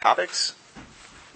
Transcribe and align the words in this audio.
topics. 0.00 0.54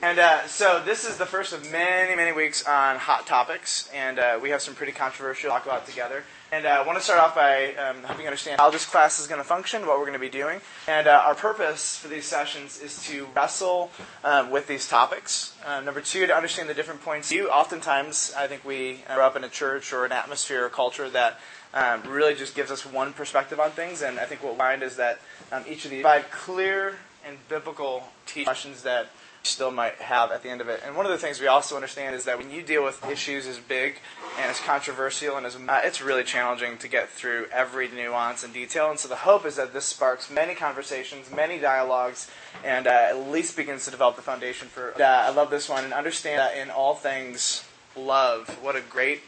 And 0.02 0.19
uh, 0.19 0.47
so 0.47 0.82
this 0.84 1.05
is 1.05 1.16
the 1.16 1.26
first 1.26 1.53
of 1.53 1.70
many, 1.70 2.17
many 2.17 2.33
weeks 2.33 2.67
on 2.67 2.96
hot 2.96 3.25
topics, 3.27 3.88
and 3.95 4.19
uh, 4.19 4.38
we 4.42 4.50
have 4.50 4.61
some 4.61 4.75
pretty 4.75 4.92
controversial 4.92 5.49
to 5.49 5.54
talk 5.54 5.65
about 5.65 5.87
together. 5.87 6.25
And 6.50 6.67
uh, 6.67 6.71
I 6.71 6.87
want 6.87 6.98
to 6.98 7.04
start 7.04 7.21
off 7.21 7.35
by 7.35 7.75
um, 7.75 8.03
helping 8.03 8.22
you 8.22 8.27
understand 8.27 8.61
how 8.61 8.69
this 8.71 8.85
class 8.85 9.21
is 9.21 9.27
going 9.27 9.40
to 9.40 9.46
function, 9.46 9.87
what 9.87 9.98
we're 9.98 10.06
going 10.06 10.14
to 10.14 10.19
be 10.19 10.29
doing. 10.29 10.61
And 10.88 11.06
uh, 11.06 11.22
our 11.25 11.35
purpose 11.35 11.96
for 11.96 12.09
these 12.09 12.25
sessions 12.25 12.80
is 12.80 13.03
to 13.04 13.29
wrestle 13.35 13.90
um, 14.25 14.51
with 14.51 14.67
these 14.67 14.88
topics. 14.88 15.56
Uh, 15.65 15.81
number 15.81 16.00
two, 16.00 16.26
to 16.26 16.34
understand 16.34 16.68
the 16.68 16.74
different 16.74 17.02
points 17.02 17.29
view. 17.29 17.48
Oftentimes, 17.48 18.34
I 18.36 18.48
think 18.48 18.64
we 18.64 19.02
grow 19.06 19.24
up 19.24 19.36
in 19.36 19.44
a 19.44 19.48
church 19.48 19.92
or 19.92 20.04
an 20.04 20.12
atmosphere 20.12 20.64
or 20.64 20.68
culture 20.68 21.08
that 21.10 21.38
um, 21.74 22.02
really 22.08 22.34
just 22.34 22.54
gives 22.56 22.70
us 22.70 22.84
one 22.84 23.12
perspective 23.12 23.60
on 23.60 23.70
things. 23.70 24.02
And 24.02 24.18
I 24.18 24.24
think 24.24 24.42
what 24.42 24.54
we 24.54 24.58
find 24.58 24.82
is 24.82 24.96
that 24.96 25.20
um, 25.52 25.62
each 25.68 25.84
of 25.84 25.90
these 25.90 26.02
provide 26.02 26.30
clear 26.30 26.96
and 27.27 27.36
biblical 27.48 28.04
teaching 28.27 28.45
questions 28.45 28.82
that 28.82 29.09
still 29.43 29.71
might 29.71 29.95
have 29.96 30.30
at 30.30 30.43
the 30.43 30.48
end 30.48 30.61
of 30.61 30.68
it. 30.68 30.80
And 30.86 30.96
one 30.96 31.04
of 31.04 31.13
the 31.13 31.18
things 31.18 31.40
we 31.40 31.46
also 31.46 31.75
understand 31.75 32.15
is 32.15 32.25
that 32.25 32.39
when 32.39 32.51
you 32.51 32.63
deal 32.63 32.85
with 32.85 33.05
issues 33.09 33.47
as 33.47 33.59
big 33.59 33.97
and 34.39 34.51
as 34.51 34.61
controversial 34.61 35.37
and 35.37 35.45
as 35.45 35.57
uh, 35.57 35.80
it's 35.85 36.01
really 36.01 36.25
challenging 36.25 36.79
to 36.79 36.89
get 36.89 37.09
through 37.09 37.47
every 37.53 37.89
nuance 37.89 38.45
and 38.45 38.55
detail. 38.55 38.91
And 38.91 38.99
so 38.99 39.09
the 39.09 39.16
hope 39.16 39.45
is 39.45 39.57
that 39.57 39.73
this 39.73 39.85
sparks 39.85 40.30
many 40.30 40.55
conversations, 40.55 41.30
many 41.30 41.59
dialogues, 41.59 42.30
and 42.65 42.87
uh, 42.87 42.91
at 42.91 43.29
least 43.30 43.57
begins 43.57 43.85
to 43.85 43.91
develop 43.91 44.16
the 44.16 44.23
foundation 44.23 44.69
for. 44.69 44.95
Uh, 45.01 45.05
I 45.05 45.30
love 45.30 45.51
this 45.51 45.69
one 45.69 45.85
and 45.85 45.93
understand 45.93 46.39
that 46.39 46.57
in 46.57 46.71
all 46.71 46.95
things, 46.95 47.65
love. 47.97 48.49
What 48.63 48.77
a 48.77 48.80
great, 48.80 49.23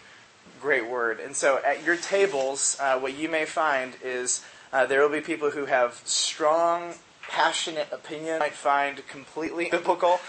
great 0.60 0.88
word. 0.88 1.18
And 1.20 1.34
so 1.34 1.60
at 1.66 1.84
your 1.84 1.96
tables, 1.96 2.76
uh, 2.80 2.98
what 2.98 3.16
you 3.16 3.28
may 3.28 3.44
find 3.44 3.94
is. 4.02 4.44
Uh, 4.72 4.84
there 4.84 5.00
will 5.00 5.08
be 5.08 5.20
people 5.20 5.50
who 5.50 5.66
have 5.66 6.02
strong 6.04 6.94
passionate 7.28 7.88
opinion 7.92 8.38
might 8.38 8.54
find 8.54 9.06
completely 9.08 9.68
biblical. 9.70 10.20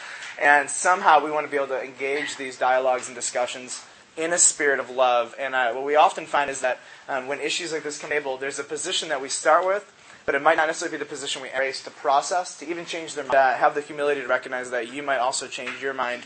And 0.41 0.69
somehow 0.69 1.23
we 1.23 1.31
want 1.31 1.45
to 1.45 1.51
be 1.51 1.57
able 1.57 1.67
to 1.67 1.81
engage 1.81 2.35
these 2.35 2.57
dialogues 2.57 3.07
and 3.07 3.15
discussions 3.15 3.85
in 4.17 4.33
a 4.33 4.37
spirit 4.37 4.79
of 4.79 4.89
love. 4.89 5.35
And 5.39 5.55
uh, 5.55 5.73
what 5.73 5.85
we 5.85 5.95
often 5.95 6.25
find 6.25 6.49
is 6.49 6.61
that 6.61 6.79
um, 7.07 7.27
when 7.27 7.39
issues 7.39 7.71
like 7.71 7.83
this 7.83 7.99
come 7.99 8.09
table, 8.09 8.37
there's 8.37 8.59
a 8.59 8.63
position 8.63 9.09
that 9.09 9.21
we 9.21 9.29
start 9.29 9.65
with, 9.65 9.91
but 10.25 10.35
it 10.35 10.41
might 10.41 10.57
not 10.57 10.67
necessarily 10.67 10.97
be 10.97 11.03
the 11.03 11.09
position 11.09 11.41
we 11.41 11.49
embrace 11.49 11.83
to 11.83 11.91
process, 11.91 12.57
to 12.59 12.69
even 12.69 12.85
change 12.85 13.13
their 13.13 13.23
mind. 13.25 13.35
Uh, 13.35 13.53
have 13.53 13.75
the 13.75 13.81
humility 13.81 14.21
to 14.21 14.27
recognize 14.27 14.71
that 14.71 14.91
you 14.91 15.03
might 15.03 15.17
also 15.17 15.47
change 15.47 15.81
your 15.81 15.93
mind. 15.93 16.23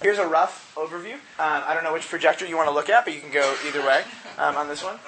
Here's 0.00 0.18
a 0.18 0.26
rough 0.26 0.72
overview. 0.76 1.14
Um, 1.14 1.62
I 1.66 1.74
don't 1.74 1.82
know 1.82 1.92
which 1.92 2.08
projector 2.08 2.46
you 2.46 2.56
want 2.56 2.68
to 2.68 2.74
look 2.74 2.88
at, 2.88 3.04
but 3.04 3.14
you 3.14 3.20
can 3.20 3.32
go 3.32 3.56
either 3.66 3.80
way 3.80 4.04
um, 4.38 4.56
on 4.56 4.68
this 4.68 4.84
one. 4.84 4.98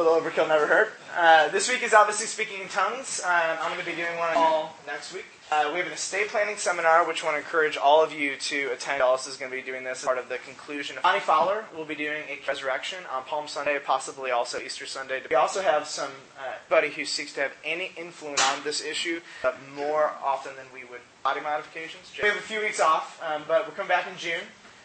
Little 0.00 0.18
overkill 0.18 0.48
never 0.48 0.66
hurt. 0.66 0.92
Uh, 1.14 1.48
this 1.48 1.68
week 1.68 1.82
is 1.82 1.92
obviously 1.92 2.24
speaking 2.24 2.62
in 2.62 2.68
tongues. 2.68 3.20
Um, 3.22 3.58
I'm 3.60 3.70
going 3.70 3.80
to 3.80 3.84
be 3.84 3.94
doing 3.94 4.16
one 4.16 4.34
all 4.34 4.74
next 4.86 5.12
week. 5.12 5.26
Uh, 5.52 5.68
we 5.74 5.78
have 5.78 5.86
an 5.88 5.92
estate 5.92 6.28
planning 6.28 6.56
seminar, 6.56 7.06
which 7.06 7.22
I 7.22 7.26
want 7.26 7.34
to 7.34 7.42
encourage 7.42 7.76
all 7.76 8.02
of 8.02 8.10
you 8.10 8.36
to 8.36 8.70
attend. 8.72 9.02
Alice 9.02 9.26
is 9.26 9.36
going 9.36 9.50
to 9.50 9.56
be 9.58 9.62
doing 9.62 9.84
this 9.84 9.98
as 9.98 10.04
part 10.06 10.16
of 10.16 10.30
the 10.30 10.38
conclusion. 10.38 10.96
Bonnie 11.02 11.20
Fowler 11.20 11.66
will 11.76 11.84
be 11.84 11.94
doing 11.94 12.22
a 12.30 12.38
resurrection 12.48 13.00
on 13.12 13.24
Palm 13.24 13.46
Sunday, 13.46 13.78
possibly 13.78 14.30
also 14.30 14.58
Easter 14.58 14.86
Sunday. 14.86 15.20
We 15.28 15.36
also 15.36 15.60
have 15.60 15.86
somebody 15.86 16.88
uh, 16.88 16.92
who 16.92 17.04
seeks 17.04 17.34
to 17.34 17.42
have 17.42 17.52
any 17.62 17.92
influence 17.98 18.40
on 18.40 18.64
this 18.64 18.82
issue, 18.82 19.20
but 19.42 19.58
more 19.76 20.12
often 20.24 20.56
than 20.56 20.64
we 20.72 20.88
would 20.88 21.02
body 21.22 21.42
modifications. 21.42 22.10
We 22.22 22.26
have 22.26 22.38
a 22.38 22.40
few 22.40 22.60
weeks 22.60 22.80
off, 22.80 23.22
um, 23.22 23.42
but 23.46 23.66
we'll 23.66 23.76
come 23.76 23.88
back 23.88 24.06
in 24.10 24.16
June. 24.16 24.40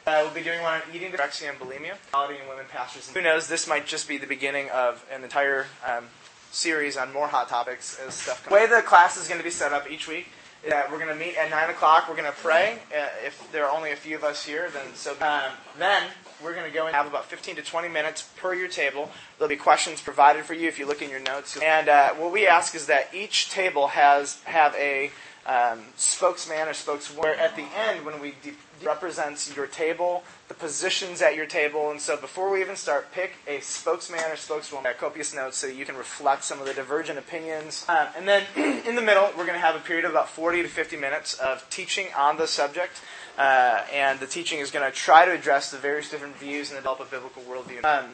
Uh, 0.07 0.21
we'll 0.23 0.33
be 0.35 0.43
doing 0.43 0.61
one 0.61 0.75
on 0.75 0.81
eating 0.93 1.11
anorexia 1.11 1.49
and 1.49 1.57
bulimia, 1.57 1.95
in 2.29 2.47
women 2.47 2.65
pastors. 2.71 3.09
Who 3.09 3.21
knows? 3.21 3.47
This 3.47 3.67
might 3.67 3.87
just 3.87 4.07
be 4.07 4.19
the 4.19 4.27
beginning 4.27 4.69
of 4.69 5.03
an 5.11 5.23
entire 5.23 5.65
um, 5.83 6.05
series 6.51 6.95
on 6.95 7.11
more 7.11 7.27
hot 7.27 7.49
topics 7.49 7.99
as 8.05 8.13
stuff. 8.13 8.43
Comes. 8.43 8.49
The 8.49 8.53
way 8.53 8.67
the 8.67 8.83
class 8.85 9.17
is 9.17 9.27
going 9.27 9.39
to 9.39 9.43
be 9.43 9.49
set 9.49 9.73
up 9.73 9.89
each 9.89 10.07
week 10.07 10.27
is 10.63 10.69
that 10.69 10.91
we're 10.91 10.99
going 10.99 11.09
to 11.09 11.15
meet 11.15 11.35
at 11.37 11.49
nine 11.49 11.71
o'clock. 11.71 12.07
We're 12.07 12.15
going 12.15 12.31
to 12.31 12.37
pray. 12.37 12.77
Uh, 12.95 13.07
if 13.25 13.51
there 13.51 13.65
are 13.65 13.75
only 13.75 13.93
a 13.93 13.95
few 13.95 14.15
of 14.15 14.23
us 14.23 14.45
here, 14.45 14.69
then 14.71 14.93
so 14.93 15.13
um, 15.21 15.51
then 15.79 16.03
we're 16.43 16.53
going 16.53 16.69
to 16.69 16.77
go 16.77 16.85
and 16.85 16.95
have 16.95 17.07
about 17.07 17.25
15 17.25 17.55
to 17.55 17.63
20 17.63 17.89
minutes 17.89 18.29
per 18.37 18.53
your 18.53 18.67
table. 18.67 19.09
There'll 19.39 19.49
be 19.49 19.55
questions 19.55 20.01
provided 20.01 20.45
for 20.45 20.53
you 20.53 20.67
if 20.67 20.77
you 20.77 20.85
look 20.85 21.01
in 21.01 21.09
your 21.09 21.19
notes. 21.19 21.57
And 21.57 21.89
uh, 21.89 22.13
what 22.13 22.31
we 22.31 22.45
ask 22.45 22.75
is 22.75 22.85
that 22.85 23.09
each 23.11 23.49
table 23.49 23.87
has 23.87 24.39
have 24.43 24.75
a 24.75 25.09
um, 25.45 25.83
spokesman 25.95 26.67
or 26.67 26.73
spokeswoman. 26.73 27.39
At 27.39 27.55
the 27.55 27.65
end, 27.75 28.05
when 28.05 28.19
we 28.19 28.33
de- 28.43 28.53
represents 28.83 29.55
your 29.55 29.67
table, 29.67 30.23
the 30.47 30.53
positions 30.53 31.21
at 31.21 31.35
your 31.35 31.45
table, 31.45 31.91
and 31.91 32.01
so 32.01 32.17
before 32.17 32.51
we 32.51 32.61
even 32.61 32.75
start, 32.75 33.11
pick 33.11 33.33
a 33.47 33.59
spokesman 33.59 34.23
or 34.31 34.35
spokeswoman, 34.35 34.93
copious 34.99 35.33
notes, 35.35 35.57
so 35.57 35.67
you 35.67 35.85
can 35.85 35.95
reflect 35.95 36.43
some 36.43 36.59
of 36.59 36.65
the 36.65 36.73
divergent 36.73 37.19
opinions. 37.19 37.85
Um, 37.87 38.07
and 38.17 38.27
then 38.27 38.43
in 38.85 38.95
the 38.95 39.01
middle, 39.01 39.29
we're 39.37 39.45
going 39.45 39.59
to 39.59 39.65
have 39.65 39.75
a 39.75 39.79
period 39.79 40.05
of 40.05 40.11
about 40.11 40.29
40 40.29 40.63
to 40.63 40.67
50 40.67 40.97
minutes 40.97 41.35
of 41.35 41.67
teaching 41.69 42.07
on 42.17 42.37
the 42.37 42.47
subject. 42.47 43.01
Uh, 43.37 43.83
and 43.91 44.19
the 44.19 44.27
teaching 44.27 44.59
is 44.59 44.71
going 44.71 44.89
to 44.89 44.95
try 44.95 45.25
to 45.25 45.31
address 45.31 45.69
the 45.69 45.77
various 45.77 46.09
different 46.09 46.37
views 46.37 46.71
and 46.71 46.77
develop 46.77 47.01
a 47.01 47.05
biblical 47.05 47.43
worldview. 47.43 47.83
Um, 47.83 48.11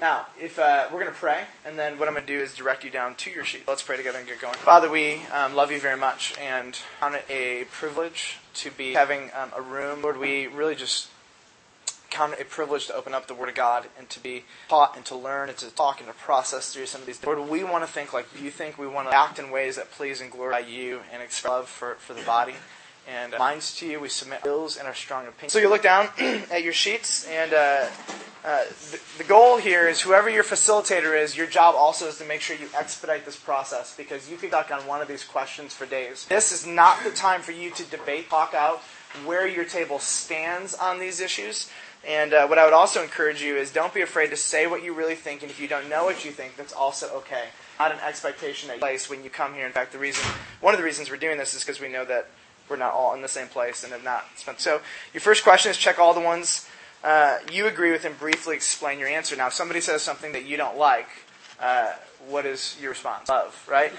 now, 0.00 0.26
if 0.40 0.58
uh, 0.58 0.88
we're 0.92 1.00
going 1.00 1.12
to 1.12 1.18
pray, 1.18 1.44
and 1.64 1.78
then 1.78 1.98
what 1.98 2.08
I'm 2.08 2.14
going 2.14 2.26
to 2.26 2.32
do 2.32 2.40
is 2.40 2.54
direct 2.54 2.84
you 2.84 2.90
down 2.90 3.14
to 3.16 3.30
your 3.30 3.44
sheet. 3.44 3.62
Let's 3.66 3.82
pray 3.82 3.96
together 3.96 4.18
and 4.18 4.26
get 4.26 4.40
going. 4.40 4.54
Father, 4.54 4.90
we 4.90 5.22
um, 5.34 5.54
love 5.54 5.70
you 5.70 5.80
very 5.80 5.98
much, 5.98 6.34
and 6.40 6.78
count 7.00 7.14
it 7.14 7.24
a 7.30 7.64
privilege 7.64 8.38
to 8.54 8.70
be 8.70 8.94
having 8.94 9.30
um, 9.34 9.50
a 9.56 9.62
room. 9.62 10.02
Lord, 10.02 10.18
we 10.18 10.46
really 10.46 10.74
just 10.74 11.08
count 12.10 12.32
it 12.34 12.40
a 12.40 12.44
privilege 12.44 12.86
to 12.86 12.94
open 12.94 13.14
up 13.14 13.26
the 13.26 13.34
Word 13.34 13.48
of 13.48 13.54
God 13.54 13.86
and 13.98 14.08
to 14.10 14.20
be 14.20 14.44
taught 14.68 14.96
and 14.96 15.04
to 15.06 15.16
learn 15.16 15.48
and 15.48 15.58
to 15.58 15.70
talk 15.74 16.00
and 16.00 16.08
to 16.08 16.14
process 16.14 16.72
through 16.72 16.86
some 16.86 17.00
of 17.00 17.06
these. 17.06 17.22
Lord, 17.24 17.48
we 17.48 17.64
want 17.64 17.84
to 17.84 17.92
think 17.92 18.12
like 18.12 18.26
you 18.40 18.50
think. 18.50 18.78
We 18.78 18.86
want 18.86 19.10
to 19.10 19.16
act 19.16 19.38
in 19.38 19.50
ways 19.50 19.76
that 19.76 19.90
please 19.90 20.20
and 20.20 20.30
glorify 20.30 20.60
you 20.60 21.00
and 21.12 21.22
express 21.22 21.50
love 21.50 21.68
for, 21.68 21.94
for 21.96 22.14
the 22.14 22.22
body 22.22 22.54
and 23.08 23.34
uh, 23.34 23.38
minds 23.38 23.76
to 23.76 23.86
you. 23.86 24.00
We 24.00 24.08
submit 24.08 24.44
wills 24.44 24.76
and 24.76 24.86
our 24.86 24.94
strong 24.94 25.26
opinions. 25.26 25.52
So 25.52 25.58
you 25.58 25.68
look 25.68 25.82
down 25.82 26.08
at 26.18 26.62
your 26.62 26.72
sheets, 26.72 27.26
and 27.28 27.52
uh, 27.52 27.86
uh, 28.44 28.64
the, 28.90 29.00
the, 29.18 29.24
goal 29.24 29.56
here 29.58 29.88
is 29.88 30.00
whoever 30.00 30.30
your 30.30 30.44
facilitator 30.44 31.20
is, 31.20 31.36
your 31.36 31.46
job 31.46 31.74
also 31.74 32.06
is 32.06 32.18
to 32.18 32.24
make 32.24 32.40
sure 32.40 32.56
you 32.56 32.68
expedite 32.78 33.24
this 33.24 33.36
process 33.36 33.96
because 33.96 34.30
you 34.30 34.36
could 34.36 34.52
duck 34.52 34.70
on 34.70 34.86
one 34.86 35.00
of 35.00 35.08
these 35.08 35.24
questions 35.24 35.74
for 35.74 35.84
days. 35.84 36.26
This 36.26 36.52
is 36.52 36.66
not 36.66 37.02
the 37.02 37.10
time 37.10 37.42
for 37.42 37.52
you 37.52 37.70
to 37.72 37.84
debate, 37.84 38.30
talk 38.30 38.54
out 38.54 38.82
where 39.24 39.48
your 39.48 39.64
table 39.64 39.98
stands 39.98 40.74
on 40.74 40.98
these 40.98 41.20
issues. 41.20 41.70
And 42.06 42.32
uh, 42.32 42.46
what 42.46 42.58
I 42.58 42.64
would 42.64 42.72
also 42.72 43.02
encourage 43.02 43.42
you 43.42 43.56
is 43.56 43.72
don't 43.72 43.92
be 43.92 44.00
afraid 44.00 44.30
to 44.30 44.36
say 44.36 44.68
what 44.68 44.84
you 44.84 44.94
really 44.94 45.16
think, 45.16 45.42
and 45.42 45.50
if 45.50 45.60
you 45.60 45.66
don't 45.66 45.88
know 45.88 46.04
what 46.04 46.24
you 46.24 46.30
think, 46.30 46.56
that's 46.56 46.72
also 46.72 47.08
okay. 47.16 47.46
Not 47.80 47.90
an 47.90 47.98
expectation 48.06 48.68
that 48.68 48.74
you 48.74 48.80
place 48.80 49.10
when 49.10 49.24
you 49.24 49.30
come 49.30 49.54
here. 49.54 49.66
In 49.66 49.72
fact, 49.72 49.90
the 49.90 49.98
reason, 49.98 50.24
one 50.60 50.72
of 50.72 50.78
the 50.78 50.84
reasons 50.84 51.10
we're 51.10 51.16
doing 51.16 51.36
this 51.36 51.52
is 51.54 51.64
because 51.64 51.80
we 51.80 51.88
know 51.88 52.04
that 52.04 52.28
we're 52.68 52.76
not 52.76 52.92
all 52.92 53.14
in 53.14 53.22
the 53.22 53.28
same 53.28 53.48
place 53.48 53.84
and 53.84 53.92
have 53.92 54.04
not 54.04 54.24
spent. 54.36 54.60
So 54.60 54.80
your 55.12 55.20
first 55.20 55.44
question 55.44 55.70
is 55.70 55.76
check 55.76 55.98
all 55.98 56.14
the 56.14 56.20
ones 56.20 56.68
uh, 57.04 57.38
you 57.52 57.66
agree 57.66 57.92
with 57.92 58.04
and 58.04 58.18
briefly 58.18 58.56
explain 58.56 58.98
your 58.98 59.08
answer. 59.08 59.36
Now, 59.36 59.46
if 59.46 59.52
somebody 59.52 59.80
says 59.80 60.02
something 60.02 60.32
that 60.32 60.44
you 60.44 60.56
don't 60.56 60.76
like, 60.76 61.06
uh, 61.60 61.92
what 62.28 62.44
is 62.44 62.76
your 62.80 62.90
response? 62.90 63.28
Love, 63.28 63.66
right? 63.70 63.92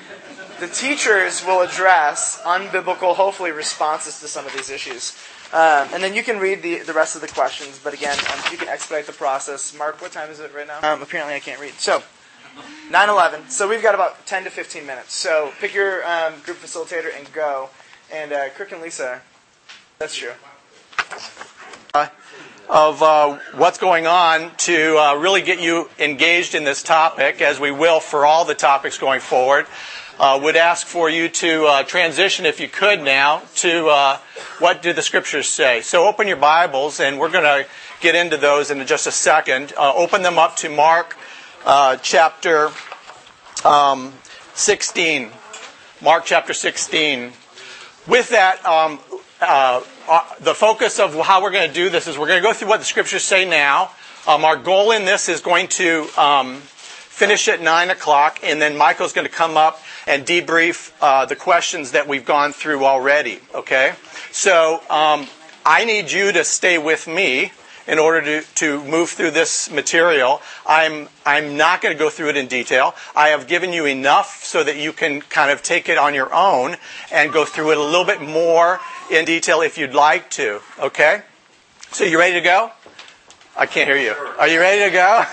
the 0.59 0.67
teachers 0.67 1.45
will 1.45 1.61
address 1.61 2.41
unbiblical, 2.43 3.15
hopefully, 3.15 3.51
responses 3.51 4.19
to 4.19 4.27
some 4.27 4.45
of 4.45 4.53
these 4.53 4.69
issues. 4.69 5.17
Um, 5.53 5.87
and 5.93 6.03
then 6.03 6.13
you 6.13 6.23
can 6.23 6.39
read 6.39 6.61
the, 6.61 6.79
the 6.79 6.91
rest 6.91 7.15
of 7.15 7.21
the 7.21 7.29
questions, 7.29 7.79
but 7.81 7.93
again, 7.93 8.17
um, 8.33 8.39
you 8.51 8.57
can 8.57 8.67
expedite 8.67 9.07
the 9.07 9.13
process. 9.13 9.73
Mark, 9.77 10.01
what 10.01 10.11
time 10.11 10.29
is 10.29 10.41
it 10.41 10.53
right 10.53 10.67
now? 10.67 10.79
Um, 10.79 11.01
apparently, 11.01 11.35
I 11.35 11.39
can't 11.39 11.61
read. 11.61 11.73
So, 11.75 12.03
9 12.91 13.09
11. 13.09 13.49
So, 13.49 13.69
we've 13.69 13.81
got 13.81 13.95
about 13.95 14.25
10 14.25 14.43
to 14.43 14.49
15 14.49 14.85
minutes. 14.85 15.13
So, 15.13 15.53
pick 15.61 15.73
your 15.73 16.05
um, 16.05 16.33
group 16.43 16.57
facilitator 16.57 17.17
and 17.17 17.31
go. 17.31 17.69
And 18.11 18.31
uh, 18.31 18.47
Kirk 18.49 18.71
and 18.71 18.81
Lisa, 18.81 19.19
that's 19.99 20.15
true. 20.15 20.31
Uh, 21.93 22.07
of 22.69 23.03
uh, 23.03 23.37
what's 23.55 23.77
going 23.77 24.07
on 24.07 24.51
to 24.57 24.97
uh, 24.97 25.15
really 25.15 25.41
get 25.41 25.59
you 25.59 25.89
engaged 25.99 26.55
in 26.55 26.63
this 26.63 26.83
topic, 26.83 27.41
as 27.41 27.59
we 27.59 27.69
will 27.69 27.99
for 27.99 28.25
all 28.25 28.45
the 28.45 28.55
topics 28.55 28.97
going 28.97 29.19
forward. 29.19 29.65
Uh, 30.19 30.39
would 30.41 30.55
ask 30.55 30.87
for 30.87 31.09
you 31.09 31.27
to 31.27 31.65
uh, 31.65 31.83
transition, 31.83 32.45
if 32.45 32.61
you 32.61 32.67
could, 32.69 33.01
now 33.01 33.41
to 33.55 33.87
uh, 33.87 34.17
what 34.59 34.81
do 34.81 34.93
the 34.93 35.01
scriptures 35.01 35.47
say. 35.49 35.81
So 35.81 36.07
open 36.07 36.27
your 36.29 36.37
Bibles, 36.37 37.01
and 37.01 37.19
we're 37.19 37.29
going 37.29 37.43
to 37.43 37.69
get 37.99 38.15
into 38.15 38.37
those 38.37 38.71
in 38.71 38.85
just 38.87 39.05
a 39.05 39.11
second. 39.11 39.73
Uh, 39.77 39.93
open 39.93 40.23
them 40.23 40.39
up 40.39 40.55
to 40.57 40.69
Mark 40.69 41.17
chapter 42.01 42.71
um, 43.65 44.13
16. 44.53 45.29
Mark 46.01 46.23
chapter 46.25 46.53
16 46.53 47.33
with 48.07 48.29
that, 48.29 48.65
um, 48.65 48.99
uh, 49.41 49.81
uh, 50.07 50.35
the 50.39 50.53
focus 50.53 50.99
of 50.99 51.15
how 51.19 51.41
we're 51.41 51.51
going 51.51 51.67
to 51.67 51.73
do 51.73 51.89
this 51.89 52.07
is 52.07 52.17
we're 52.17 52.27
going 52.27 52.41
to 52.41 52.47
go 52.47 52.53
through 52.53 52.69
what 52.69 52.79
the 52.79 52.85
scriptures 52.85 53.23
say 53.23 53.47
now. 53.47 53.91
Um, 54.27 54.43
our 54.43 54.57
goal 54.57 54.91
in 54.91 55.05
this 55.05 55.29
is 55.29 55.41
going 55.41 55.67
to 55.69 56.07
um, 56.17 56.55
finish 56.55 57.47
at 57.47 57.61
9 57.61 57.89
o'clock, 57.89 58.39
and 58.43 58.61
then 58.61 58.77
Michael's 58.77 59.13
going 59.13 59.27
to 59.27 59.33
come 59.33 59.57
up 59.57 59.81
and 60.05 60.25
debrief 60.25 60.91
uh, 61.01 61.25
the 61.25 61.35
questions 61.35 61.91
that 61.91 62.07
we've 62.07 62.25
gone 62.25 62.53
through 62.53 62.85
already. 62.85 63.39
Okay? 63.53 63.93
So 64.31 64.81
um, 64.89 65.27
I 65.65 65.85
need 65.85 66.11
you 66.11 66.31
to 66.31 66.43
stay 66.43 66.77
with 66.77 67.07
me 67.07 67.51
in 67.87 67.99
order 67.99 68.21
to, 68.41 68.47
to 68.55 68.83
move 68.83 69.09
through 69.09 69.31
this 69.31 69.71
material. 69.71 70.41
I'm, 70.65 71.07
I'm 71.25 71.55
not 71.55 71.81
going 71.81 71.95
to 71.95 71.99
go 71.99 72.09
through 72.09 72.29
it 72.29 72.37
in 72.37 72.47
detail. 72.47 72.93
I 73.15 73.29
have 73.29 73.47
given 73.47 73.71
you 73.71 73.85
enough 73.85 74.43
so 74.43 74.63
that 74.63 74.77
you 74.77 74.91
can 74.91 75.21
kind 75.21 75.51
of 75.51 75.63
take 75.63 75.89
it 75.89 75.97
on 75.97 76.13
your 76.13 76.33
own 76.33 76.75
and 77.11 77.31
go 77.31 77.45
through 77.45 77.71
it 77.71 77.77
a 77.77 77.83
little 77.83 78.05
bit 78.05 78.21
more 78.21 78.79
in 79.09 79.25
detail 79.25 79.61
if 79.61 79.77
you'd 79.77 79.93
like 79.93 80.29
to. 80.31 80.59
Okay? 80.79 81.21
So 81.91 82.03
you 82.03 82.19
ready 82.19 82.33
to 82.33 82.41
go? 82.41 82.71
I 83.55 83.65
can't 83.65 83.87
hear 83.87 83.97
you. 83.97 84.11
Are 84.37 84.47
you 84.47 84.59
ready 84.59 84.83
to 84.83 84.91
go? 84.91 85.07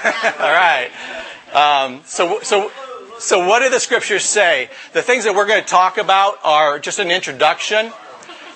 All 0.41 0.53
right. 0.53 0.91
Um, 1.53 2.01
so, 2.05 2.41
so, 2.41 2.71
so 3.19 3.47
what 3.47 3.63
do 3.63 3.69
the 3.69 3.81
scriptures 3.81 4.25
say? 4.25 4.71
The 4.93 5.03
things 5.03 5.25
that 5.25 5.35
we're 5.35 5.47
going 5.47 5.63
to 5.63 5.69
talk 5.69 5.99
about 5.99 6.39
are 6.43 6.79
just 6.79 6.99
an 6.99 7.11
introduction. 7.11 7.89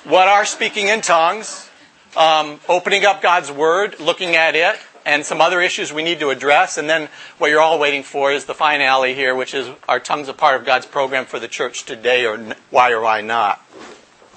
What 0.04 0.28
are 0.28 0.46
speaking 0.46 0.88
in 0.88 1.00
tongues? 1.00 1.67
Um, 2.16 2.60
opening 2.68 3.04
up 3.04 3.22
God's 3.22 3.52
Word, 3.52 4.00
looking 4.00 4.34
at 4.34 4.54
it, 4.54 4.76
and 5.04 5.24
some 5.24 5.40
other 5.40 5.60
issues 5.60 5.92
we 5.92 6.02
need 6.02 6.20
to 6.20 6.30
address. 6.30 6.78
And 6.78 6.88
then 6.88 7.08
what 7.38 7.50
you're 7.50 7.60
all 7.60 7.78
waiting 7.78 8.02
for 8.02 8.32
is 8.32 8.44
the 8.44 8.54
finale 8.54 9.14
here, 9.14 9.34
which 9.34 9.54
is 9.54 9.68
are 9.88 10.00
tongues 10.00 10.28
a 10.28 10.34
part 10.34 10.58
of 10.60 10.66
God's 10.66 10.86
program 10.86 11.26
for 11.26 11.38
the 11.38 11.48
church 11.48 11.84
today, 11.84 12.26
or 12.26 12.38
why 12.70 12.92
or 12.92 13.00
why 13.00 13.20
not? 13.20 13.64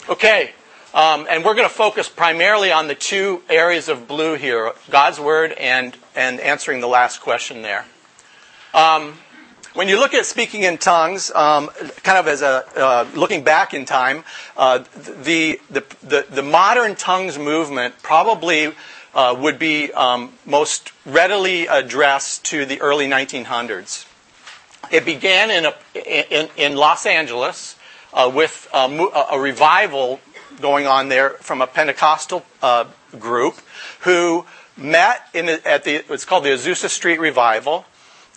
Okay. 0.10 0.52
Um, 0.94 1.26
and 1.30 1.46
we're 1.46 1.56
going 1.56 1.68
to 1.68 1.74
focus 1.74 2.10
primarily 2.10 2.70
on 2.70 2.90
the 2.90 2.96
two 2.96 3.42
areas 3.50 3.88
of 3.88 4.10
blue 4.10 4.36
here 4.36 4.74
God's 4.90 5.20
Word 5.20 5.54
and, 5.54 5.96
and 6.16 6.40
answering 6.42 6.82
the 6.82 6.88
last 6.88 7.22
question 7.22 7.62
there. 7.62 7.86
Um, 8.74 9.18
when 9.74 9.88
you 9.88 10.00
look 10.00 10.14
at 10.14 10.26
speaking 10.26 10.64
in 10.64 10.78
tongues, 10.78 11.32
um, 11.32 11.70
kind 12.04 12.18
of 12.18 12.28
as 12.28 12.42
a 12.42 12.66
uh, 12.76 13.08
looking 13.16 13.44
back 13.44 13.74
in 13.74 13.86
time, 13.86 14.24
uh, 14.58 14.80
the, 15.24 15.60
the, 15.70 15.84
the, 16.04 16.26
the, 16.30 16.42
modern 16.42 16.96
tongues 16.96 17.38
movement 17.38 17.96
probably 18.04 18.74
uh, 19.14 19.36
would 19.40 19.60
be 19.60 19.92
um, 19.94 20.34
most 20.46 20.92
readily 21.06 21.68
addressed 21.68 22.46
to 22.46 22.66
the 22.66 22.82
early 22.82 23.08
1900s. 23.08 24.06
It 24.92 25.06
began 25.06 25.52
in, 25.52 25.66
a, 25.66 26.34
in, 26.34 26.50
in 26.58 26.76
Los 26.76 27.06
Angeles 27.06 27.78
uh, 28.14 28.32
with 28.34 28.68
a, 28.74 28.88
a 29.32 29.40
revival 29.40 30.20
going 30.60 30.86
on 30.86 31.10
there 31.10 31.32
from 31.32 31.62
a 31.62 31.68
Pentecostal 31.68 32.46
uh, 32.62 32.86
group 33.18 33.56
who 34.02 34.46
met 34.76 35.28
in, 35.34 35.48
at 35.48 35.84
the, 35.84 36.04
it's 36.12 36.26
called 36.26 36.44
the 36.44 36.50
Azusa 36.50 36.90
Street 36.90 37.20
Revival. 37.20 37.86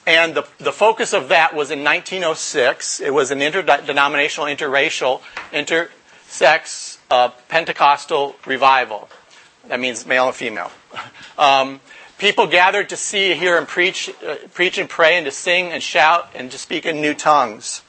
And 0.06 0.35
the, 0.35 0.47
the 0.59 0.73
focus 0.73 1.15
of 1.15 1.29
that 1.29 1.55
was 1.55 1.71
in 1.71 1.83
1906. 1.83 3.01
It 3.01 3.12
was 3.12 3.31
an 3.31 3.41
interdenominational, 3.41 4.49
interracial, 4.49 5.23
intersex 5.53 6.99
uh, 7.11 7.31
Pentecostal 7.49 8.37
revival. 8.47 9.09
That 9.69 9.81
means 9.81 10.06
male 10.06 10.27
and 10.27 10.35
female. 10.35 10.71
Um, 11.37 11.81
people 12.17 12.47
gathered 12.47 12.91
to 12.91 12.97
see, 12.97 13.35
hear, 13.35 13.59
and 13.59 13.67
preach, 13.67 14.09
uh, 14.25 14.37
preach 14.53 14.79
and 14.79 14.89
pray, 14.89 15.17
and 15.17 15.25
to 15.25 15.33
sing 15.33 15.73
and 15.73 15.83
shout 15.83 16.31
and 16.33 16.49
to 16.53 16.59
speak 16.59 16.87
in 16.87 17.01
new 17.01 17.12
tongues 17.12 17.83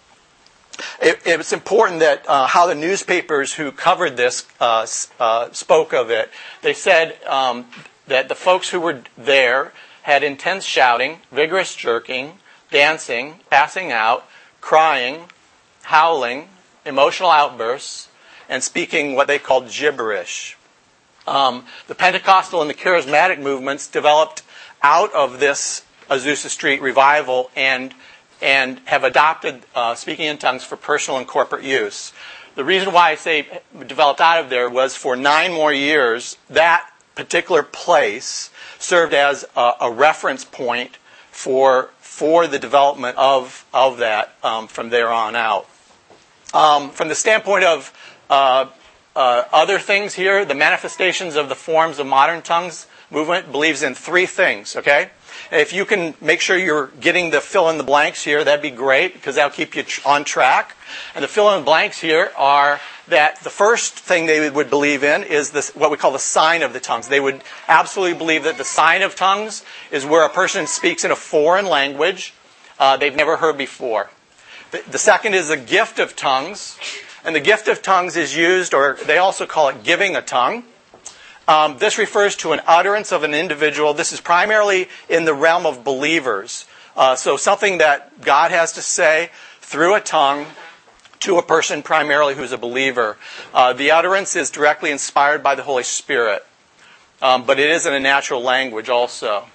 it, 1.01 1.21
it's 1.25 1.53
important 1.53 1.99
that 1.99 2.27
uh, 2.27 2.47
how 2.47 2.67
the 2.67 2.75
newspapers 2.75 3.53
who 3.53 3.71
covered 3.71 4.17
this 4.17 4.45
uh, 4.59 4.85
uh, 5.19 5.51
spoke 5.51 5.93
of 5.93 6.09
it. 6.09 6.29
They 6.61 6.73
said 6.73 7.17
um, 7.25 7.65
that 8.07 8.29
the 8.29 8.35
folks 8.35 8.69
who 8.69 8.79
were 8.79 9.01
there 9.17 9.71
had 10.05 10.21
intense 10.21 10.63
shouting, 10.63 11.17
vigorous 11.31 11.75
jerking, 11.75 12.37
dancing, 12.69 13.39
passing 13.49 13.91
out, 13.91 14.23
crying, 14.61 15.25
howling, 15.81 16.47
emotional 16.85 17.31
outbursts, 17.31 18.07
and 18.47 18.61
speaking 18.61 19.15
what 19.15 19.25
they 19.25 19.39
called 19.39 19.67
gibberish. 19.67 20.57
Um, 21.25 21.65
the 21.87 21.95
Pentecostal 21.95 22.61
and 22.61 22.69
the 22.69 22.75
charismatic 22.75 23.39
movements 23.39 23.87
developed 23.87 24.43
out 24.83 25.11
of 25.15 25.39
this 25.39 25.83
Azusa 26.07 26.49
Street 26.49 26.83
revival 26.83 27.49
and 27.55 27.91
and 28.43 28.79
have 28.85 29.03
adopted 29.03 29.63
uh, 29.73 29.95
speaking 29.95 30.27
in 30.27 30.37
tongues 30.37 30.63
for 30.63 30.75
personal 30.75 31.17
and 31.17 31.27
corporate 31.27 31.63
use. 31.63 32.13
The 32.53 32.63
reason 32.63 32.93
why 32.93 33.09
I 33.09 33.15
say 33.15 33.47
developed 33.87 34.21
out 34.21 34.43
of 34.43 34.51
there 34.51 34.69
was 34.69 34.95
for 34.95 35.15
nine 35.15 35.51
more 35.51 35.73
years, 35.73 36.37
that 36.51 36.87
particular 37.15 37.63
place 37.63 38.51
served 38.85 39.13
as 39.13 39.45
a, 39.55 39.73
a 39.81 39.91
reference 39.91 40.45
point 40.45 40.97
for, 41.31 41.89
for 41.99 42.47
the 42.47 42.59
development 42.59 43.17
of, 43.17 43.65
of 43.73 43.97
that 43.97 44.35
um, 44.43 44.67
from 44.67 44.89
there 44.89 45.11
on 45.11 45.35
out. 45.35 45.67
Um, 46.53 46.91
from 46.91 47.09
the 47.09 47.15
standpoint 47.15 47.65
of 47.65 47.91
uh, 48.29 48.67
uh, 49.15 49.43
other 49.51 49.79
things 49.79 50.13
here, 50.13 50.45
the 50.45 50.55
manifestations 50.55 51.35
of 51.35 51.49
the 51.49 51.55
forms 51.55 51.99
of 51.99 52.07
modern 52.07 52.41
tongues 52.41 52.87
movement 53.11 53.51
believes 53.51 53.83
in 53.83 53.95
three 53.95 54.25
things, 54.25 54.75
okay? 54.75 55.09
If 55.51 55.73
you 55.73 55.85
can 55.85 56.15
make 56.21 56.41
sure 56.41 56.57
you're 56.57 56.87
getting 56.99 57.29
the 57.31 57.41
fill 57.41 57.69
in 57.69 57.77
the 57.77 57.83
blanks 57.83 58.23
here, 58.23 58.43
that'd 58.43 58.61
be 58.61 58.71
great 58.71 59.13
because 59.13 59.35
that'll 59.35 59.51
keep 59.51 59.75
you 59.75 59.83
on 60.05 60.23
track. 60.23 60.75
And 61.13 61.23
the 61.23 61.27
fill 61.27 61.49
in 61.51 61.59
the 61.61 61.65
blanks 61.65 61.99
here 61.99 62.31
are 62.37 62.79
that 63.07 63.39
the 63.43 63.49
first 63.49 63.93
thing 63.93 64.25
they 64.25 64.49
would 64.49 64.69
believe 64.69 65.03
in 65.03 65.23
is 65.23 65.51
this, 65.51 65.75
what 65.75 65.91
we 65.91 65.97
call 65.97 66.11
the 66.11 66.19
sign 66.19 66.63
of 66.63 66.73
the 66.73 66.79
tongues. 66.79 67.07
They 67.07 67.19
would 67.19 67.41
absolutely 67.67 68.17
believe 68.17 68.43
that 68.43 68.57
the 68.57 68.65
sign 68.65 69.01
of 69.01 69.15
tongues 69.15 69.63
is 69.91 70.05
where 70.05 70.25
a 70.25 70.29
person 70.29 70.67
speaks 70.67 71.03
in 71.03 71.11
a 71.11 71.15
foreign 71.15 71.67
language 71.67 72.33
uh, 72.79 72.97
they've 72.97 73.15
never 73.15 73.37
heard 73.37 73.57
before. 73.57 74.09
The, 74.71 74.83
the 74.89 74.97
second 74.97 75.33
is 75.33 75.47
the 75.49 75.57
gift 75.57 75.99
of 75.99 76.15
tongues. 76.15 76.77
And 77.23 77.35
the 77.35 77.39
gift 77.39 77.67
of 77.67 77.81
tongues 77.81 78.15
is 78.17 78.35
used, 78.37 78.73
or 78.73 78.97
they 79.05 79.17
also 79.17 79.47
call 79.47 79.69
it 79.69 79.83
giving 79.83 80.15
a 80.15 80.21
tongue. 80.21 80.63
Um, 81.47 81.77
this 81.77 81.97
refers 81.97 82.35
to 82.37 82.53
an 82.53 82.61
utterance 82.65 83.11
of 83.11 83.23
an 83.23 83.33
individual. 83.33 83.93
This 83.93 84.11
is 84.11 84.21
primarily 84.21 84.89
in 85.09 85.25
the 85.25 85.33
realm 85.33 85.65
of 85.65 85.83
believers. 85.83 86.65
Uh, 86.95 87.15
so 87.15 87.37
something 87.37 87.77
that 87.79 88.21
God 88.21 88.51
has 88.51 88.73
to 88.73 88.81
say 88.81 89.29
through 89.59 89.95
a 89.95 90.01
tongue 90.01 90.45
to 91.19 91.37
a 91.37 91.43
person 91.43 91.83
primarily 91.83 92.35
who's 92.35 92.51
a 92.51 92.57
believer. 92.57 93.17
Uh, 93.53 93.73
the 93.73 93.91
utterance 93.91 94.35
is 94.35 94.49
directly 94.49 94.91
inspired 94.91 95.43
by 95.43 95.55
the 95.55 95.63
Holy 95.63 95.83
Spirit, 95.83 96.45
um, 97.21 97.45
but 97.45 97.59
it 97.59 97.69
is 97.69 97.85
in 97.85 97.93
a 97.93 97.99
natural 97.99 98.41
language 98.41 98.89
also. 98.89 99.45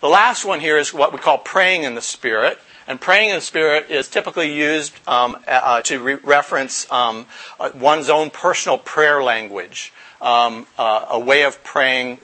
The 0.00 0.08
last 0.08 0.44
one 0.44 0.60
here 0.60 0.78
is 0.78 0.92
what 0.92 1.12
we 1.12 1.18
call 1.18 1.38
praying 1.38 1.84
in 1.84 1.94
the 1.94 2.02
Spirit. 2.02 2.58
And 2.88 3.00
praying 3.00 3.30
in 3.30 3.36
the 3.36 3.40
Spirit 3.40 3.90
is 3.90 4.08
typically 4.08 4.52
used 4.52 4.92
um, 5.06 5.38
uh, 5.46 5.82
to 5.82 6.00
re- 6.00 6.14
reference 6.24 6.90
um, 6.90 7.26
uh, 7.60 7.70
one's 7.76 8.10
own 8.10 8.30
personal 8.30 8.76
prayer 8.76 9.22
language 9.22 9.92
um, 10.22 10.66
uh, 10.78 11.06
a 11.10 11.18
way 11.18 11.42
of 11.42 11.62
praying 11.64 12.20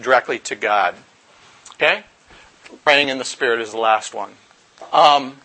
directly 0.00 0.38
to 0.38 0.54
God. 0.54 0.94
Okay? 1.74 2.04
Praying 2.84 3.08
in 3.08 3.18
the 3.18 3.24
Spirit 3.24 3.60
is 3.60 3.72
the 3.72 3.78
last 3.78 4.14
one. 4.14 4.30
Um, 4.92 5.38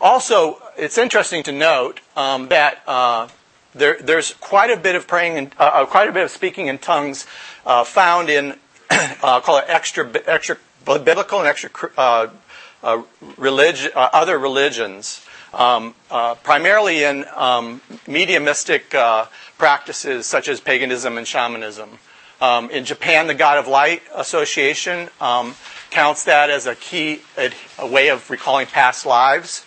also, 0.00 0.60
it's 0.76 0.98
interesting 0.98 1.42
to 1.44 1.52
note 1.52 2.00
um, 2.16 2.48
that 2.48 2.82
uh, 2.86 3.28
there, 3.74 3.96
there's 4.00 4.34
quite 4.34 4.70
a 4.70 4.76
bit 4.76 4.96
of 4.96 5.06
praying 5.06 5.38
and 5.38 5.52
uh, 5.58 5.70
uh, 5.72 5.86
quite 5.86 6.08
a 6.08 6.12
bit 6.12 6.24
of 6.24 6.30
speaking 6.30 6.66
in 6.66 6.78
tongues 6.78 7.26
uh, 7.64 7.84
found 7.84 8.28
in 8.28 8.58
uh, 8.90 9.40
call 9.40 9.58
it 9.58 9.64
extra 9.68 10.10
extra 10.26 10.58
biblical 10.84 11.38
and 11.38 11.48
extra 11.48 11.70
religion, 13.38 13.90
other 13.94 14.38
religions, 14.38 15.24
um, 15.54 15.94
primarily 16.42 17.04
in 17.04 17.24
um, 17.34 17.80
mediumistic 18.06 18.94
practices 19.58 20.26
such 20.26 20.48
as 20.48 20.60
paganism 20.60 21.18
and 21.18 21.26
shamanism. 21.26 21.98
Um, 22.40 22.70
in 22.70 22.84
Japan, 22.84 23.26
the 23.26 23.34
God 23.34 23.58
of 23.58 23.68
Light 23.68 24.02
Association 24.14 25.08
um, 25.20 25.54
counts 25.90 26.24
that 26.24 26.50
as 26.50 26.66
a 26.66 26.74
key 26.74 27.22
a, 27.38 27.52
way 27.86 28.08
of 28.10 28.28
recalling 28.28 28.66
past 28.66 29.06
lives. 29.06 29.64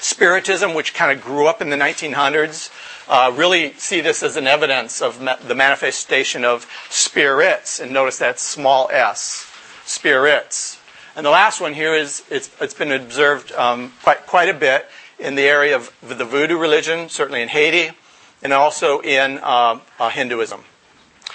Spiritism, 0.00 0.74
which 0.74 0.94
kind 0.94 1.16
of 1.16 1.24
grew 1.24 1.46
up 1.46 1.62
in 1.62 1.70
the 1.70 1.76
1900s, 1.76 2.70
uh, 3.08 3.32
really 3.34 3.72
see 3.74 4.00
this 4.00 4.22
as 4.22 4.36
an 4.36 4.46
evidence 4.46 5.00
of 5.00 5.20
ma- 5.20 5.36
the 5.36 5.54
manifestation 5.54 6.44
of 6.44 6.66
spirits, 6.90 7.80
and 7.80 7.90
notice 7.90 8.18
that 8.18 8.38
small 8.38 8.90
s, 8.92 9.50
spirits. 9.86 10.78
And 11.16 11.24
the 11.24 11.30
last 11.30 11.60
one 11.60 11.72
here 11.72 11.94
is 11.94 12.22
it's, 12.30 12.50
it's 12.60 12.74
been 12.74 12.92
observed 12.92 13.50
um, 13.52 13.92
quite 14.02 14.26
quite 14.26 14.48
a 14.50 14.54
bit 14.54 14.86
in 15.18 15.34
the 15.34 15.42
area 15.42 15.74
of 15.74 15.92
the 16.02 16.24
voodoo 16.24 16.58
religion, 16.58 17.08
certainly 17.08 17.42
in 17.42 17.48
Haiti, 17.48 17.92
and 18.42 18.52
also 18.52 19.00
in 19.00 19.38
uh, 19.38 19.80
uh, 19.98 20.10
Hinduism, 20.10 20.64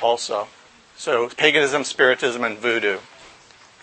also. 0.01 0.47
So 0.95 1.29
paganism, 1.29 1.83
spiritism, 1.83 2.43
and 2.43 2.57
voodoo. 2.57 2.99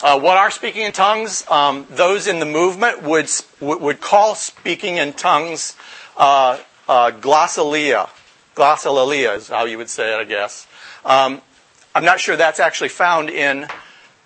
Uh, 0.02 0.18
what 0.18 0.38
are 0.38 0.50
speaking 0.50 0.82
in 0.82 0.92
tongues? 0.92 1.44
Um, 1.50 1.86
those 1.90 2.26
in 2.26 2.38
the 2.40 2.46
movement 2.46 3.02
would 3.02 3.30
would 3.60 4.00
call 4.00 4.34
speaking 4.34 4.96
in 4.96 5.12
tongues 5.12 5.76
uh, 6.16 6.58
uh, 6.88 7.10
glossolalia. 7.10 8.08
Glossolalia 8.54 9.36
is 9.36 9.48
how 9.48 9.66
you 9.66 9.76
would 9.76 9.90
say 9.90 10.14
it, 10.14 10.16
I 10.16 10.24
guess. 10.24 10.66
Um, 11.04 11.42
I'm 11.94 12.04
not 12.04 12.20
sure 12.20 12.36
that's 12.36 12.60
actually 12.60 12.88
found 12.88 13.28
in 13.28 13.66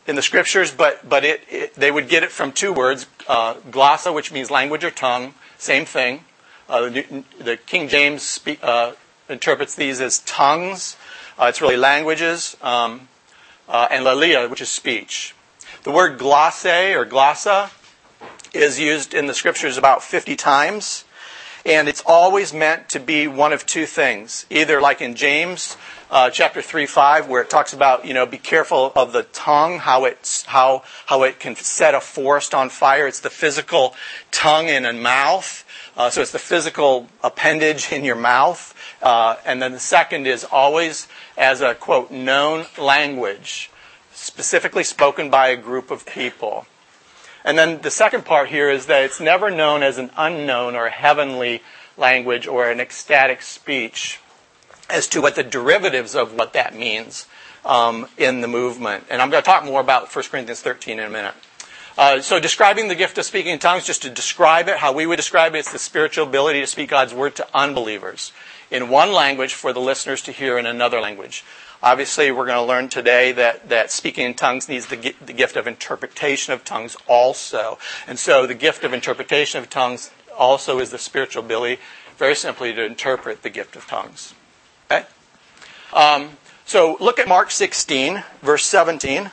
in 0.07 0.17
the 0.17 0.23
scriptures, 0.23 0.71
but 0.71 1.09
but 1.09 1.25
it, 1.25 1.43
it 1.49 1.75
they 1.75 1.91
would 1.91 2.09
get 2.09 2.23
it 2.23 2.31
from 2.31 2.53
two 2.53 2.73
words: 2.73 3.07
uh, 3.27 3.55
glossa, 3.71 4.15
which 4.15 4.31
means 4.31 4.51
language 4.51 4.85
or 4.85 4.91
tongue, 4.91 5.35
same 5.59 5.85
thing, 5.85 6.25
uh, 6.69 6.89
the, 6.89 7.59
King 7.67 7.89
James 7.89 8.41
uh, 8.63 8.93
interprets 9.29 9.75
these 9.75 10.01
as 10.01 10.21
tongues. 10.21 10.97
Uh, 11.39 11.47
it's 11.47 11.61
really 11.61 11.77
languages. 11.77 12.57
Um, 12.63 13.09
uh, 13.69 13.89
and 13.91 14.05
lalia, 14.05 14.49
which 14.49 14.61
is 14.61 14.69
speech. 14.69 15.35
The 15.85 15.91
word 15.91 16.19
glosse 16.19 16.65
or 16.67 17.05
glossa 17.07 17.71
is 18.53 18.79
used 18.79 19.15
in 19.15 19.27
the 19.27 19.35
scriptures 19.35 19.77
about 19.77 20.03
50 20.03 20.37
times, 20.37 21.05
and 21.67 21.89
it's 21.89 22.03
always 22.07 22.53
meant 22.53 22.89
to 22.91 23.01
be 23.01 23.27
one 23.27 23.53
of 23.53 23.67
two 23.67 23.87
things. 23.87 24.47
Either 24.51 24.81
like 24.81 25.01
in 25.01 25.15
James 25.15 25.77
uh, 26.11 26.31
chapter 26.31 26.63
3 26.63 26.87
5, 26.87 27.29
where 27.29 27.43
it 27.43 27.51
talks 27.51 27.73
about, 27.73 28.05
you 28.05 28.15
know, 28.15 28.27
be 28.27 28.39
careful 28.39 28.93
of 28.95 29.13
the 29.13 29.25
tongue, 29.25 29.79
how, 29.79 30.05
it's, 30.05 30.45
how, 30.45 30.83
how 31.07 31.23
it 31.23 31.41
can 31.41 31.57
set 31.57 31.95
a 31.95 32.01
forest 32.01 32.55
on 32.55 32.69
fire. 32.69 33.07
It's 33.07 33.21
the 33.21 33.31
physical 33.31 33.95
tongue 34.31 34.69
in 34.69 34.85
a 34.85 34.93
mouth. 34.93 35.64
Uh, 35.97 36.11
so 36.11 36.23
it's 36.23 36.33
the 36.33 36.39
physical 36.39 37.09
appendage 37.23 37.93
in 37.93 38.05
your 38.05 38.17
mouth. 38.17 38.75
Uh, 39.03 39.37
and 39.45 39.63
then 39.63 39.73
the 39.73 39.79
second 39.79 40.27
is 40.27 40.45
always 40.45 41.07
as 41.37 41.61
a, 41.61 41.75
quote, 41.75 42.11
known 42.11 42.67
language, 42.79 43.71
specifically 44.13 44.85
spoken 44.85 45.31
by 45.31 45.49
a 45.49 45.57
group 45.57 45.91
of 45.91 46.05
people. 46.07 46.67
And 47.45 47.59
then 47.59 47.83
the 47.83 47.91
second 47.91 48.25
part 48.25 48.49
here 48.49 48.71
is 48.71 48.87
that 48.87 49.05
it's 49.05 49.21
never 49.21 49.51
known 49.51 49.83
as 49.83 49.99
an 49.99 50.11
unknown 50.17 50.75
or 50.75 50.89
heavenly 50.89 51.63
language 51.97 52.47
or 52.47 52.71
an 52.71 52.81
ecstatic 52.81 53.43
speech 53.43 54.19
as 54.89 55.07
to 55.09 55.21
what 55.21 55.37
the 55.37 55.43
derivatives 55.43 56.15
of 56.15 56.35
what 56.35 56.55
that 56.55 56.75
means 56.75 57.27
um, 57.65 58.07
in 58.17 58.41
the 58.41 58.49
movement. 58.49 59.05
And 59.11 59.23
I'm 59.23 59.31
going 59.31 59.43
to 59.43 59.47
talk 59.47 59.65
more 59.65 59.81
about 59.81 60.15
1 60.15 60.25
Corinthians 60.31 60.61
13 60.61 60.99
in 60.99 61.05
a 61.05 61.11
minute. 61.11 61.35
Uh, 61.97 62.21
so, 62.21 62.41
describing 62.41 62.89
the 62.89 62.95
gift 62.95 63.19
of 63.19 63.25
speaking 63.25 63.53
in 63.53 63.59
tongues, 63.59 63.85
just 63.85 64.03
to 64.03 64.11
describe 64.11 64.69
it, 64.69 64.79
how 64.79 64.93
we 64.93 65.07
would 65.07 65.17
describe 65.17 65.55
it, 65.55 65.59
it's 65.59 65.73
the 65.73 65.79
spiritual 65.79 66.27
ability 66.27 66.61
to 66.61 66.67
speak 66.67 66.91
God's 66.91 67.15
word 67.15 67.37
to 67.37 67.47
unbelievers 67.55 68.33
in 68.71 68.89
one 68.89 69.13
language 69.13 69.55
for 69.55 69.73
the 69.73 69.81
listeners 69.81 70.21
to 70.23 70.33
hear 70.33 70.59
in 70.59 70.67
another 70.67 71.01
language. 71.01 71.45
Obviously, 71.83 72.33
we're 72.33 72.47
going 72.47 72.59
to 72.59 72.65
learn 72.65 72.89
today 72.89 73.31
that, 73.33 73.69
that 73.69 73.93
speaking 73.93 74.27
in 74.27 74.35
tongues 74.35 74.69
needs 74.69 74.87
the, 74.87 75.15
the 75.25 75.33
gift 75.33 75.55
of 75.57 75.67
interpretation 75.67 76.53
of 76.53 76.65
tongues 76.65 76.97
also. 77.07 77.79
And 78.09 78.19
so, 78.19 78.47
the 78.47 78.55
gift 78.55 78.83
of 78.83 78.93
interpretation 78.93 79.61
of 79.61 79.71
tongues 79.71 80.11
also 80.37 80.81
is 80.81 80.91
the 80.91 80.99
spiritual 80.99 81.45
ability, 81.45 81.81
very 82.17 82.35
simply, 82.35 82.73
to 82.73 82.85
interpret 82.85 83.43
the 83.43 83.51
gift 83.51 83.77
of 83.77 83.87
tongues. 83.87 84.35
Okay? 84.91 85.05
Um, 85.93 86.31
so 86.65 86.97
look 86.99 87.19
at 87.19 87.29
Mark 87.29 87.51
16, 87.51 88.25
verse 88.43 88.65
17. 88.65 89.31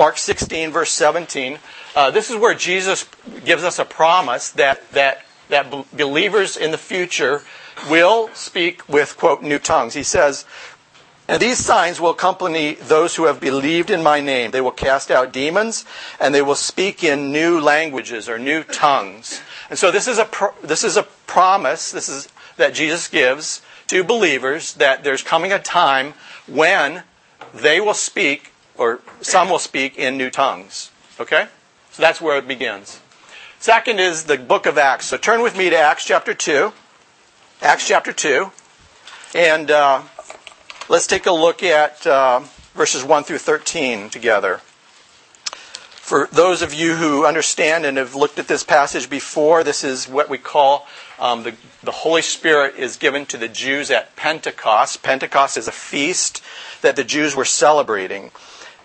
Mark 0.00 0.16
16, 0.16 0.70
verse 0.70 0.92
17. 0.92 1.58
Uh, 1.94 2.10
this 2.10 2.30
is 2.30 2.36
where 2.38 2.54
Jesus 2.54 3.06
gives 3.44 3.62
us 3.62 3.78
a 3.78 3.84
promise 3.84 4.48
that, 4.52 4.90
that, 4.92 5.26
that 5.50 5.70
believers 5.94 6.56
in 6.56 6.70
the 6.70 6.78
future 6.78 7.42
will 7.90 8.30
speak 8.32 8.88
with, 8.88 9.18
quote, 9.18 9.42
new 9.42 9.58
tongues. 9.58 9.92
He 9.92 10.02
says, 10.02 10.46
and 11.28 11.38
these 11.38 11.58
signs 11.58 12.00
will 12.00 12.12
accompany 12.12 12.76
those 12.76 13.14
who 13.14 13.24
have 13.24 13.40
believed 13.40 13.90
in 13.90 14.02
my 14.02 14.20
name. 14.20 14.52
They 14.52 14.62
will 14.62 14.70
cast 14.70 15.10
out 15.10 15.34
demons, 15.34 15.84
and 16.18 16.34
they 16.34 16.40
will 16.40 16.54
speak 16.54 17.04
in 17.04 17.30
new 17.30 17.60
languages 17.60 18.26
or 18.26 18.38
new 18.38 18.64
tongues. 18.64 19.42
And 19.68 19.78
so 19.78 19.90
this 19.90 20.08
is 20.08 20.18
a 20.18 20.26
this 20.62 20.82
is 20.82 20.96
a 20.96 21.02
promise. 21.26 21.92
This 21.92 22.08
is 22.08 22.26
that 22.56 22.72
Jesus 22.72 23.06
gives 23.06 23.60
to 23.88 24.02
believers 24.02 24.72
that 24.76 25.04
there's 25.04 25.22
coming 25.22 25.52
a 25.52 25.58
time 25.58 26.14
when 26.46 27.02
they 27.52 27.82
will 27.82 27.92
speak, 27.92 28.50
or 28.80 28.98
some 29.20 29.50
will 29.50 29.58
speak 29.58 29.98
in 29.98 30.16
new 30.16 30.30
tongues. 30.30 30.90
Okay? 31.20 31.46
So 31.92 32.00
that's 32.02 32.18
where 32.18 32.38
it 32.38 32.48
begins. 32.48 33.00
Second 33.58 34.00
is 34.00 34.24
the 34.24 34.38
book 34.38 34.64
of 34.64 34.78
Acts. 34.78 35.04
So 35.04 35.18
turn 35.18 35.42
with 35.42 35.56
me 35.56 35.68
to 35.68 35.76
Acts 35.76 36.06
chapter 36.06 36.32
2. 36.32 36.72
Acts 37.60 37.86
chapter 37.86 38.10
2. 38.10 38.50
And 39.34 39.70
uh, 39.70 40.00
let's 40.88 41.06
take 41.06 41.26
a 41.26 41.30
look 41.30 41.62
at 41.62 42.06
uh, 42.06 42.40
verses 42.72 43.04
1 43.04 43.24
through 43.24 43.38
13 43.38 44.08
together. 44.08 44.62
For 45.44 46.28
those 46.32 46.62
of 46.62 46.72
you 46.72 46.96
who 46.96 47.26
understand 47.26 47.84
and 47.84 47.98
have 47.98 48.14
looked 48.14 48.38
at 48.38 48.48
this 48.48 48.64
passage 48.64 49.10
before, 49.10 49.62
this 49.62 49.84
is 49.84 50.08
what 50.08 50.30
we 50.30 50.38
call 50.38 50.88
um, 51.18 51.42
the, 51.42 51.54
the 51.82 51.92
Holy 51.92 52.22
Spirit 52.22 52.76
is 52.76 52.96
given 52.96 53.26
to 53.26 53.36
the 53.36 53.46
Jews 53.46 53.90
at 53.90 54.16
Pentecost. 54.16 55.02
Pentecost 55.02 55.58
is 55.58 55.68
a 55.68 55.72
feast 55.72 56.42
that 56.80 56.96
the 56.96 57.04
Jews 57.04 57.36
were 57.36 57.44
celebrating. 57.44 58.30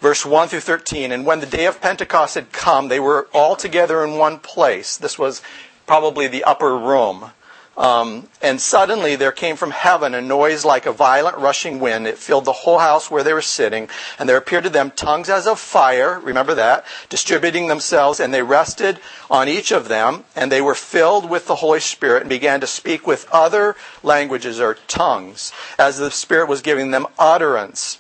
Verse 0.01 0.25
1 0.25 0.49
through 0.49 0.59
13. 0.59 1.11
And 1.11 1.25
when 1.25 1.39
the 1.39 1.45
day 1.45 1.65
of 1.65 1.81
Pentecost 1.81 2.35
had 2.35 2.51
come, 2.51 2.87
they 2.87 2.99
were 2.99 3.27
all 3.33 3.55
together 3.55 4.03
in 4.03 4.17
one 4.17 4.39
place. 4.39 4.97
This 4.97 5.17
was 5.17 5.41
probably 5.87 6.27
the 6.27 6.43
upper 6.43 6.77
room. 6.77 7.31
Um, 7.77 8.29
and 8.41 8.61
suddenly 8.61 9.17
there 9.17 9.33
came 9.33 9.57
from 9.57 9.71
heaven 9.71 10.13
a 10.13 10.21
noise 10.21 10.63
like 10.63 10.85
a 10.85 10.93
violent 10.93 11.37
rushing 11.37 11.79
wind. 11.79 12.07
It 12.07 12.17
filled 12.17 12.45
the 12.45 12.53
whole 12.53 12.79
house 12.79 13.11
where 13.11 13.23
they 13.23 13.33
were 13.33 13.41
sitting. 13.41 13.89
And 14.17 14.29
there 14.29 14.37
appeared 14.37 14.63
to 14.63 14.69
them 14.69 14.91
tongues 14.91 15.29
as 15.29 15.45
of 15.45 15.59
fire, 15.59 16.19
remember 16.19 16.55
that, 16.55 16.85
distributing 17.09 17.67
themselves. 17.67 18.19
And 18.19 18.33
they 18.33 18.43
rested 18.43 18.99
on 19.29 19.49
each 19.49 19.71
of 19.71 19.89
them. 19.89 20.23
And 20.35 20.51
they 20.51 20.61
were 20.61 20.75
filled 20.75 21.29
with 21.29 21.47
the 21.47 21.55
Holy 21.55 21.81
Spirit 21.81 22.21
and 22.21 22.29
began 22.29 22.61
to 22.61 22.67
speak 22.67 23.05
with 23.05 23.27
other 23.31 23.75
languages 24.03 24.59
or 24.59 24.75
tongues 24.87 25.51
as 25.77 25.97
the 25.97 26.11
Spirit 26.11 26.47
was 26.47 26.61
giving 26.61 26.91
them 26.91 27.07
utterance. 27.19 27.99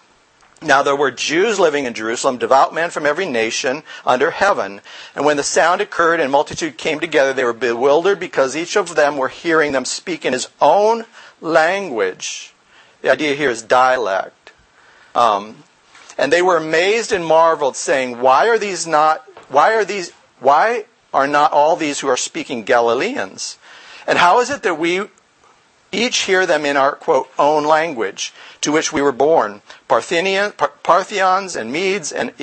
Now 0.61 0.81
there 0.83 0.95
were 0.95 1.11
Jews 1.11 1.59
living 1.59 1.85
in 1.85 1.93
Jerusalem, 1.93 2.37
devout 2.37 2.73
men 2.73 2.89
from 2.89 3.05
every 3.05 3.25
nation 3.25 3.83
under 4.05 4.31
heaven. 4.31 4.81
And 5.15 5.25
when 5.25 5.37
the 5.37 5.43
sound 5.43 5.81
occurred 5.81 6.19
and 6.19 6.31
multitude 6.31 6.77
came 6.77 6.99
together, 6.99 7.33
they 7.33 7.43
were 7.43 7.53
bewildered 7.53 8.19
because 8.19 8.55
each 8.55 8.75
of 8.75 8.95
them 8.95 9.17
were 9.17 9.27
hearing 9.27 9.73
them 9.73 9.85
speak 9.85 10.25
in 10.25 10.33
his 10.33 10.47
own 10.61 11.05
language. 11.41 12.53
The 13.01 13.11
idea 13.11 13.35
here 13.35 13.49
is 13.49 13.61
dialect. 13.61 14.53
Um, 15.13 15.63
and 16.17 16.31
they 16.31 16.41
were 16.41 16.57
amazed 16.57 17.11
and 17.11 17.25
marveled, 17.25 17.75
saying, 17.75 18.19
Why 18.19 18.47
are 18.47 18.57
these 18.57 18.87
not, 18.87 19.25
why 19.49 19.73
are 19.75 19.85
these, 19.85 20.11
why 20.39 20.85
are 21.13 21.27
not 21.27 21.51
all 21.51 21.75
these 21.75 21.99
who 21.99 22.07
are 22.07 22.17
speaking 22.17 22.63
Galileans? 22.63 23.57
And 24.07 24.17
how 24.17 24.39
is 24.39 24.49
it 24.49 24.63
that 24.63 24.79
we 24.79 25.03
each 25.95 26.23
hear 26.23 26.45
them 26.45 26.65
in 26.65 26.77
our, 26.77 26.93
quote, 26.93 27.29
own 27.39 27.63
language 27.63 28.33
to 28.61 28.71
which 28.71 28.91
we 28.91 29.01
were 29.01 29.11
born. 29.11 29.61
Parthians 29.87 31.55
and 31.55 31.71
Medes 31.71 32.11
and 32.11 32.33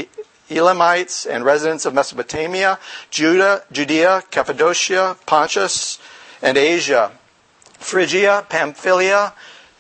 Elamites 0.51 1.27
and 1.27 1.45
residents 1.45 1.87
of 1.87 1.95
Mesopotamia, 1.95 2.79
Judah, 3.11 3.65
Judea, 3.71 4.25
Cappadocia, 4.31 5.17
Pontus, 5.27 5.99
and 6.41 6.57
Asia, 6.57 7.13
Phrygia, 7.79 8.47
Pamphylia, 8.49 9.35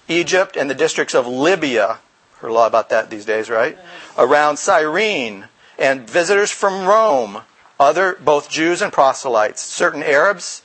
Egypt, 0.09 0.57
and 0.57 0.69
the 0.69 0.75
districts 0.75 1.14
of 1.14 1.26
Libya. 1.26 1.99
Heard 2.38 2.50
a 2.50 2.52
lot 2.52 2.67
about 2.67 2.88
that 2.91 3.11
these 3.11 3.25
days, 3.25 3.49
right? 3.49 3.79
Around 4.19 4.57
Cyrene, 4.59 5.49
and 5.79 6.09
visitors 6.09 6.50
from 6.50 6.87
Rome, 6.87 7.43
other 7.79 8.17
both 8.21 8.50
Jews 8.50 8.83
and 8.83 8.93
proselytes, 8.93 9.62
certain 9.62 10.02
Arabs 10.02 10.62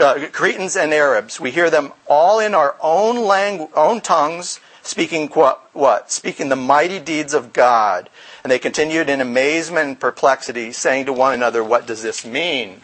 uh, 0.00 0.26
Cretans 0.32 0.76
and 0.76 0.92
Arabs. 0.92 1.40
We 1.40 1.50
hear 1.50 1.70
them 1.70 1.92
all 2.06 2.40
in 2.40 2.54
our 2.54 2.76
own 2.80 3.18
own 3.74 4.00
tongues, 4.00 4.60
speaking 4.82 5.28
what? 5.28 5.68
What? 5.72 6.10
Speaking 6.10 6.48
the 6.48 6.56
mighty 6.56 6.98
deeds 6.98 7.34
of 7.34 7.52
God. 7.52 8.08
And 8.42 8.50
they 8.50 8.58
continued 8.58 9.08
in 9.08 9.20
amazement 9.20 9.86
and 9.88 10.00
perplexity, 10.00 10.72
saying 10.72 11.06
to 11.06 11.12
one 11.12 11.32
another, 11.34 11.62
"What 11.62 11.86
does 11.86 12.02
this 12.02 12.24
mean?" 12.24 12.82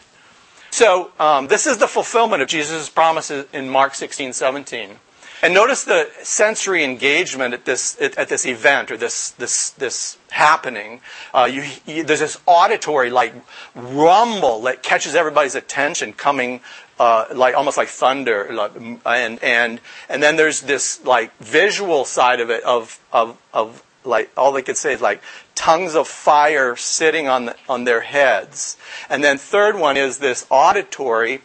So 0.71 1.11
um, 1.19 1.47
this 1.47 1.65
is 1.65 1.77
the 1.77 1.87
fulfillment 1.87 2.41
of 2.41 2.47
Jesus' 2.47 2.89
promises 2.89 3.45
in 3.51 3.69
Mark 3.69 3.95
16, 3.95 4.33
17. 4.33 4.99
And 5.41 5.53
notice 5.53 5.85
the 5.85 6.09
sensory 6.21 6.83
engagement 6.83 7.53
at 7.53 7.65
this 7.65 7.99
at, 8.01 8.27
this 8.27 8.45
event 8.45 8.91
or 8.91 8.97
this 8.97 9.31
this 9.31 9.69
this 9.71 10.17
happening. 10.31 11.01
Uh, 11.33 11.49
you, 11.51 11.63
you, 11.85 12.03
there's 12.03 12.19
this 12.19 12.39
auditory 12.45 13.09
like 13.09 13.33
rumble 13.73 14.61
that 14.63 14.83
catches 14.83 15.15
everybody's 15.15 15.55
attention 15.55 16.11
coming 16.13 16.59
uh, 16.99 17.25
like 17.33 17.55
almost 17.55 17.77
like 17.77 17.87
thunder, 17.87 18.49
like, 18.51 18.75
and 19.05 19.41
and 19.41 19.79
and 20.09 20.21
then 20.21 20.35
there's 20.35 20.61
this 20.61 21.03
like 21.05 21.35
visual 21.37 22.03
side 22.03 22.41
of 22.41 22.49
it 22.49 22.61
of 22.63 22.99
of 23.13 23.37
of 23.53 23.81
like 24.03 24.29
all 24.35 24.51
they 24.51 24.61
could 24.61 24.77
say 24.77 24.93
is 24.93 25.01
like 25.01 25.21
tongues 25.55 25.95
of 25.95 26.07
fire 26.07 26.75
sitting 26.75 27.27
on 27.27 27.45
the, 27.45 27.55
on 27.69 27.85
their 27.85 28.01
heads, 28.01 28.75
and 29.09 29.23
then 29.23 29.37
third 29.37 29.79
one 29.79 29.95
is 29.95 30.17
this 30.17 30.45
auditory 30.49 31.41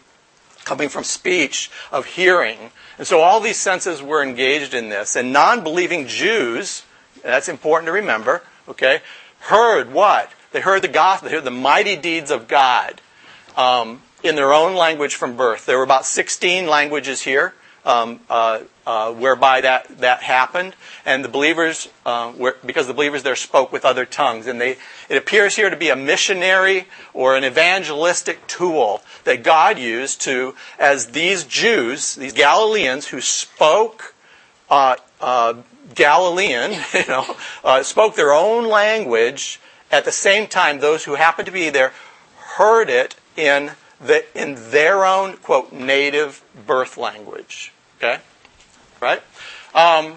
coming 0.65 0.89
from 0.89 1.05
speech 1.05 1.71
of 1.93 2.07
hearing, 2.07 2.71
and 2.99 3.07
so 3.07 3.21
all 3.21 3.41
these 3.41 3.59
senses 3.59 4.03
were 4.03 4.23
engaged 4.23 4.75
in 4.75 4.89
this, 4.89 5.17
and 5.17 5.33
non-believing 5.33 6.07
Jews, 6.07 6.85
that's 7.23 7.49
important 7.49 7.87
to 7.87 7.93
remember, 7.93 8.43
okay, 8.69 9.01
heard 9.41 9.93
what 9.93 10.31
they 10.53 10.61
heard 10.61 10.83
the 10.83 10.89
gospel, 10.89 11.29
they 11.29 11.35
heard 11.35 11.45
the 11.45 11.51
mighty 11.51 11.97
deeds 11.97 12.31
of 12.31 12.49
God. 12.49 13.01
Um, 13.57 14.03
in 14.25 14.35
their 14.37 14.53
own 14.53 14.75
language 14.75 15.15
from 15.15 15.37
birth. 15.37 15.67
There 15.67 15.77
were 15.77 15.85
about 15.85 16.07
16 16.07 16.67
languages 16.67 17.21
here 17.21 17.55
um, 17.85 18.21
uh, 18.31 18.61
uh, 18.87 19.13
whereby 19.13 19.61
that, 19.61 19.99
that 19.99 20.23
happened. 20.23 20.75
And 21.05 21.25
the 21.25 21.29
believers, 21.29 21.89
uh, 22.05 22.33
were, 22.37 22.57
because 22.65 22.87
the 22.87 22.95
believers 22.95 23.23
there 23.23 23.37
spoke 23.37 23.73
with 23.73 23.85
other 23.85 24.05
tongues. 24.05 24.47
And 24.47 24.61
they, 24.61 24.77
it 25.09 25.17
appears 25.17 25.57
here 25.57 25.71
to 25.71 25.77
be 25.77 25.91
a 25.91 25.97
missionary 25.97 26.87
or 27.13 27.37
an 27.37 27.45
evangelistic 27.45 28.47
tool 28.47 29.03
that 29.25 29.43
God 29.43 29.79
used 29.79 30.21
to, 30.23 30.55
as 30.79 31.09
these 31.09 31.45
Jews, 31.45 32.15
these 32.15 32.33
Galileans 32.33 33.09
who 33.09 33.21
spoke 33.21 34.15
uh, 34.71 34.97
uh, 35.21 35.55
Galilean, 35.95 36.73
you 36.95 37.07
know, 37.07 37.37
uh, 37.63 37.83
spoke 37.83 38.17
their 38.17 38.33
own 38.33 38.67
language. 38.67 39.61
At 39.91 40.05
the 40.05 40.13
same 40.13 40.47
time, 40.47 40.81
those 40.81 41.05
who 41.05 41.15
happened 41.15 41.47
to 41.47 41.53
be 41.53 41.71
there 41.71 41.93
heard 42.57 42.89
it 42.89 43.15
in 43.37 43.73
the 44.01 44.25
in 44.39 44.71
their 44.71 45.05
own 45.05 45.37
quote 45.37 45.73
native 45.73 46.43
birth 46.67 46.97
language. 46.97 47.74
Okay, 48.05 48.21
right? 49.01 49.23
Um, 49.75 50.17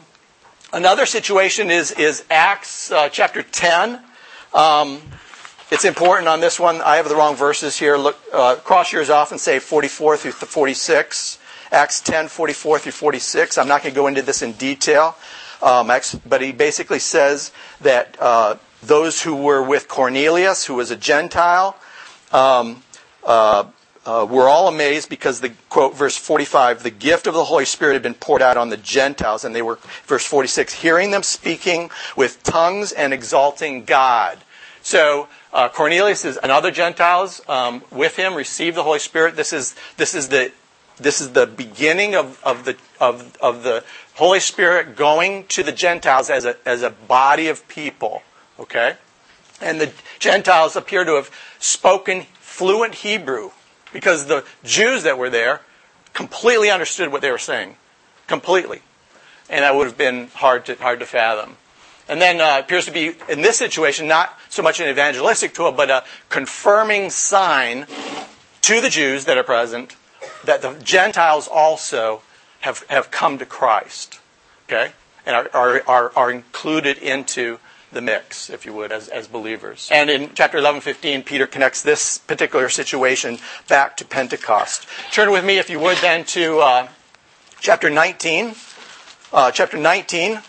another 0.73 1.05
situation 1.05 1.71
is 1.71 1.91
is 1.91 2.25
Acts 2.29 2.91
uh, 2.91 3.07
chapter 3.07 3.43
ten. 3.43 4.01
Um, 4.53 4.99
it's 5.71 5.85
important 5.85 6.27
on 6.27 6.41
this 6.41 6.59
one. 6.59 6.81
I 6.81 6.97
have 6.97 7.07
the 7.07 7.15
wrong 7.15 7.37
verses 7.37 7.79
here. 7.79 7.95
Look, 7.95 8.19
uh, 8.33 8.55
cross 8.55 8.91
yours 8.91 9.09
off 9.09 9.31
and 9.31 9.39
say 9.39 9.59
44 9.59 10.17
through 10.17 10.31
46. 10.33 11.39
Acts 11.71 12.01
10, 12.01 12.27
44 12.27 12.79
through 12.79 12.91
46. 12.91 13.57
I'm 13.57 13.69
not 13.69 13.83
going 13.83 13.93
to 13.93 13.95
go 13.95 14.07
into 14.07 14.21
this 14.21 14.41
in 14.41 14.51
detail, 14.53 15.15
um, 15.61 15.89
but 16.25 16.41
he 16.41 16.51
basically 16.51 16.99
says 16.99 17.51
that 17.81 18.17
uh, 18.19 18.55
those 18.83 19.21
who 19.21 19.35
were 19.35 19.61
with 19.63 19.87
Cornelius, 19.87 20.65
who 20.65 20.75
was 20.75 20.91
a 20.91 20.95
Gentile, 20.97 21.77
um, 22.33 22.83
uh, 23.25 23.65
uh, 24.07 24.25
were 24.25 24.47
all 24.47 24.69
amazed 24.69 25.09
because 25.09 25.41
the 25.41 25.49
quote, 25.67 25.93
verse 25.93 26.15
45, 26.15 26.81
the 26.81 26.89
gift 26.89 27.27
of 27.27 27.33
the 27.33 27.43
Holy 27.43 27.65
Spirit 27.65 27.93
had 27.93 28.01
been 28.01 28.13
poured 28.13 28.41
out 28.41 28.55
on 28.55 28.69
the 28.69 28.77
Gentiles, 28.77 29.43
and 29.43 29.53
they 29.53 29.61
were, 29.61 29.79
verse 30.05 30.25
46, 30.25 30.75
hearing 30.75 31.11
them 31.11 31.23
speaking 31.23 31.89
with 32.15 32.41
tongues 32.41 32.93
and 32.93 33.13
exalting 33.13 33.83
God. 33.83 34.39
So 34.81 35.27
uh, 35.51 35.67
Cornelius 35.67 36.23
is, 36.23 36.37
and 36.37 36.53
other 36.53 36.71
Gentiles 36.71 37.41
um, 37.49 37.83
with 37.91 38.15
him 38.15 38.33
received 38.33 38.77
the 38.77 38.83
Holy 38.83 38.99
Spirit. 38.99 39.35
This 39.35 39.51
is 39.51 39.75
this 39.97 40.15
is 40.15 40.29
the 40.29 40.53
this 40.97 41.19
is 41.19 41.33
the 41.33 41.45
beginning 41.45 42.15
of, 42.15 42.41
of 42.45 42.63
the 42.63 42.77
of, 43.01 43.35
of 43.41 43.63
the 43.63 43.83
Holy 44.15 44.39
Spirit 44.39 44.95
going 44.95 45.45
to 45.47 45.63
the 45.63 45.73
Gentiles 45.73 46.29
as 46.29 46.45
a 46.45 46.55
as 46.65 46.81
a 46.81 46.91
body 46.91 47.49
of 47.49 47.67
people. 47.67 48.23
Okay, 48.57 48.95
and 49.59 49.81
the 49.81 49.91
Gentiles 50.19 50.77
appear 50.77 51.03
to 51.03 51.15
have 51.15 51.29
spoken 51.59 52.21
fluent 52.39 52.95
Hebrew 52.95 53.51
because 53.97 54.27
the 54.27 54.45
Jews 54.63 55.01
that 55.01 55.17
were 55.17 55.31
there 55.31 55.61
completely 56.13 56.69
understood 56.69 57.11
what 57.11 57.23
they 57.23 57.31
were 57.31 57.39
saying, 57.39 57.77
completely, 58.27 58.83
and 59.49 59.63
that 59.63 59.73
would 59.73 59.87
have 59.87 59.97
been 59.97 60.27
hard 60.35 60.67
to 60.67 60.75
hard 60.75 60.99
to 60.99 61.05
fathom. 61.07 61.57
And 62.07 62.21
then 62.21 62.39
uh, 62.39 62.59
appears 62.59 62.85
to 62.85 62.91
be, 62.91 63.15
in 63.27 63.41
this 63.41 63.57
situation, 63.57 64.07
not 64.07 64.37
so 64.49 64.61
much 64.61 64.79
an 64.79 64.87
evangelistic 64.87 65.55
tool, 65.55 65.71
but 65.71 65.89
a 65.89 66.03
confirming 66.29 67.09
sign 67.09 67.87
to 68.61 68.81
the 68.81 68.89
Jews 68.91 69.25
that 69.25 69.35
are 69.35 69.43
present 69.43 69.95
that 70.43 70.61
the 70.61 70.75
Gentiles 70.83 71.47
also 71.47 72.21
have, 72.59 72.85
have 72.89 73.09
come 73.09 73.39
to 73.39 73.47
Christ. 73.47 74.19
Okay? 74.67 74.91
And 75.25 75.35
are, 75.35 75.49
are, 75.55 75.83
are, 75.87 76.11
are 76.15 76.29
included 76.29 76.99
into 76.99 77.57
the 77.91 78.01
mix, 78.01 78.49
if 78.49 78.65
you 78.65 78.73
would, 78.73 78.91
as, 78.91 79.07
as 79.07 79.27
believers. 79.27 79.89
And 79.91 80.09
in 80.09 80.31
chapter 80.33 80.57
11, 80.57 80.81
15, 80.81 81.23
Peter 81.23 81.47
connects 81.47 81.81
this 81.81 82.17
particular 82.17 82.69
situation 82.69 83.39
back 83.67 83.97
to 83.97 84.05
Pentecost. 84.05 84.87
Turn 85.11 85.31
with 85.31 85.45
me, 85.45 85.57
if 85.57 85.69
you 85.69 85.79
would, 85.79 85.97
then 85.97 86.25
to 86.25 86.59
uh, 86.59 86.87
chapter 87.59 87.89
19. 87.89 88.55
Uh, 89.33 89.51
chapter 89.51 89.77
19. 89.77 90.41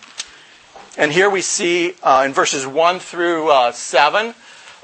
And 0.97 1.12
here 1.12 1.30
we 1.30 1.42
see 1.42 1.95
uh, 2.02 2.25
in 2.26 2.33
verses 2.33 2.66
1 2.66 2.99
through 2.99 3.50
uh, 3.50 3.73
7 3.73 4.35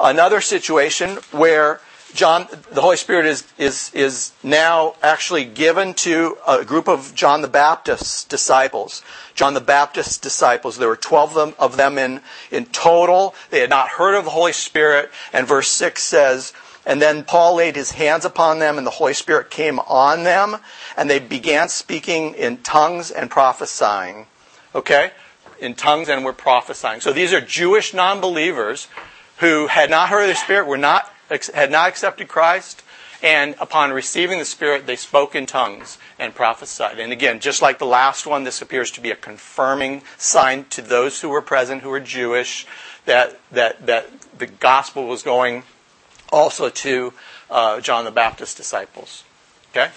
another 0.01 0.41
situation 0.41 1.17
where 1.31 1.81
John, 2.15 2.47
the 2.73 2.81
Holy 2.81 2.97
Spirit 2.97 3.27
is, 3.27 3.45
is, 3.59 3.91
is 3.93 4.33
now 4.43 4.95
actually 5.03 5.45
given 5.45 5.95
to 5.95 6.39
a 6.47 6.65
group 6.65 6.89
of 6.89 7.15
John 7.15 7.43
the 7.43 7.49
Baptist's 7.49 8.25
disciples. 8.25 9.03
John 9.35 9.55
the 9.55 9.61
Baptist's 9.61 10.17
disciples. 10.17 10.79
There 10.79 10.89
were 10.89 10.97
12 10.97 11.31
of 11.31 11.35
them, 11.35 11.55
of 11.59 11.77
them 11.77 11.99
in, 11.99 12.21
in 12.51 12.67
total. 12.67 13.35
They 13.51 13.61
had 13.61 13.71
not 13.71 13.89
heard 13.89 14.15
of 14.15 14.25
the 14.25 14.31
Holy 14.31 14.53
Spirit. 14.53 15.11
And 15.33 15.47
verse 15.47 15.69
6 15.69 16.03
says, 16.03 16.53
and 16.87 17.03
then 17.03 17.25
Paul 17.25 17.57
laid 17.57 17.77
his 17.77 17.93
hands 17.93 18.25
upon 18.25 18.59
them, 18.59 18.77
and 18.79 18.87
the 18.87 18.91
Holy 18.91 19.15
Spirit 19.15 19.51
came 19.51 19.79
on 19.81 20.23
them, 20.23 20.59
and 20.97 21.09
they 21.09 21.19
began 21.19 21.69
speaking 21.69 22.35
in 22.35 22.59
tongues 22.59 23.11
and 23.11 23.31
prophesying. 23.31 24.27
Okay? 24.75 25.11
in 25.61 25.75
tongues 25.75 26.09
and 26.09 26.25
were 26.25 26.33
prophesying. 26.33 27.01
So 27.01 27.13
these 27.13 27.33
are 27.33 27.41
Jewish 27.41 27.95
non 27.95 28.21
believers 28.21 28.89
who 29.39 29.67
had 29.67 29.91
not 29.91 30.09
heard 30.09 30.23
of 30.23 30.29
the 30.29 30.35
Spirit, 30.35 30.67
were 30.67 30.79
not, 30.79 31.13
had 31.55 31.71
not 31.71 31.89
accepted 31.89 32.29
Christ, 32.29 32.83
and 33.23 33.55
upon 33.59 33.93
receiving 33.93 34.39
the 34.39 34.45
Spirit, 34.45 34.87
they 34.87 34.97
spoke 34.97 35.35
in 35.35 35.47
tongues 35.47 35.99
and 36.19 36.35
prophesied. 36.35 36.99
And 36.99 37.13
again, 37.13 37.41
just 37.41 37.63
like 37.63 37.79
the 37.79 37.87
last 37.87 38.27
one, 38.27 38.45
this 38.45 38.61
appears 38.61 38.91
to 38.93 39.01
be 39.01 39.11
a 39.11 39.17
confirming 39.17 40.03
sign 40.19 40.67
to 40.71 40.83
those 40.83 41.21
who 41.21 41.31
were 41.31 41.41
present, 41.41 41.83
who 41.83 41.89
were 41.89 42.01
Jewish, 42.01 42.67
that, 43.07 43.41
that, 43.51 43.87
that 43.87 44.11
the 44.39 44.47
gospel 44.47 45.07
was 45.07 45.23
going 45.23 45.63
also 46.31 46.69
to 46.69 47.15
uh, 47.51 47.81
John 47.81 48.05
the 48.05 48.11
Baptist's 48.11 48.55
disciples. 48.55 49.25
Okay? 49.71 49.91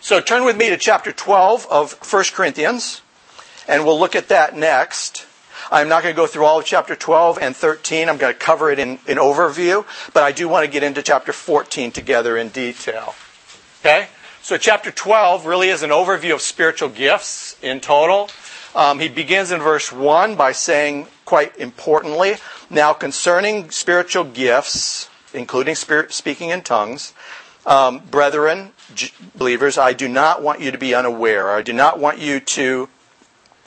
So 0.00 0.20
turn 0.20 0.44
with 0.44 0.56
me 0.56 0.70
to 0.70 0.76
chapter 0.76 1.12
12 1.12 1.66
of 1.70 1.92
1 2.12 2.24
Corinthians. 2.32 3.02
And 3.66 3.84
we'll 3.84 3.98
look 3.98 4.14
at 4.14 4.28
that 4.28 4.56
next. 4.56 5.26
I'm 5.70 5.88
not 5.88 6.02
going 6.02 6.14
to 6.14 6.16
go 6.16 6.26
through 6.26 6.44
all 6.44 6.58
of 6.58 6.64
chapter 6.64 6.94
12 6.94 7.38
and 7.40 7.56
13. 7.56 8.08
I'm 8.08 8.16
going 8.16 8.32
to 8.32 8.38
cover 8.38 8.70
it 8.70 8.78
in, 8.78 8.98
in 9.06 9.18
overview, 9.18 9.84
but 10.12 10.22
I 10.22 10.32
do 10.32 10.48
want 10.48 10.64
to 10.64 10.70
get 10.70 10.82
into 10.82 11.02
chapter 11.02 11.32
14 11.32 11.90
together 11.92 12.36
in 12.36 12.48
detail. 12.48 13.14
Okay? 13.80 14.08
So, 14.42 14.56
chapter 14.58 14.90
12 14.90 15.46
really 15.46 15.68
is 15.68 15.82
an 15.82 15.90
overview 15.90 16.34
of 16.34 16.42
spiritual 16.42 16.90
gifts 16.90 17.56
in 17.62 17.80
total. 17.80 18.28
Um, 18.74 18.98
he 18.98 19.08
begins 19.08 19.50
in 19.52 19.60
verse 19.60 19.92
1 19.92 20.34
by 20.34 20.52
saying, 20.52 21.06
quite 21.24 21.56
importantly, 21.56 22.36
now 22.68 22.92
concerning 22.92 23.70
spiritual 23.70 24.24
gifts, 24.24 25.08
including 25.32 25.76
spirit, 25.76 26.12
speaking 26.12 26.50
in 26.50 26.62
tongues, 26.62 27.14
um, 27.66 28.00
brethren, 28.10 28.72
believers, 29.34 29.78
I 29.78 29.92
do 29.92 30.08
not 30.08 30.42
want 30.42 30.60
you 30.60 30.70
to 30.70 30.78
be 30.78 30.94
unaware. 30.94 31.50
I 31.50 31.62
do 31.62 31.72
not 31.72 31.98
want 31.98 32.18
you 32.18 32.40
to 32.40 32.88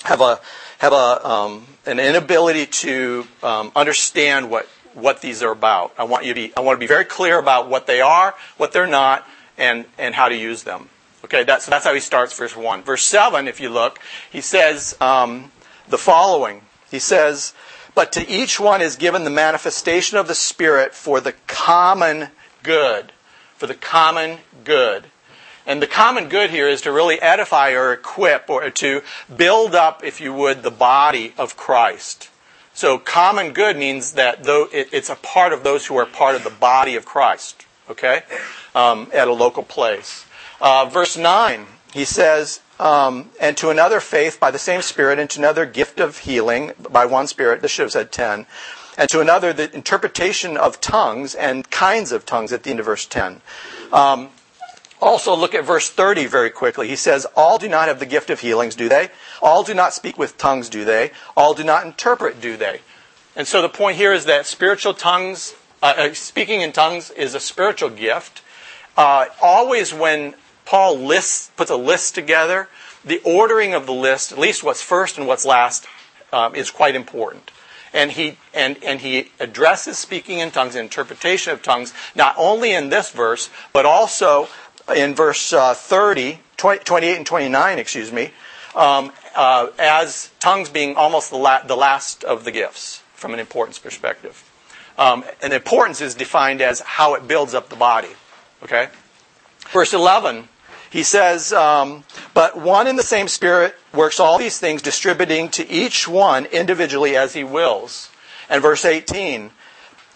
have 0.04 0.22
a 0.22 0.40
have 0.80 0.94
a 0.94 1.28
um, 1.28 1.66
an 1.88 2.00
inability 2.00 2.66
to 2.66 3.28
um, 3.42 3.72
understand 3.76 4.50
what 4.50 4.68
what 4.94 5.22
these 5.22 5.44
are 5.44 5.52
about. 5.52 5.94
I 5.98 6.06
want 6.06 6.26
you 6.26 6.34
to 6.34 6.40
be 6.40 6.54
I 6.58 6.62
want 6.62 6.76
to 6.76 6.80
be 6.80 6.88
very 6.88 7.06
clear 7.06 7.40
about 7.40 7.70
what 7.70 7.88
they 7.88 8.02
are, 8.02 8.36
what 8.58 8.72
they're 8.72 8.88
not, 8.88 9.26
and 9.58 9.86
and 9.98 10.14
how 10.14 10.30
to 10.30 10.36
use 10.36 10.64
them. 10.64 10.90
Okay, 11.26 11.44
that's 11.44 11.66
that's 11.66 11.86
how 11.86 11.94
he 11.94 12.00
starts 12.00 12.38
verse 12.38 12.56
one. 12.56 12.84
Verse 12.84 13.04
seven, 13.04 13.48
if 13.48 13.60
you 13.60 13.70
look, 13.70 14.00
he 14.32 14.42
says 14.42 14.96
um, 15.02 15.52
the 15.88 15.98
following. 15.98 16.62
He 16.90 17.00
says, 17.00 17.54
"But 17.96 18.12
to 18.14 18.28
each 18.30 18.60
one 18.60 18.82
is 18.82 18.96
given 18.96 19.24
the 19.24 19.30
manifestation 19.30 20.18
of 20.18 20.28
the 20.28 20.36
Spirit 20.36 20.94
for 20.94 21.20
the 21.22 21.34
common 21.48 22.30
good, 22.64 23.12
for 23.56 23.68
the 23.68 23.76
common 23.76 24.40
good." 24.64 25.08
And 25.68 25.82
the 25.82 25.88
common 25.88 26.30
good 26.30 26.50
here 26.50 26.70
is 26.70 26.82
to 26.82 26.94
really 26.94 27.22
edify 27.22 27.72
or 27.72 27.92
equip 27.92 28.50
or 28.50 28.70
to 28.70 29.02
build 29.36 29.76
up, 29.76 30.04
if 30.04 30.22
you 30.22 30.34
would, 30.34 30.64
the 30.64 30.72
body 30.72 31.34
of 31.38 31.58
Christ. 31.58 32.30
So 32.74 32.98
common 32.98 33.52
good 33.52 33.76
means 33.76 34.14
that 34.14 34.46
though 34.46 34.70
it's 34.72 35.10
a 35.10 35.16
part 35.16 35.52
of 35.52 35.64
those 35.64 35.86
who 35.86 35.98
are 35.98 36.06
part 36.06 36.36
of 36.36 36.46
the 36.46 36.50
body 36.50 36.96
of 36.96 37.06
Christ, 37.06 37.66
okay, 37.90 38.22
um, 38.74 39.12
at 39.14 39.28
a 39.28 39.34
local 39.34 39.64
place. 39.64 40.26
Uh, 40.62 40.86
verse 40.86 41.18
9, 41.18 41.66
he 41.92 42.06
says, 42.06 42.62
um, 42.80 43.32
and 43.42 43.58
to 43.58 43.70
another 43.70 44.00
faith 44.00 44.40
by 44.40 44.52
the 44.52 44.60
same 44.60 44.82
Spirit, 44.82 45.20
and 45.20 45.30
to 45.32 45.40
another 45.40 45.66
gift 45.66 46.00
of 46.00 46.20
healing 46.20 46.72
by 46.90 47.06
one 47.06 47.28
Spirit. 47.28 47.62
This 47.62 47.72
should 47.72 47.84
have 47.84 47.92
said 47.92 48.12
10. 48.12 48.46
And 48.98 49.10
to 49.10 49.20
another, 49.20 49.54
the 49.54 49.74
interpretation 49.76 50.56
of 50.58 50.80
tongues 50.80 51.36
and 51.36 51.70
kinds 51.70 52.12
of 52.12 52.26
tongues 52.26 52.54
at 52.54 52.64
the 52.64 52.72
end 52.72 52.80
of 52.80 52.86
verse 52.86 53.06
10. 53.06 53.42
Um, 53.92 54.30
also, 55.00 55.36
look 55.36 55.54
at 55.54 55.64
verse 55.64 55.90
30 55.90 56.26
very 56.26 56.50
quickly. 56.50 56.88
He 56.88 56.96
says, 56.96 57.28
All 57.36 57.60
do 57.60 57.70
not 57.70 57.88
have 57.88 58.00
the 58.00 58.06
gift 58.06 58.32
of 58.32 58.40
healings, 58.40 58.76
do 58.76 58.90
they? 58.90 59.10
All 59.42 59.64
do 59.64 59.76
not 59.76 59.94
speak 59.94 60.18
with 60.18 60.38
tongues, 60.38 60.70
do 60.70 60.84
they? 60.86 61.12
All 61.36 61.54
do 61.54 61.64
not 61.64 61.86
interpret, 61.86 62.42
do 62.42 62.58
they? 62.58 62.82
And 63.36 63.48
so 63.48 63.62
the 63.62 63.70
point 63.70 63.98
here 63.98 64.12
is 64.12 64.26
that 64.26 64.48
spiritual 64.48 64.96
tongues, 64.96 65.54
uh, 65.84 65.94
uh 65.98 66.14
speaking 66.14 66.62
in 66.62 66.72
tongues, 66.72 67.12
is 67.12 67.36
a 67.36 67.40
spiritual 67.40 67.92
gift. 67.92 68.42
Uh, 68.98 69.26
always 69.40 69.94
when 69.94 70.34
Paul 70.66 70.98
lists, 70.98 71.52
puts 71.56 71.70
a 71.70 71.76
list 71.76 72.16
together, 72.16 72.68
the 73.06 73.22
ordering 73.24 73.76
of 73.76 73.86
the 73.86 73.94
list, 73.94 74.32
at 74.32 74.40
least 74.40 74.64
what's 74.64 74.82
first 74.82 75.20
and 75.20 75.28
what's 75.28 75.46
last, 75.46 75.86
um, 76.34 76.56
is 76.56 76.72
quite 76.72 76.96
important. 76.96 77.52
And 77.94 78.12
he, 78.12 78.38
and, 78.54 78.84
and 78.84 79.00
he 79.00 79.32
addresses 79.40 79.98
speaking 79.98 80.40
in 80.40 80.52
tongues, 80.52 80.76
interpretation 80.76 81.54
of 81.54 81.62
tongues, 81.62 81.94
not 82.16 82.36
only 82.38 82.74
in 82.74 82.90
this 82.90 83.12
verse, 83.12 83.50
but 83.72 83.86
also 83.86 84.50
in 84.96 85.16
verse 85.16 85.54
uh, 85.54 85.74
30, 85.74 86.40
20, 86.58 86.84
28 86.84 87.18
and 87.18 87.26
29, 87.26 87.80
excuse 87.80 88.12
me, 88.12 88.32
um, 88.76 89.12
uh, 89.36 89.68
as 89.78 90.30
tongues 90.40 90.70
being 90.70 90.96
almost 90.96 91.30
the, 91.30 91.38
la- 91.38 91.64
the, 91.64 91.76
last 91.76 92.24
of 92.24 92.44
the 92.44 92.52
gifts 92.52 93.02
from 93.14 93.34
an 93.34 93.40
importance 93.40 93.80
perspective. 93.80 94.44
Um, 94.98 95.24
and 95.42 95.54
importance 95.54 96.02
is 96.02 96.16
defined 96.16 96.62
as 96.62 96.80
how 96.80 97.14
it 97.16 97.28
builds 97.28 97.54
up 97.54 97.70
the 97.70 97.76
body. 97.76 98.10
Okay? 98.64 98.90
Verse 99.70 99.94
11, 99.94 100.48
he 100.90 101.04
says, 101.04 101.54
um, 101.54 102.04
but 102.34 102.58
one 102.58 102.88
and 102.88 102.98
the 102.98 103.04
same 103.04 103.28
Spirit 103.28 103.76
works 103.94 104.20
all 104.20 104.38
these 104.38 104.60
things, 104.60 104.82
distributing 104.82 105.50
to 105.50 105.70
each 105.70 106.08
one 106.08 106.46
individually 106.46 107.16
as 107.16 107.34
he 107.34 107.44
wills. 107.44 108.10
And 108.50 108.62
verse 108.62 108.86
18, 108.86 109.52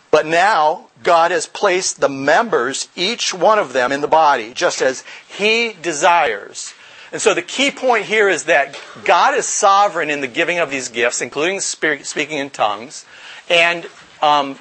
but 0.10 0.26
now 0.26 0.88
God 1.04 1.32
has 1.32 1.48
placed 1.48 2.00
the 2.00 2.10
members, 2.10 2.88
each 2.96 3.34
one 3.34 3.60
of 3.60 3.74
them, 3.74 3.92
in 3.92 4.02
the 4.02 4.08
body, 4.08 4.54
just 4.54 4.82
as 4.82 5.04
he 5.28 5.76
desires. 5.82 6.74
And 7.12 7.22
so 7.22 7.34
the 7.34 7.42
key 7.42 7.72
point 7.72 8.06
here 8.06 8.30
is 8.30 8.46
that 8.46 8.80
God 9.04 9.36
is 9.36 9.46
sovereign 9.46 10.10
in 10.10 10.22
the 10.22 10.28
giving 10.28 10.60
of 10.60 10.70
these 10.70 10.88
gifts, 10.88 11.22
including 11.22 11.60
speaking 11.60 12.38
in 12.38 12.50
tongues, 12.50 13.06
and 13.50 13.88
um, 14.22 14.58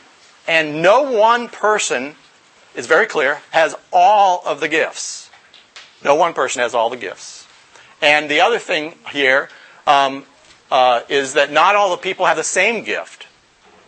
and 0.48 0.82
no 0.82 1.02
one 1.02 1.48
person 1.48 2.16
is 2.74 2.86
very 2.86 3.06
clear 3.06 3.40
has 3.50 3.76
all 3.92 4.42
of 4.44 4.60
the 4.60 4.68
gifts. 4.68 5.30
No 6.02 6.14
one 6.14 6.32
person 6.32 6.62
has 6.62 6.74
all 6.74 6.90
the 6.90 6.96
gifts. 6.96 7.46
And 8.00 8.30
the 8.30 8.40
other 8.40 8.58
thing 8.58 8.94
here 9.12 9.48
um, 9.86 10.24
uh, 10.70 11.02
is 11.08 11.34
that 11.34 11.52
not 11.52 11.76
all 11.76 11.90
the 11.90 11.98
people 11.98 12.26
have 12.26 12.36
the 12.36 12.42
same 12.42 12.84
gift. 12.84 13.26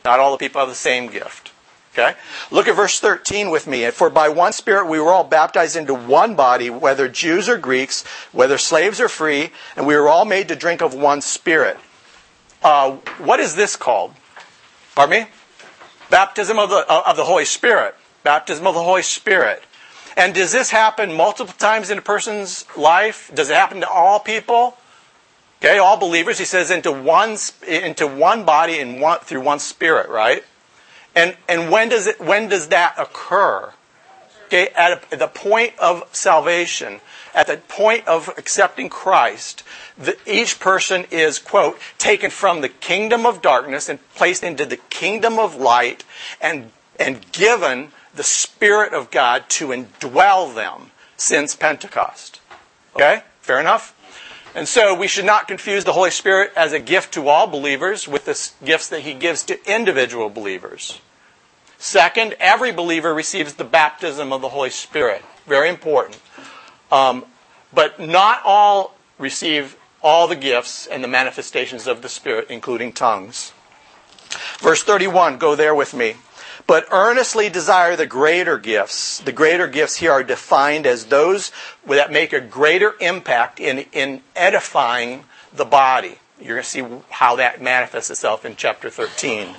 Not 0.05 0.21
all 0.21 0.33
the 0.33 0.39
people 0.39 0.61
have 0.61 0.69
the 0.69 0.75
same 0.75 1.07
gift. 1.07 1.52
Okay? 1.93 2.15
Look 2.51 2.69
at 2.69 2.77
verse 2.77 3.01
13 3.01 3.51
with 3.51 3.67
me. 3.67 3.91
For 3.91 4.09
by 4.09 4.31
one 4.31 4.53
Spirit 4.53 4.89
we 4.89 4.99
were 4.99 5.11
all 5.11 5.25
baptized 5.25 5.77
into 5.77 5.95
one 5.95 6.35
body, 6.35 6.71
whether 6.71 7.07
Jews 7.07 7.49
or 7.49 7.59
Greeks, 7.59 8.05
whether 8.33 8.57
slaves 8.57 9.01
or 9.01 9.09
free, 9.09 9.51
and 9.77 9.87
we 9.87 9.95
were 9.95 10.09
all 10.09 10.25
made 10.25 10.49
to 10.49 10.57
drink 10.57 10.81
of 10.81 10.95
one 10.95 11.21
Spirit. 11.21 11.79
Uh, 12.63 12.93
what 13.19 13.41
is 13.41 13.55
this 13.57 13.77
called? 13.77 14.15
Pardon 14.95 15.25
me? 15.25 15.31
Baptism 16.09 16.59
of 16.59 16.71
the, 16.71 16.91
of 16.91 17.17
the 17.17 17.25
Holy 17.25 17.45
Spirit. 17.45 17.95
Baptism 18.23 18.67
of 18.67 18.75
the 18.75 18.83
Holy 18.83 19.03
Spirit. 19.03 19.63
And 20.17 20.35
does 20.35 20.53
this 20.53 20.71
happen 20.71 21.13
multiple 21.13 21.55
times 21.59 21.91
in 21.91 21.99
a 21.99 22.03
person's 22.03 22.65
life? 22.77 23.31
Does 23.35 23.51
it 23.51 23.55
happen 23.55 23.81
to 23.81 23.89
all 23.89 24.21
people? 24.21 24.77
Okay, 25.61 25.79
all 25.79 25.97
believers. 25.97 26.39
He 26.39 26.45
says 26.45 26.71
into 26.71 26.93
one 26.93 27.37
into 27.67 28.07
one 28.07 28.45
body 28.45 28.79
and 28.79 29.01
one 29.01 29.21
through 29.21 29.43
one 29.43 29.59
spirit, 29.59 30.09
right? 30.11 30.45
And, 31.15 31.37
and 31.49 31.71
when, 31.71 31.89
does 31.89 32.07
it, 32.07 32.21
when 32.21 32.49
does 32.49 32.69
that 32.69 32.95
occur? 32.99 33.73
Okay, 34.47 34.69
at, 34.75 35.09
the 35.11 35.29
point 35.29 35.79
of 35.79 36.05
salvation, 36.13 37.01
at 37.35 37.47
the 37.47 37.57
point 37.57 38.07
of 38.07 38.29
accepting 38.37 38.91
Christ, 38.91 39.63
the, 39.97 40.17
each 40.27 40.61
person 40.61 41.07
is, 41.11 41.39
quote, 41.39 41.79
taken 41.97 42.31
from 42.31 42.61
the 42.61 42.69
kingdom 42.69 43.25
of 43.25 43.41
darkness 43.41 43.89
and 43.89 43.99
placed 44.15 44.43
into 44.43 44.67
the 44.67 44.77
kingdom 44.77 45.39
of 45.39 45.57
light 45.57 46.05
and, 46.41 46.71
and 47.01 47.31
given 47.33 47.93
the 48.15 48.23
Spirit 48.23 48.93
of 48.93 49.11
God 49.11 49.49
to 49.49 49.69
indwell 49.69 50.55
them 50.55 50.91
since 51.17 51.55
Pentecost. 51.55 52.41
Okay? 52.95 53.23
Fair 53.41 53.59
enough? 53.59 53.95
And 54.55 54.69
so 54.69 54.95
we 54.95 55.09
should 55.09 55.25
not 55.25 55.49
confuse 55.49 55.85
the 55.85 55.95
Holy 55.95 56.11
Spirit 56.11 56.53
as 56.55 56.73
a 56.73 56.79
gift 56.79 57.15
to 57.15 57.29
all 57.29 57.47
believers 57.47 58.07
with 58.07 58.27
the 58.27 58.65
gifts 58.65 58.89
that 58.89 59.01
He 59.01 59.15
gives 59.15 59.43
to 59.45 59.59
individual 59.71 60.29
believers. 60.29 61.01
Second, 61.79 62.37
every 62.39 62.71
believer 62.71 63.15
receives 63.15 63.55
the 63.55 63.65
baptism 63.65 64.33
of 64.33 64.41
the 64.41 64.51
Holy 64.51 64.71
Spirit. 64.71 65.23
Very 65.47 65.69
important. 65.69 66.21
Um, 66.93 67.25
but 67.73 67.99
not 67.99 68.43
all 68.45 68.95
receive 69.19 69.77
all 70.03 70.29
the 70.29 70.37
gifts 70.37 70.87
and 70.87 71.03
the 71.03 71.09
manifestations 71.09 71.87
of 71.87 72.03
the 72.03 72.09
Spirit, 72.09 72.49
including 72.51 72.93
tongues. 72.93 73.53
Verse 74.59 74.83
31, 74.83 75.39
go 75.39 75.55
there 75.55 75.75
with 75.75 75.95
me. 75.95 76.17
But 76.67 76.87
earnestly 76.91 77.49
desire 77.49 77.97
the 77.97 78.07
greater 78.07 78.59
gifts. 78.59 79.19
The 79.21 79.33
greater 79.33 79.67
gifts 79.67 79.97
here 79.97 80.13
are 80.13 80.23
defined 80.23 80.87
as 80.87 81.07
those 81.07 81.51
that 81.87 82.13
make 82.13 82.33
a 82.33 82.41
greater 82.41 82.95
impact 83.01 83.61
in, 83.61 83.87
in 83.93 84.23
edifying 84.37 85.25
the 85.53 85.65
body. 85.65 86.19
You're 86.41 86.57
going 86.57 86.63
to 86.63 86.69
see 86.69 86.85
how 87.11 87.37
that 87.37 87.63
manifests 87.63 88.11
itself 88.11 88.45
in 88.45 88.57
chapter 88.57 88.91
13. 88.91 89.55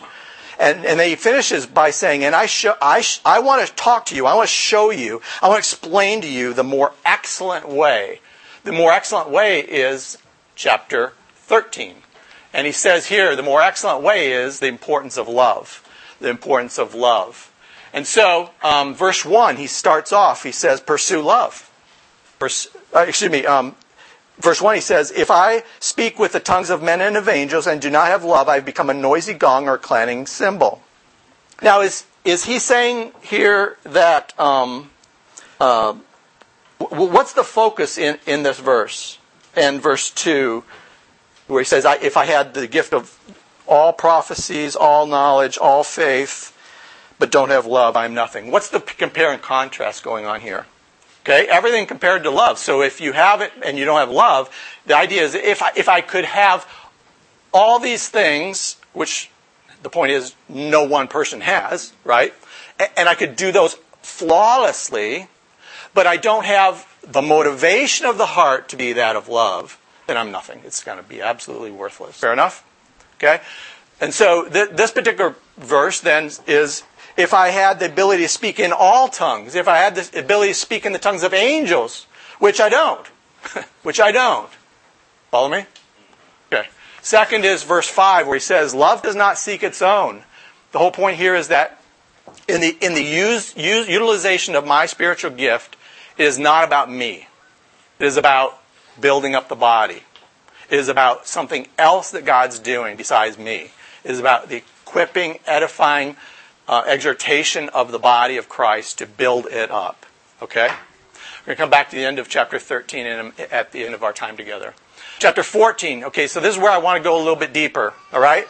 And, 0.59 0.85
and 0.85 0.99
then 0.99 1.09
he 1.09 1.15
finishes 1.15 1.65
by 1.65 1.89
saying, 1.89 2.23
and 2.23 2.35
I, 2.35 2.47
I, 2.81 3.01
sh- 3.01 3.19
I 3.25 3.39
want 3.39 3.65
to 3.67 3.73
talk 3.73 4.05
to 4.07 4.15
you, 4.15 4.25
I 4.25 4.35
want 4.35 4.47
to 4.47 4.53
show 4.53 4.91
you, 4.91 5.21
I 5.41 5.47
want 5.47 5.55
to 5.55 5.59
explain 5.59 6.21
to 6.21 6.29
you 6.29 6.53
the 6.53 6.63
more 6.63 6.93
excellent 7.05 7.67
way. 7.67 8.19
The 8.63 8.71
more 8.71 8.91
excellent 8.91 9.29
way 9.29 9.61
is 9.61 10.17
chapter 10.55 11.13
13. 11.35 11.95
And 12.53 12.67
he 12.67 12.73
says 12.73 13.07
here, 13.07 13.35
the 13.35 13.43
more 13.43 13.61
excellent 13.61 14.03
way 14.03 14.31
is 14.31 14.59
the 14.59 14.67
importance 14.67 15.17
of 15.17 15.27
love 15.27 15.82
the 16.23 16.29
importance 16.29 16.79
of 16.79 16.95
love. 16.95 17.51
And 17.93 18.07
so, 18.07 18.49
um, 18.63 18.95
verse 18.95 19.23
1, 19.23 19.57
he 19.57 19.67
starts 19.67 20.11
off, 20.11 20.41
he 20.41 20.51
says, 20.51 20.81
pursue 20.81 21.21
love. 21.21 21.69
Uh, 22.41 23.05
excuse 23.07 23.31
me, 23.31 23.45
um, 23.45 23.75
verse 24.39 24.59
1, 24.61 24.75
he 24.75 24.81
says, 24.81 25.11
If 25.11 25.29
I 25.29 25.63
speak 25.79 26.17
with 26.17 26.31
the 26.31 26.39
tongues 26.39 26.71
of 26.71 26.81
men 26.81 27.01
and 27.01 27.15
of 27.15 27.29
angels 27.29 27.67
and 27.67 27.79
do 27.79 27.91
not 27.91 28.07
have 28.07 28.23
love, 28.23 28.49
I've 28.49 28.65
become 28.65 28.89
a 28.89 28.93
noisy 28.93 29.33
gong 29.33 29.69
or 29.69 29.77
clanging 29.77 30.25
cymbal. 30.25 30.81
Now, 31.61 31.81
is, 31.81 32.05
is 32.25 32.45
he 32.45 32.57
saying 32.57 33.11
here 33.21 33.77
that, 33.83 34.37
um, 34.39 34.89
uh, 35.59 35.93
what's 36.79 37.33
the 37.33 37.43
focus 37.43 37.97
in, 37.99 38.17
in 38.25 38.41
this 38.41 38.59
verse? 38.59 39.19
And 39.55 39.81
verse 39.81 40.09
2, 40.09 40.63
where 41.47 41.61
he 41.61 41.65
says, 41.65 41.85
If 42.01 42.17
I 42.17 42.25
had 42.25 42.55
the 42.55 42.67
gift 42.67 42.93
of 42.93 43.19
all 43.67 43.93
prophecies, 43.93 44.75
all 44.75 45.05
knowledge, 45.05 45.57
all 45.57 45.83
faith, 45.83 46.55
but 47.19 47.31
don't 47.31 47.49
have 47.49 47.65
love, 47.65 47.95
I'm 47.95 48.13
nothing. 48.13 48.51
What's 48.51 48.69
the 48.69 48.79
compare 48.79 49.31
and 49.31 49.41
contrast 49.41 50.03
going 50.03 50.25
on 50.25 50.41
here? 50.41 50.65
Okay, 51.21 51.47
everything 51.47 51.85
compared 51.85 52.23
to 52.23 52.29
love. 52.29 52.57
So 52.57 52.81
if 52.81 52.99
you 52.99 53.13
have 53.13 53.39
it 53.41 53.53
and 53.63 53.77
you 53.77 53.85
don't 53.85 53.99
have 53.99 54.09
love, 54.09 54.49
the 54.85 54.97
idea 54.97 55.23
is 55.23 55.35
if 55.35 55.61
I, 55.61 55.71
if 55.75 55.87
I 55.87 56.01
could 56.01 56.25
have 56.25 56.67
all 57.53 57.79
these 57.79 58.09
things, 58.09 58.75
which 58.91 59.29
the 59.83 59.89
point 59.89 60.11
is 60.11 60.35
no 60.49 60.83
one 60.83 61.07
person 61.07 61.41
has, 61.41 61.93
right? 62.03 62.33
And 62.97 63.07
I 63.07 63.15
could 63.15 63.35
do 63.35 63.51
those 63.51 63.75
flawlessly, 64.01 65.27
but 65.93 66.07
I 66.07 66.17
don't 66.17 66.45
have 66.45 66.87
the 67.01 67.21
motivation 67.21 68.05
of 68.05 68.17
the 68.17 68.25
heart 68.25 68.69
to 68.69 68.75
be 68.75 68.93
that 68.93 69.15
of 69.15 69.29
love, 69.29 69.79
then 70.07 70.17
I'm 70.17 70.31
nothing. 70.31 70.61
It's 70.65 70.83
going 70.83 70.97
to 70.97 71.03
be 71.03 71.21
absolutely 71.21 71.71
worthless. 71.71 72.17
Fair 72.17 72.33
enough? 72.33 72.65
Okay? 73.23 73.41
And 74.01 74.13
so 74.13 74.49
th- 74.49 74.71
this 74.71 74.91
particular 74.91 75.35
verse 75.57 76.01
then 76.01 76.29
is 76.45 76.83
if 77.15 77.33
I 77.33 77.49
had 77.49 77.79
the 77.79 77.85
ability 77.85 78.23
to 78.23 78.29
speak 78.29 78.59
in 78.59 78.73
all 78.73 79.07
tongues, 79.07 79.55
if 79.55 79.67
I 79.67 79.77
had 79.77 79.95
the 79.95 80.19
ability 80.19 80.51
to 80.51 80.59
speak 80.59 80.85
in 80.85 80.91
the 80.91 80.99
tongues 80.99 81.23
of 81.23 81.33
angels, 81.33 82.05
which 82.39 82.59
I 82.59 82.69
don't, 82.69 83.07
which 83.83 83.99
I 83.99 84.11
don't. 84.11 84.49
Follow 85.31 85.49
me? 85.49 85.65
Okay. 86.51 86.67
Second 87.01 87.45
is 87.45 87.63
verse 87.63 87.87
5 87.87 88.27
where 88.27 88.35
he 88.35 88.41
says, 88.41 88.75
Love 88.75 89.01
does 89.01 89.15
not 89.15 89.37
seek 89.37 89.63
its 89.63 89.81
own. 89.81 90.23
The 90.73 90.79
whole 90.79 90.91
point 90.91 91.17
here 91.17 91.35
is 91.35 91.47
that 91.47 91.79
in 92.47 92.61
the, 92.61 92.77
in 92.81 92.93
the 92.93 93.03
use, 93.03 93.55
use, 93.55 93.87
utilization 93.87 94.55
of 94.55 94.65
my 94.65 94.85
spiritual 94.85 95.31
gift, 95.31 95.77
it 96.17 96.23
is 96.23 96.39
not 96.39 96.63
about 96.63 96.91
me. 96.91 97.27
It 97.99 98.05
is 98.05 98.17
about 98.17 98.59
building 98.99 99.35
up 99.35 99.49
the 99.49 99.55
body. 99.55 100.03
It 100.69 100.79
is 100.79 100.87
about 100.87 101.27
something 101.27 101.67
else 101.77 102.11
that 102.11 102.25
God's 102.25 102.59
doing 102.59 102.95
besides 102.95 103.37
me. 103.37 103.71
It 104.03 104.11
is 104.11 104.19
about 104.19 104.49
the 104.49 104.57
equipping, 104.57 105.39
edifying, 105.45 106.15
uh, 106.67 106.83
exhortation 106.87 107.69
of 107.69 107.91
the 107.91 107.99
body 107.99 108.37
of 108.37 108.49
Christ 108.49 108.97
to 108.99 109.05
build 109.05 109.47
it 109.47 109.71
up. 109.71 110.05
Okay? 110.41 110.67
We're 111.41 111.47
going 111.47 111.57
to 111.57 111.61
come 111.63 111.69
back 111.69 111.89
to 111.89 111.95
the 111.95 112.05
end 112.05 112.19
of 112.19 112.29
chapter 112.29 112.57
13 112.57 113.05
in, 113.05 113.33
at 113.51 113.71
the 113.71 113.83
end 113.83 113.93
of 113.93 114.03
our 114.03 114.13
time 114.13 114.37
together. 114.37 114.73
Chapter 115.19 115.43
14. 115.43 116.05
Okay, 116.05 116.27
so 116.27 116.39
this 116.39 116.55
is 116.55 116.61
where 116.61 116.71
I 116.71 116.77
want 116.77 116.97
to 116.97 117.03
go 117.03 117.17
a 117.17 117.19
little 117.19 117.35
bit 117.35 117.53
deeper. 117.53 117.93
All 118.13 118.21
right? 118.21 118.47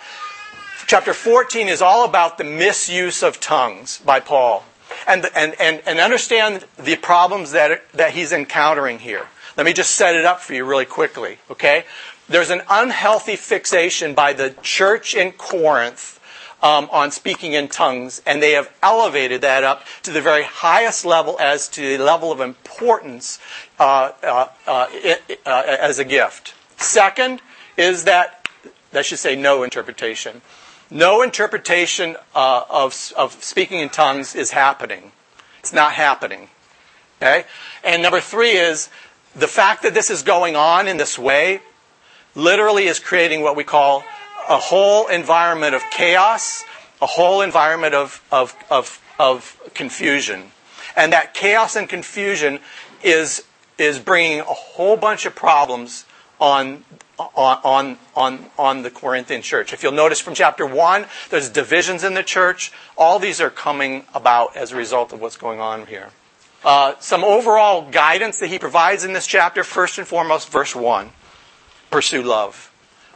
Chapter 0.86 1.13
14 1.13 1.67
is 1.67 1.82
all 1.82 2.06
about 2.06 2.38
the 2.38 2.43
misuse 2.43 3.23
of 3.23 3.39
tongues 3.39 3.99
by 3.99 4.19
Paul. 4.19 4.63
And, 5.08 5.26
and, 5.36 5.56
and, 5.60 5.82
and 5.86 5.99
understand 5.99 6.65
the 6.78 6.95
problems 6.97 7.52
that, 7.52 7.89
that 7.93 8.12
he's 8.12 8.32
encountering 8.32 8.99
here. 8.99 9.28
Let 9.56 9.66
me 9.66 9.74
just 9.74 9.92
set 9.92 10.16
it 10.16 10.26
up 10.26 10.39
for 10.39 10.54
you 10.54 10.66
really 10.66 10.86
quickly, 10.86 11.38
okay? 11.52 11.86
there's 12.28 12.50
an 12.50 12.62
unhealthy 12.70 13.36
fixation 13.36 14.13
by 14.13 14.34
the 14.34 14.56
church 14.62 15.16
in 15.16 15.32
Corinth 15.34 16.20
um, 16.62 16.88
on 16.92 17.12
speaking 17.12 17.54
in 17.54 17.68
tongues, 17.68 18.22
and 18.26 18.42
they 18.42 18.54
have 18.54 18.72
elevated 18.82 19.42
that 19.42 19.63
up 19.63 19.84
to 20.04 20.12
the 20.12 20.22
very 20.22 20.44
highest 20.44 21.04
level 21.04 21.38
as 21.39 21.68
to 21.70 21.82
the 21.98 22.04
level 22.04 22.32
of 22.32 22.39
importance 22.39 23.39
uh, 23.80 24.12
uh, 24.24 24.48
uh, 24.66 24.88
it, 24.92 25.42
uh, 25.46 25.63
as 25.68 26.00
a 26.00 26.06
gift. 26.06 26.54
Second 26.78 27.42
is 27.76 28.06
that, 28.06 28.48
I 28.94 29.02
should 29.02 29.20
say, 29.20 29.36
no 29.36 29.63
interpretation. 29.63 30.42
No 30.89 31.22
interpretation 31.22 32.16
uh, 32.34 32.63
of, 32.70 33.12
of 33.18 33.44
speaking 33.44 33.80
in 33.80 33.89
tongues 33.89 34.36
is 34.36 34.52
happening. 34.52 35.12
It's 35.60 35.74
not 35.74 35.94
happening. 35.94 36.48
Okay? 37.22 37.44
And 37.84 38.02
number 38.02 38.22
three 38.22 38.52
is 38.52 38.89
the 39.36 39.48
fact 39.48 39.84
that 39.84 39.93
this 39.93 40.10
is 40.10 40.24
going 40.24 40.56
on 40.56 40.88
in 40.88 40.98
this 40.98 41.17
way 41.17 41.62
literally 42.36 42.86
is 42.86 43.00
creating 43.00 43.41
what 43.41 43.56
we 43.56 43.63
call 43.63 44.04
a 44.50 44.58
whole 44.58 45.08
environment 45.08 45.76
of 45.76 45.82
chaos, 45.91 46.63
a 47.02 47.06
whole 47.06 47.41
environment 47.41 47.93
of, 47.93 48.22
of, 48.32 48.56
of, 48.69 49.02
of 49.19 49.60
confusion. 49.74 50.52
And 50.96 51.13
that 51.13 51.34
chaos 51.34 51.76
and 51.76 51.89
confusion 51.89 52.60
is 53.04 53.43
is 53.78 54.00
bringing 54.00 54.39
a 54.39 54.43
whole 54.43 54.98
bunch 54.98 55.26
of 55.26 55.36
problems 55.36 56.06
on, 56.39 56.84
on, 57.17 57.98
on, 58.15 58.46
on 58.58 58.82
the 58.84 58.91
Corinthian 58.91 59.41
church. 59.41 59.74
If 59.74 59.84
you'll 59.84 59.91
notice 59.91 60.19
from 60.19 60.36
chapter 60.36 60.65
1, 60.65 61.06
there's 61.30 61.50
divisions 61.50 62.04
in 62.04 62.13
the 62.13 62.24
church. 62.24 62.72
All 62.98 63.19
these 63.19 63.41
are 63.41 63.50
coming 63.50 64.06
about 64.13 64.56
as 64.56 64.72
a 64.72 64.76
result 64.76 65.13
of 65.13 65.22
what's 65.22 65.38
going 65.38 65.60
on 65.60 65.88
here. 65.88 66.10
Uh, 66.63 66.93
some 66.99 67.23
overall 67.23 67.89
guidance 67.89 68.39
that 68.39 68.47
he 68.47 68.58
provides 68.58 69.04
in 69.04 69.13
this 69.13 69.28
chapter, 69.28 69.63
first 69.63 69.97
and 69.97 70.08
foremost, 70.08 70.49
verse 70.49 70.76
1 70.76 71.12
pursue 71.91 72.23
love. 72.23 72.71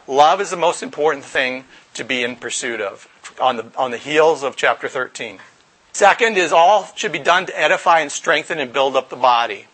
Love 0.06 0.40
is 0.40 0.52
the 0.52 0.58
most 0.58 0.84
important 0.84 1.26
thing 1.26 1.66
to 1.96 2.04
be 2.04 2.24
in 2.24 2.36
pursuit 2.36 2.80
of 2.80 3.08
on 3.42 3.58
the, 3.58 3.66
on 3.76 3.90
the 3.90 3.98
heels 3.98 4.44
of 4.44 4.56
chapter 4.56 4.88
13. 4.88 5.40
Second 5.94 6.38
is 6.38 6.52
all 6.52 6.88
should 6.96 7.12
be 7.12 7.18
done 7.18 7.48
to 7.48 7.60
edify 7.60 8.02
and 8.02 8.12
strengthen 8.12 8.60
and 8.60 8.72
build 8.72 8.96
up 8.96 9.10
the 9.10 9.16
body 9.16 9.66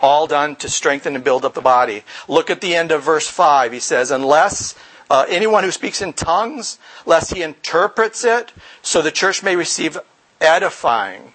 all 0.00 0.26
done 0.26 0.56
to 0.56 0.68
strengthen 0.68 1.14
and 1.14 1.24
build 1.24 1.44
up 1.44 1.54
the 1.54 1.60
body. 1.60 2.02
Look 2.28 2.50
at 2.50 2.60
the 2.60 2.74
end 2.74 2.92
of 2.92 3.02
verse 3.02 3.28
5. 3.28 3.72
He 3.72 3.80
says, 3.80 4.10
Unless 4.10 4.74
uh, 5.10 5.26
anyone 5.28 5.64
who 5.64 5.70
speaks 5.70 6.02
in 6.02 6.12
tongues, 6.12 6.78
lest 7.06 7.34
he 7.34 7.42
interprets 7.42 8.24
it, 8.24 8.52
so 8.82 9.02
the 9.02 9.10
church 9.10 9.42
may 9.42 9.56
receive 9.56 9.98
edifying. 10.40 11.33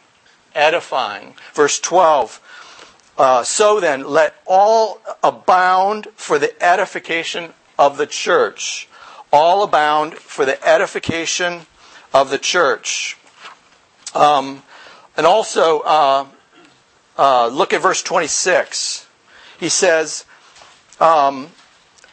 Edifying. 0.60 1.36
Verse 1.54 1.80
12. 1.80 2.42
Uh, 3.18 3.44
so 3.44 3.80
then, 3.80 4.04
let 4.06 4.36
all 4.46 5.02
abound 5.24 6.08
for 6.16 6.38
the 6.38 6.62
edification 6.64 7.54
of 7.78 7.98
the 7.98 8.06
church. 8.06 8.88
All 9.32 9.64
abound 9.64 10.16
for 10.16 10.46
the 10.46 10.62
edification 10.68 11.62
of 12.14 12.30
the 12.30 12.38
church. 12.38 13.18
Um, 14.14 14.64
and 15.16 15.26
also, 15.26 15.80
uh, 15.80 16.26
uh, 17.18 17.48
look 17.48 17.74
at 17.74 17.82
verse 17.82 18.04
26. 18.04 19.08
He 19.60 19.70
says, 19.70 20.26
um, 21.00 21.50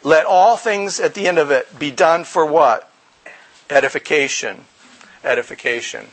Let 0.03 0.27
all 0.27 0.57
things 0.57 1.01
at 1.01 1.15
the 1.15 1.27
end 1.27 1.39
of 1.39 1.51
it 1.51 1.79
be 1.79 1.91
done 1.91 2.25
for 2.25 2.47
what? 2.47 2.91
Edification. 3.71 4.65
Edification. 5.25 6.07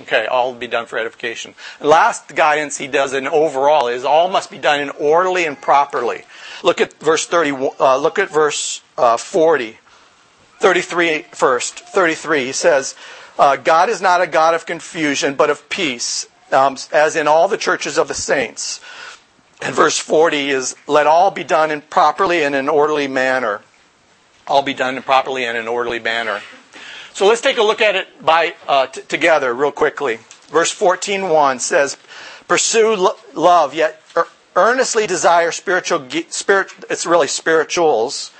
Okay, 0.00 0.26
all 0.26 0.54
be 0.54 0.66
done 0.66 0.86
for 0.86 0.98
edification. 0.98 1.54
Last 1.80 2.34
guidance 2.34 2.78
he 2.78 2.88
does 2.88 3.12
in 3.12 3.28
overall 3.28 3.86
is 3.86 4.04
all 4.04 4.28
must 4.28 4.50
be 4.50 4.58
done 4.58 4.80
in 4.80 4.90
orderly 4.90 5.44
and 5.44 5.60
properly. 5.60 6.24
Look 6.64 6.80
at 6.80 6.94
verse 6.94 7.26
30, 7.26 7.70
uh, 7.78 7.96
look 7.98 8.18
at 8.18 8.28
verse 8.28 8.82
uh, 8.98 9.16
40. 9.16 9.78
33 10.58 11.22
first. 11.32 11.80
33, 11.80 12.46
he 12.46 12.52
says, 12.52 12.94
uh, 13.38 13.56
God 13.56 13.88
is 13.88 14.00
not 14.00 14.20
a 14.20 14.26
God 14.26 14.54
of 14.54 14.66
confusion, 14.66 15.34
but 15.34 15.50
of 15.50 15.68
peace, 15.68 16.26
um, 16.52 16.76
as 16.92 17.16
in 17.16 17.28
all 17.28 17.48
the 17.48 17.56
churches 17.56 17.98
of 17.98 18.08
the 18.08 18.14
saints. 18.14 18.80
And 19.60 19.74
verse 19.74 19.98
40 19.98 20.50
is, 20.50 20.74
let 20.86 21.06
all 21.06 21.30
be 21.30 21.44
done 21.44 21.70
in 21.70 21.82
properly 21.82 22.42
and 22.42 22.54
in 22.54 22.60
an 22.60 22.68
orderly 22.68 23.08
manner. 23.08 23.62
All 24.46 24.62
be 24.62 24.74
done 24.74 25.00
properly 25.02 25.44
and 25.44 25.56
in 25.56 25.64
an 25.64 25.68
orderly 25.68 25.98
manner. 26.00 26.40
So 27.14 27.28
let's 27.28 27.40
take 27.40 27.58
a 27.58 27.62
look 27.62 27.80
at 27.80 27.94
it 27.94 28.08
by 28.26 28.56
uh, 28.66 28.88
t- 28.88 29.02
together 29.02 29.54
real 29.54 29.70
quickly. 29.70 30.18
Verse 30.48 30.74
14:1 30.74 31.60
says, 31.60 31.96
"Pursue 32.48 32.96
lo- 32.96 33.16
love, 33.34 33.72
yet 33.72 34.02
er- 34.16 34.26
earnestly 34.56 35.06
desire 35.06 35.52
spiritual. 35.52 36.08
Spirit, 36.30 36.72
it's 36.90 37.06
really 37.06 37.28
spirituals, 37.28 38.32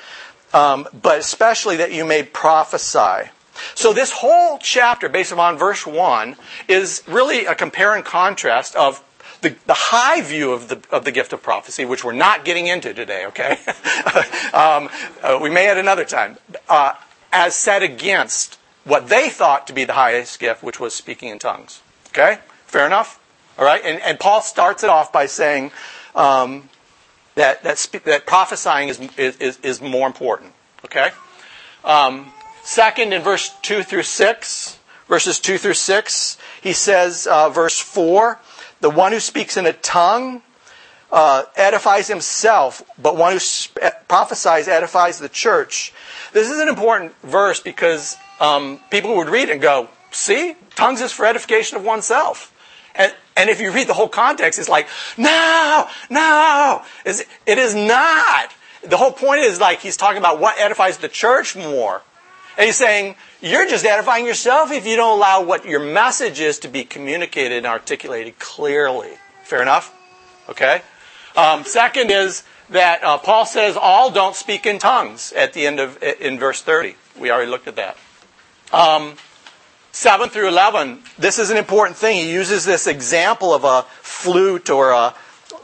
um, 0.53 0.89
but 0.93 1.21
especially 1.21 1.77
that 1.77 1.93
you 1.93 2.05
may 2.05 2.25
prophesy." 2.25 3.31
So 3.77 3.93
this 3.93 4.11
whole 4.11 4.59
chapter, 4.59 5.09
based 5.09 5.31
upon 5.31 5.57
verse 5.57 5.87
1, 5.87 6.35
is 6.67 7.05
really 7.07 7.47
a 7.47 7.55
compare 7.55 7.95
and 7.95 8.05
contrast 8.05 8.75
of 8.75 9.05
the, 9.41 9.55
the 9.67 9.75
high 9.75 10.21
view 10.21 10.51
of 10.51 10.67
the, 10.67 10.81
of 10.91 11.05
the 11.05 11.13
gift 11.13 11.33
of 11.33 11.45
prophecy, 11.45 11.85
which 11.85 12.03
we're 12.03 12.11
not 12.11 12.45
getting 12.45 12.67
into 12.67 12.93
today, 12.93 13.27
okay? 13.27 13.53
um, 14.53 14.91
uh, 15.23 15.39
we 15.41 15.49
may 15.49 15.69
at 15.69 15.79
another 15.79 16.05
time, 16.05 16.39
uh, 16.69 16.95
as 17.31 17.55
set 17.55 17.85
against 17.85 18.59
what 18.85 19.09
they 19.09 19.29
thought 19.29 19.67
to 19.67 19.73
be 19.73 19.85
the 19.85 19.95
highest 19.95 20.39
gift, 20.41 20.63
which 20.63 20.79
was 20.79 20.95
speaking 20.95 21.29
in 21.29 21.39
tongues. 21.39 21.81
Okay? 22.09 22.39
Fair 22.67 22.87
enough? 22.87 23.21
All 23.59 23.65
right? 23.65 23.83
And, 23.85 24.01
and 24.03 24.19
Paul 24.21 24.41
starts 24.41 24.85
it 24.85 24.91
off 24.91 25.13
by 25.13 25.27
saying 25.27 25.73
um, 26.15 26.69
that, 27.35 27.63
that, 27.63 27.79
spe- 27.79 28.05
that 28.05 28.27
prophesying 28.27 28.89
is, 28.89 29.01
is, 29.17 29.59
is 29.59 29.81
more 29.81 30.07
important. 30.07 30.53
Okay? 30.85 31.11
Um, 31.85 32.33
Second, 32.65 33.13
in 33.13 33.21
verse 33.21 33.55
2 33.61 33.83
through 33.83 34.05
6, 34.05 34.79
verses 35.07 35.39
2 35.39 35.59
through 35.59 35.75
6, 35.75 36.39
he 36.63 36.73
says, 36.73 37.27
uh, 37.27 37.51
verse 37.51 37.79
4, 37.79 38.41
the 38.81 38.89
one 38.89 39.13
who 39.13 39.21
speaks 39.21 39.59
in 39.59 39.67
a 39.67 39.75
tongue 39.75 40.41
uh, 41.13 41.43
edifies 41.57 42.09
himself, 42.09 42.83
but 42.99 43.19
one 43.19 43.35
who 43.35 43.39
sp- 43.39 44.09
prophesies 44.09 44.67
edifies 44.67 45.19
the 45.19 45.29
church. 45.29 45.93
This 46.33 46.51
is 46.51 46.59
an 46.59 46.69
important 46.69 47.13
verse 47.23 47.61
because 47.61 48.17
um, 48.41 48.81
people 48.91 49.17
would 49.17 49.29
read 49.29 49.51
and 49.51 49.61
go, 49.61 49.89
see, 50.11 50.57
tongues 50.75 51.01
is 51.01 51.13
for 51.13 51.27
edification 51.27 51.77
of 51.77 51.85
oneself. 51.85 52.53
And, 52.95 53.15
and 53.37 53.51
if 53.51 53.61
you 53.61 53.73
read 53.73 53.89
the 53.89 53.95
whole 53.95 54.09
context, 54.09 54.59
it's 54.59 54.69
like, 54.69 54.89
no, 55.17 55.89
no, 56.11 56.83
it 57.05 57.59
is 57.59 57.75
not. 57.75 58.55
The 58.83 58.97
whole 58.97 59.13
point 59.13 59.41
is 59.41 59.61
like 59.61 59.81
he's 59.81 59.97
talking 59.97 60.19
about 60.19 60.41
what 60.41 60.59
edifies 60.59 60.99
the 60.99 61.09
church 61.09 61.57
more. 61.57 62.03
And 62.57 62.67
he's 62.67 62.77
saying, 62.77 63.17
you're 63.41 63.67
just 63.67 63.85
edifying 63.85 64.27
yourself 64.27 64.71
if 64.71 64.87
you 64.87 64.95
don't 64.97 65.19
allow 65.19 65.43
what 65.43 65.65
your 65.65 65.81
message 65.81 66.39
is 66.39 66.61
to 66.61 66.69
be 66.69 66.85
communicated 66.85 67.59
and 67.59 67.67
articulated 67.67 68.39
clearly. 68.39 69.11
Fair 69.43 69.61
enough? 69.61 69.93
Okay? 70.49 70.83
Um, 71.37 71.65
second 71.65 72.11
is 72.11 72.45
that 72.71 73.03
uh, 73.03 73.19
Paul 73.19 73.45
says 73.45 73.77
all 73.77 74.11
don't 74.11 74.37
speak 74.37 74.67
in 74.67 74.79
tongues 74.79 75.33
at 75.33 75.53
the 75.53 75.67
end 75.67 75.81
of 75.81 76.01
in 76.03 76.39
verse 76.39 76.63
30. 76.63 76.95
We 77.19 77.31
already 77.31 77.51
looked 77.51 77.67
at 77.67 77.77
that. 77.77 77.97
Um, 78.75 79.15
7 79.93 80.31
through 80.31 80.49
11, 80.49 80.99
this 81.17 81.39
is 81.39 81.51
an 81.51 81.57
important 81.57 81.97
thing. 81.97 82.17
He 82.17 82.33
uses 82.33 82.65
this 82.65 82.89
example 82.89 83.55
of 83.55 83.63
a 83.63 83.83
flute 84.03 84.69
or 84.69 84.91
a 84.91 85.15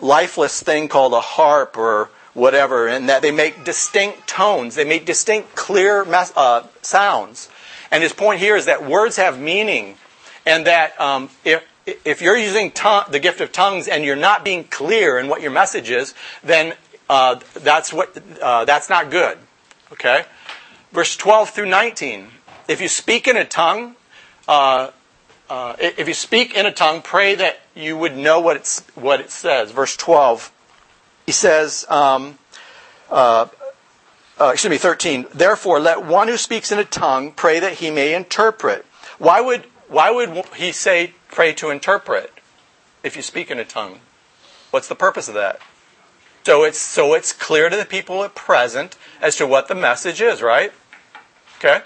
lifeless 0.01 0.63
thing 0.63 0.87
called 0.87 1.13
a 1.15 1.21
harp 1.21 1.77
or 1.77 2.11
whatever, 2.35 2.87
and 2.87 3.09
that 3.09 3.21
they 3.21 3.33
make 3.33 3.65
distinct 3.65 4.29
tones. 4.29 4.77
They 4.77 4.85
make 4.85 5.07
distinct, 5.07 5.57
clear 5.57 6.05
mes- 6.05 6.33
uh, 6.37 6.69
sounds. 6.83 7.49
And 7.91 8.01
his 8.01 8.13
point 8.13 8.39
here 8.39 8.55
is 8.55 8.67
that 8.67 8.87
words 8.87 9.17
have 9.17 9.41
meaning, 9.41 9.97
and 10.47 10.69
that 10.69 10.99
um, 11.01 11.31
if 11.45 11.65
if 12.05 12.23
you're 12.23 12.37
using 12.37 12.71
the 12.71 13.19
gift 13.21 13.41
of 13.41 13.51
tongues 13.51 13.89
and 13.89 14.05
you're 14.05 14.15
not 14.15 14.45
being 14.45 14.63
clear 14.63 15.19
in 15.19 15.27
what 15.27 15.43
your 15.43 15.51
message 15.51 15.91
is, 15.91 16.15
then 16.45 16.75
uh, 17.09 17.41
that's 17.55 17.93
what 17.93 18.17
uh, 18.41 18.65
that's 18.67 18.89
not 18.89 19.11
good. 19.11 19.37
Okay, 19.91 20.23
verse 20.93 21.17
12 21.17 21.51
through 21.51 21.67
19. 21.67 22.29
If 22.71 22.81
you 22.81 22.87
speak 22.87 23.27
in 23.27 23.37
a 23.37 23.45
tongue, 23.45 23.97
uh, 24.47 24.93
uh 25.49 25.75
if 25.81 26.07
you 26.07 26.15
speak 26.15 26.55
in 26.55 26.67
a 26.67 26.71
tongue, 26.71 27.03
pray 27.03 27.35
that 27.35 27.59
you 27.75 27.97
would 27.97 28.17
know 28.17 28.39
what 28.39 28.55
it's 28.55 28.87
what 28.95 29.19
it 29.19 29.33
says. 29.33 29.73
Verse 29.73 29.97
12. 29.97 30.53
He 31.27 31.33
says, 31.33 31.85
um, 31.89 32.39
uh, 33.11 33.49
uh, 34.41 34.51
excuse 34.53 34.71
me, 34.71 34.79
13. 34.79 35.27
Therefore, 35.35 35.81
let 35.81 36.07
one 36.07 36.29
who 36.29 36.37
speaks 36.37 36.71
in 36.71 36.79
a 36.79 36.85
tongue 36.85 37.33
pray 37.33 37.59
that 37.59 37.75
he 37.75 37.91
may 37.91 38.15
interpret. 38.15 38.87
Why 39.19 39.41
would, 39.41 39.65
why 39.89 40.13
would 40.13 40.47
he 40.55 40.71
say 40.71 41.15
pray 41.29 41.53
to 41.55 41.71
interpret 41.71 42.33
if 43.03 43.17
you 43.17 43.23
speak 43.23 43.51
in 43.51 43.59
a 43.59 43.65
tongue? 43.65 43.99
What's 44.71 44.87
the 44.87 44.95
purpose 44.95 45.27
of 45.27 45.35
that? 45.35 45.61
So 46.45 46.63
it's, 46.63 46.79
so 46.79 47.15
it's 47.15 47.33
clear 47.33 47.69
to 47.69 47.77
the 47.77 47.85
people 47.85 48.23
at 48.23 48.37
present 48.37 48.97
as 49.21 49.35
to 49.37 49.47
what 49.47 49.67
the 49.67 49.75
message 49.75 50.23
is, 50.23 50.41
right? 50.41 50.73
Okay? 51.59 51.83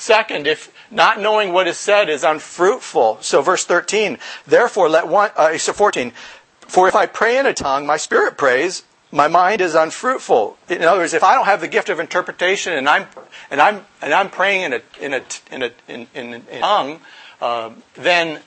Second, 0.00 0.46
if 0.46 0.72
not 0.90 1.20
knowing 1.20 1.52
what 1.52 1.68
is 1.68 1.76
said 1.76 2.08
is 2.08 2.24
unfruitful. 2.24 3.18
So 3.20 3.42
verse 3.42 3.66
13, 3.66 4.16
therefore 4.46 4.88
let 4.88 5.06
one, 5.06 5.30
uh, 5.36 5.58
so 5.58 5.74
14, 5.74 6.12
for 6.60 6.88
if 6.88 6.94
I 6.94 7.04
pray 7.04 7.38
in 7.38 7.44
a 7.44 7.52
tongue, 7.52 7.84
my 7.86 7.98
spirit 7.98 8.38
prays, 8.38 8.82
my 9.12 9.28
mind 9.28 9.60
is 9.60 9.74
unfruitful. 9.74 10.56
In 10.70 10.82
other 10.84 11.00
words, 11.00 11.12
if 11.12 11.22
I 11.22 11.34
don't 11.34 11.44
have 11.44 11.60
the 11.60 11.68
gift 11.68 11.90
of 11.90 12.00
interpretation 12.00 12.72
and 12.72 12.88
I'm 12.88 13.08
and 13.50 13.60
I'm 13.60 13.84
and 14.00 14.14
I'm 14.14 14.30
praying 14.30 14.62
in 14.62 14.72
a 14.72 14.80
in 15.00 15.12
a 15.12 15.22
in 15.52 15.62
a 15.64 15.70
in, 15.86 16.06
in, 16.14 16.34
in 16.48 16.60
tongue, 16.60 17.00
uh, 17.42 17.68
then 17.94 18.40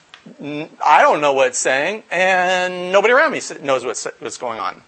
I 0.84 1.02
don't 1.02 1.22
know 1.22 1.34
what 1.34 1.50
it's 1.50 1.60
saying, 1.60 2.02
and 2.10 2.92
nobody 2.92 3.14
around 3.14 3.32
me 3.32 3.42
knows 3.62 3.86
what's 3.86 4.06
what's 4.20 4.40
going 4.40 4.60
on. 4.60 4.82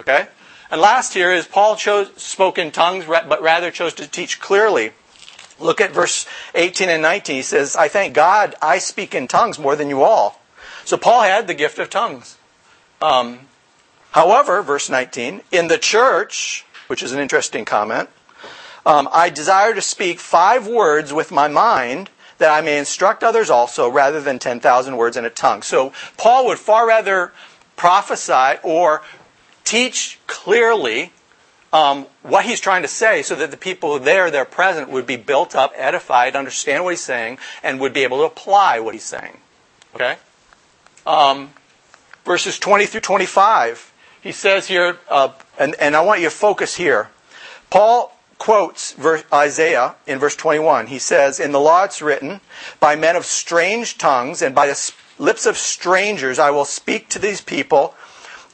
Okay. 0.00 0.26
And 0.70 0.78
last 0.78 1.14
here 1.14 1.32
is 1.32 1.46
Paul 1.46 1.76
chose 1.76 2.10
spoke 2.20 2.58
in 2.58 2.70
tongues, 2.70 3.06
but 3.06 3.40
rather 3.40 3.70
chose 3.70 3.94
to 3.94 4.06
teach 4.06 4.40
clearly. 4.40 4.92
Look 5.58 5.80
at 5.80 5.92
verse 5.92 6.26
18 6.54 6.88
and 6.88 7.02
19. 7.02 7.36
He 7.36 7.42
says, 7.42 7.76
"I 7.76 7.88
thank 7.88 8.14
God 8.14 8.54
I 8.60 8.78
speak 8.78 9.14
in 9.14 9.26
tongues 9.28 9.58
more 9.58 9.76
than 9.76 9.88
you 9.88 10.02
all." 10.02 10.40
So 10.84 10.96
Paul 10.96 11.22
had 11.22 11.46
the 11.46 11.54
gift 11.54 11.78
of 11.78 11.90
tongues. 11.90 12.36
Um, 13.00 13.40
however, 14.12 14.62
verse 14.62 14.88
19, 14.88 15.42
in 15.50 15.68
the 15.68 15.78
church, 15.78 16.64
which 16.86 17.02
is 17.02 17.12
an 17.12 17.18
interesting 17.18 17.64
comment, 17.64 18.08
um, 18.84 19.08
I 19.12 19.30
desire 19.30 19.74
to 19.74 19.82
speak 19.82 20.20
five 20.20 20.66
words 20.66 21.12
with 21.12 21.32
my 21.32 21.48
mind 21.48 22.10
that 22.38 22.50
I 22.50 22.60
may 22.60 22.78
instruct 22.78 23.24
others 23.24 23.50
also, 23.50 23.88
rather 23.88 24.20
than 24.20 24.38
10,000 24.38 24.96
words 24.96 25.16
in 25.16 25.24
a 25.24 25.30
tongue. 25.30 25.62
So 25.62 25.92
Paul 26.16 26.46
would 26.46 26.58
far 26.58 26.86
rather 26.86 27.32
prophesy 27.76 28.58
or 28.62 29.02
teach 29.64 30.18
clearly 30.26 31.12
um, 31.72 32.06
what 32.22 32.44
he's 32.44 32.60
trying 32.60 32.82
to 32.82 32.88
say 32.88 33.22
so 33.22 33.34
that 33.34 33.50
the 33.50 33.56
people 33.56 33.98
there, 33.98 34.34
are 34.34 34.44
present, 34.44 34.88
would 34.90 35.06
be 35.06 35.16
built 35.16 35.54
up, 35.54 35.72
edified, 35.76 36.36
understand 36.36 36.84
what 36.84 36.90
he's 36.90 37.00
saying, 37.00 37.38
and 37.62 37.80
would 37.80 37.92
be 37.92 38.02
able 38.02 38.18
to 38.18 38.24
apply 38.24 38.80
what 38.80 38.94
he's 38.94 39.04
saying. 39.04 39.38
Okay? 39.94 40.16
Um, 41.06 41.50
verses 42.24 42.58
20 42.58 42.86
through 42.86 43.00
25, 43.00 43.92
he 44.20 44.32
says 44.32 44.68
here, 44.68 44.98
uh, 45.08 45.30
and, 45.58 45.74
and 45.80 45.96
I 45.96 46.00
want 46.02 46.20
you 46.20 46.26
to 46.26 46.34
focus 46.34 46.76
here. 46.76 47.08
Paul 47.70 48.16
quotes 48.38 48.92
verse, 48.92 49.24
Isaiah 49.32 49.94
in 50.06 50.18
verse 50.18 50.36
21. 50.36 50.88
He 50.88 50.98
says, 50.98 51.40
In 51.40 51.52
the 51.52 51.60
law 51.60 51.84
it's 51.84 52.02
written, 52.02 52.40
By 52.80 52.96
men 52.96 53.16
of 53.16 53.24
strange 53.24 53.98
tongues 53.98 54.42
and 54.42 54.54
by 54.54 54.66
the 54.66 54.92
lips 55.18 55.46
of 55.46 55.56
strangers 55.56 56.38
I 56.38 56.50
will 56.50 56.64
speak 56.64 57.08
to 57.10 57.18
these 57.18 57.40
people, 57.40 57.94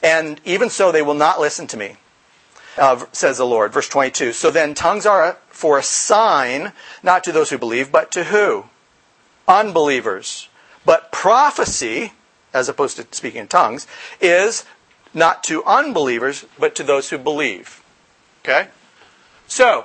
and 0.03 0.41
even 0.45 0.71
so 0.71 0.93
they 0.93 1.03
will 1.03 1.15
not 1.15 1.41
listen 1.41 1.67
to 1.69 1.77
me, 1.77 1.97
uh, 2.79 3.05
says 3.13 3.39
the 3.39 3.47
Lord. 3.47 3.73
Verse 3.73 3.89
22. 3.89 4.33
So 4.33 4.51
then 4.51 4.75
tongues 4.75 5.07
are 5.07 5.37
for 5.49 5.79
a 5.79 5.83
sign, 5.83 6.73
not 7.03 7.25
to 7.25 7.33
those 7.33 7.51
who 7.51 7.59
believe, 7.59 7.93
but 7.93 8.11
to 8.13 8.25
who? 8.25 8.65
Unbelievers. 9.47 10.49
But 10.85 11.13
prophecy, 11.13 12.13
as 12.53 12.69
opposed 12.69 12.97
to 12.97 13.07
speaking 13.11 13.43
in 13.43 13.49
tongues, 13.49 13.87
is 14.21 14.65
not 15.15 15.45
to 15.45 15.65
unbelievers, 15.65 16.47
but 16.59 16.75
to 16.77 16.83
those 16.83 17.11
who 17.11 17.19
believe. 17.19 17.83
Okay? 18.43 18.69
So, 19.47 19.85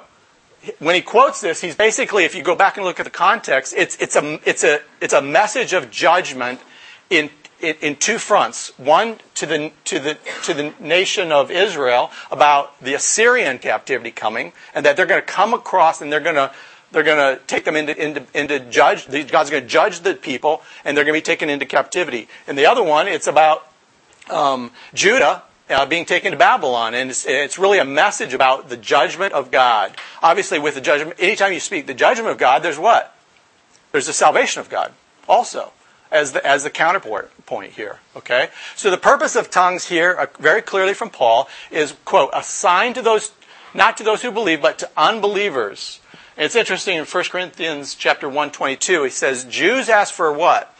when 0.80 0.96
he 0.96 1.02
quotes 1.02 1.42
this, 1.42 1.62
he's 1.62 1.76
basically, 1.76 2.24
if 2.24 2.36
you 2.36 2.44
go 2.44 2.56
back 2.56 2.78
and 2.78 2.86
look 2.86 3.00
at 3.00 3.04
the 3.04 3.10
context, 3.10 3.74
it's, 3.78 3.96
it's, 3.98 4.16
a, 4.16 4.40
it's, 4.46 4.64
a, 4.64 4.80
it's 5.02 5.14
a 5.14 5.22
message 5.22 5.74
of 5.74 5.92
judgment 5.92 6.60
in, 7.10 7.30
in, 7.62 7.96
two 7.96 8.18
fronts. 8.18 8.78
One 8.78 9.20
to 9.36 9.46
the, 9.46 9.72
to, 9.86 10.00
the, 10.00 10.18
to 10.44 10.54
the 10.54 10.74
nation 10.80 11.32
of 11.32 11.52
Israel 11.52 12.12
about 12.32 12.80
the 12.82 12.94
Assyrian 12.94 13.60
captivity 13.60 14.12
coming, 14.12 14.54
and 14.74 14.86
that 14.86 14.96
they're 14.98 15.06
going 15.06 15.22
to 15.22 15.26
come 15.26 15.54
across 15.54 16.02
and 16.02 16.12
they're 16.12 16.20
going 16.20 16.36
to 16.36 16.52
they're 16.90 17.04
going 17.04 17.36
to 17.36 17.44
take 17.48 17.66
them 17.66 17.76
into, 17.76 18.02
into, 18.02 18.26
into 18.34 18.60
judge. 18.62 19.08
God's 19.30 19.50
going 19.50 19.64
to 19.64 19.68
judge 19.68 20.00
the 20.00 20.14
people, 20.14 20.62
and 20.86 20.96
they're 20.96 21.04
going 21.04 21.16
to 21.16 21.20
be 21.20 21.22
taken 21.22 21.50
into 21.50 21.66
captivity. 21.66 22.30
And 22.48 22.58
the 22.58 22.66
other 22.66 22.82
one, 22.82 23.10
it's 23.10 23.28
about 23.28 23.68
um, 24.30 24.72
Judah 24.94 25.44
uh, 25.70 25.86
being 25.86 26.06
taken 26.06 26.32
to 26.32 26.38
Babylon. 26.38 26.94
And 26.94 27.10
it's, 27.10 27.26
it's, 27.26 27.60
really 27.60 27.80
a 27.80 27.86
message 27.86 28.34
about 28.34 28.70
the 28.70 28.78
judgment 28.78 29.34
of 29.34 29.52
God. 29.52 29.98
Obviously, 30.24 30.60
with 30.60 30.76
the 30.76 30.82
judgment, 30.82 31.18
anytime 31.20 31.52
you 31.52 31.60
speak 31.60 31.88
the 31.88 31.94
judgment 31.94 32.30
of 32.30 32.38
God, 32.38 32.64
there's 32.64 32.80
what? 32.80 33.14
There's 33.92 34.08
the 34.08 34.14
salvation 34.14 34.62
of 34.62 34.70
God 34.70 34.94
also 35.28 35.74
as 36.12 36.32
the, 36.32 36.46
as 36.46 36.64
the 36.64 36.70
counterpoint 36.70 37.28
point 37.46 37.74
here. 37.74 38.00
Okay? 38.16 38.50
So 38.76 38.92
the 38.92 38.98
purpose 38.98 39.36
of 39.36 39.50
tongues 39.50 39.88
here, 39.88 40.16
uh, 40.18 40.28
very 40.40 40.62
clearly 40.62 40.94
from 40.94 41.10
Paul, 41.10 41.50
is, 41.72 41.96
quote, 42.06 42.30
a 42.34 42.44
sign 42.44 42.94
to 42.94 43.02
those, 43.02 43.32
not 43.74 43.98
to 43.98 44.04
those 44.04 44.22
who 44.22 44.32
believe, 44.32 44.62
but 44.62 44.80
to 44.80 44.90
unbelievers. 44.96 46.00
It's 46.38 46.56
interesting 46.56 46.98
in 46.98 47.06
1 47.06 47.24
Corinthians 47.26 47.96
chapter 47.96 48.28
122, 48.28 49.04
he 49.04 49.10
says, 49.10 49.44
Jews 49.46 49.90
ask 49.90 50.14
for 50.14 50.32
what? 50.32 50.74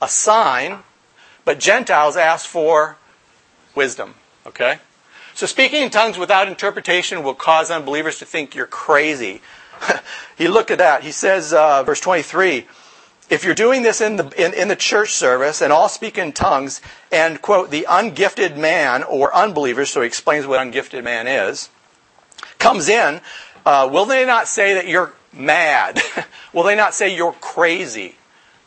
A 0.00 0.08
sign, 0.08 0.78
but 1.44 1.58
Gentiles 1.58 2.16
ask 2.16 2.46
for 2.46 2.96
wisdom. 3.74 4.14
Okay? 4.46 4.78
So 5.34 5.46
speaking 5.46 5.82
in 5.82 5.90
tongues 5.90 6.18
without 6.18 6.48
interpretation 6.48 7.22
will 7.22 7.34
cause 7.34 7.70
unbelievers 7.70 8.18
to 8.18 8.24
think 8.24 8.54
you're 8.54 8.66
crazy. 8.66 9.40
he 10.38 10.48
looked 10.48 10.70
at 10.70 10.78
that. 10.78 11.02
He 11.02 11.12
says, 11.12 11.52
uh, 11.52 11.82
verse 11.82 12.00
23, 12.00 12.66
if 13.30 13.44
you're 13.44 13.54
doing 13.54 13.82
this 13.82 14.00
in 14.00 14.16
the, 14.16 14.28
in, 14.36 14.52
in, 14.54 14.68
the 14.68 14.76
church 14.76 15.12
service 15.12 15.62
and 15.62 15.72
all 15.72 15.88
speak 15.88 16.18
in 16.18 16.32
tongues, 16.32 16.80
and, 17.12 17.40
quote, 17.40 17.70
the 17.70 17.86
ungifted 17.88 18.56
man 18.56 19.04
or 19.04 19.34
unbelievers, 19.34 19.90
so 19.90 20.00
he 20.00 20.06
explains 20.06 20.46
what 20.46 20.60
ungifted 20.60 21.04
man 21.04 21.28
is, 21.28 21.70
comes 22.58 22.88
in, 22.88 23.20
uh, 23.64 23.88
will 23.90 24.04
they 24.04 24.26
not 24.26 24.48
say 24.48 24.74
that 24.74 24.88
you're 24.88 25.12
mad? 25.32 26.00
will 26.52 26.64
they 26.64 26.74
not 26.74 26.92
say 26.92 27.14
you're 27.14 27.32
crazy? 27.32 28.16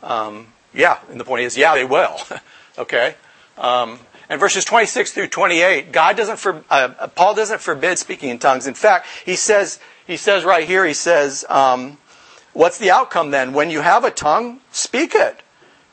Um, 0.02 0.48
yeah, 0.72 0.98
and 1.10 1.20
the 1.20 1.24
point 1.24 1.44
is, 1.44 1.56
yeah, 1.56 1.74
they 1.74 1.84
will. 1.84 2.16
okay? 2.78 3.14
Um, 3.58 3.98
and 4.28 4.40
verses 4.40 4.64
26 4.64 5.12
through 5.12 5.28
28, 5.28 5.92
God 5.92 6.16
doesn't 6.16 6.38
for, 6.38 6.64
uh, 6.70 7.08
Paul 7.08 7.34
doesn't 7.34 7.60
forbid 7.60 7.98
speaking 7.98 8.30
in 8.30 8.38
tongues. 8.38 8.66
In 8.66 8.74
fact, 8.74 9.06
he 9.24 9.36
says, 9.36 9.78
he 10.06 10.16
says 10.16 10.44
right 10.44 10.66
here, 10.66 10.86
he 10.86 10.94
says, 10.94 11.44
um, 11.48 11.98
what's 12.54 12.78
the 12.78 12.90
outcome 12.90 13.30
then? 13.30 13.52
When 13.52 13.70
you 13.70 13.82
have 13.82 14.04
a 14.04 14.10
tongue, 14.10 14.60
speak 14.72 15.14
it. 15.14 15.40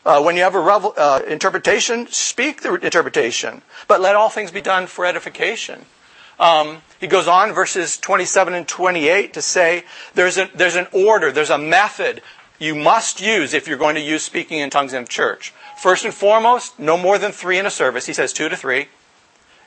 Uh, 0.04 0.22
when 0.22 0.36
you 0.36 0.42
have 0.44 0.56
a 0.56 0.60
revel, 0.60 0.94
uh, 0.98 1.22
interpretation, 1.28 2.08
speak 2.08 2.62
the 2.62 2.74
interpretation. 2.76 3.62
But 3.88 4.02
let 4.02 4.16
all 4.16 4.30
things 4.30 4.52
be 4.52 4.62
done 4.62 4.88
for 4.88 5.06
edification. 5.06 5.86
Um, 6.40 6.82
he 7.00 7.06
goes 7.06 7.28
on, 7.28 7.54
verses 7.54 8.00
27 8.00 8.56
and 8.56 8.68
28, 8.68 9.34
to 9.34 9.42
say 9.44 9.84
there's, 10.16 10.40
a, 10.40 10.50
there's 10.56 10.76
an 10.76 10.88
order, 10.92 11.32
there's 11.32 11.52
a 11.52 11.58
method 11.58 12.22
you 12.58 12.74
must 12.74 13.22
use 13.22 13.54
if 13.54 13.68
you're 13.68 13.78
going 13.78 13.96
to 13.96 14.02
use 14.02 14.24
speaking 14.24 14.60
in 14.60 14.70
tongues 14.70 14.94
in 14.94 15.06
church. 15.06 15.54
First 15.78 16.06
and 16.06 16.14
foremost, 16.14 16.80
no 16.80 16.98
more 16.98 17.18
than 17.18 17.32
three 17.32 17.60
in 17.60 17.66
a 17.66 17.72
service. 17.72 18.06
He 18.06 18.14
says 18.14 18.34
two 18.34 18.50
to 18.50 18.58
three. 18.58 18.88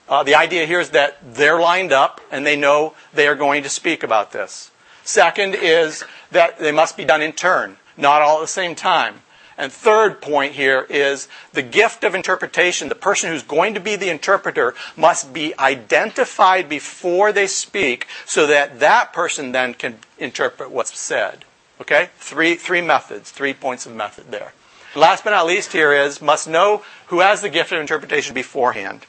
Uh, 0.09 0.23
the 0.23 0.35
idea 0.35 0.67
here 0.67 0.81
is 0.81 0.91
that 0.91 1.17
they're 1.23 1.61
lined 1.61 1.93
up 1.93 2.21
and 2.31 2.47
they 2.47 2.57
know 2.57 2.95
they 3.13 3.27
are 3.27 3.35
going 3.35 3.63
to 3.63 3.69
speak 3.69 4.03
about 4.03 4.33
this. 4.33 4.71
Second 5.05 5.55
is 5.55 6.03
that 6.31 6.59
they 6.59 6.73
must 6.73 6.97
be 6.97 7.05
done 7.05 7.23
in 7.23 7.33
turn, 7.33 7.77
not 7.97 8.23
all 8.23 8.39
at 8.39 8.43
the 8.43 8.49
same 8.49 8.75
time. 8.75 9.21
And 9.57 9.73
third 9.73 10.21
point 10.21 10.55
here 10.55 10.87
is 10.91 11.29
the 11.53 11.63
gift 11.63 12.03
of 12.03 12.15
interpretation. 12.15 12.89
The 12.89 12.97
person 12.97 13.31
who's 13.31 13.43
going 13.43 13.75
to 13.75 13.81
be 13.81 13.95
the 13.95 14.09
interpreter 14.09 14.75
must 14.97 15.33
be 15.33 15.57
identified 15.59 16.69
before 16.69 17.33
they 17.33 17.47
speak 17.47 18.07
so 18.25 18.47
that 18.49 18.81
that 18.81 19.13
person 19.13 19.53
then 19.53 19.75
can 19.75 19.99
interpret 20.19 20.71
what's 20.71 20.99
said. 20.99 21.45
Okay? 21.81 22.09
Three, 22.17 22.57
three 22.57 22.81
methods, 22.81 23.31
three 23.31 23.55
points 23.55 23.87
of 23.87 23.95
method 23.95 24.33
there. 24.33 24.55
Last 24.97 25.25
but 25.25 25.31
not 25.31 25.47
least 25.47 25.73
here 25.73 25.93
is 25.93 26.21
must 26.21 26.49
know 26.49 26.83
who 27.07 27.21
has 27.21 27.41
the 27.41 27.51
gift 27.51 27.73
of 27.73 27.81
interpretation 27.81 28.35
beforehand. 28.35 29.07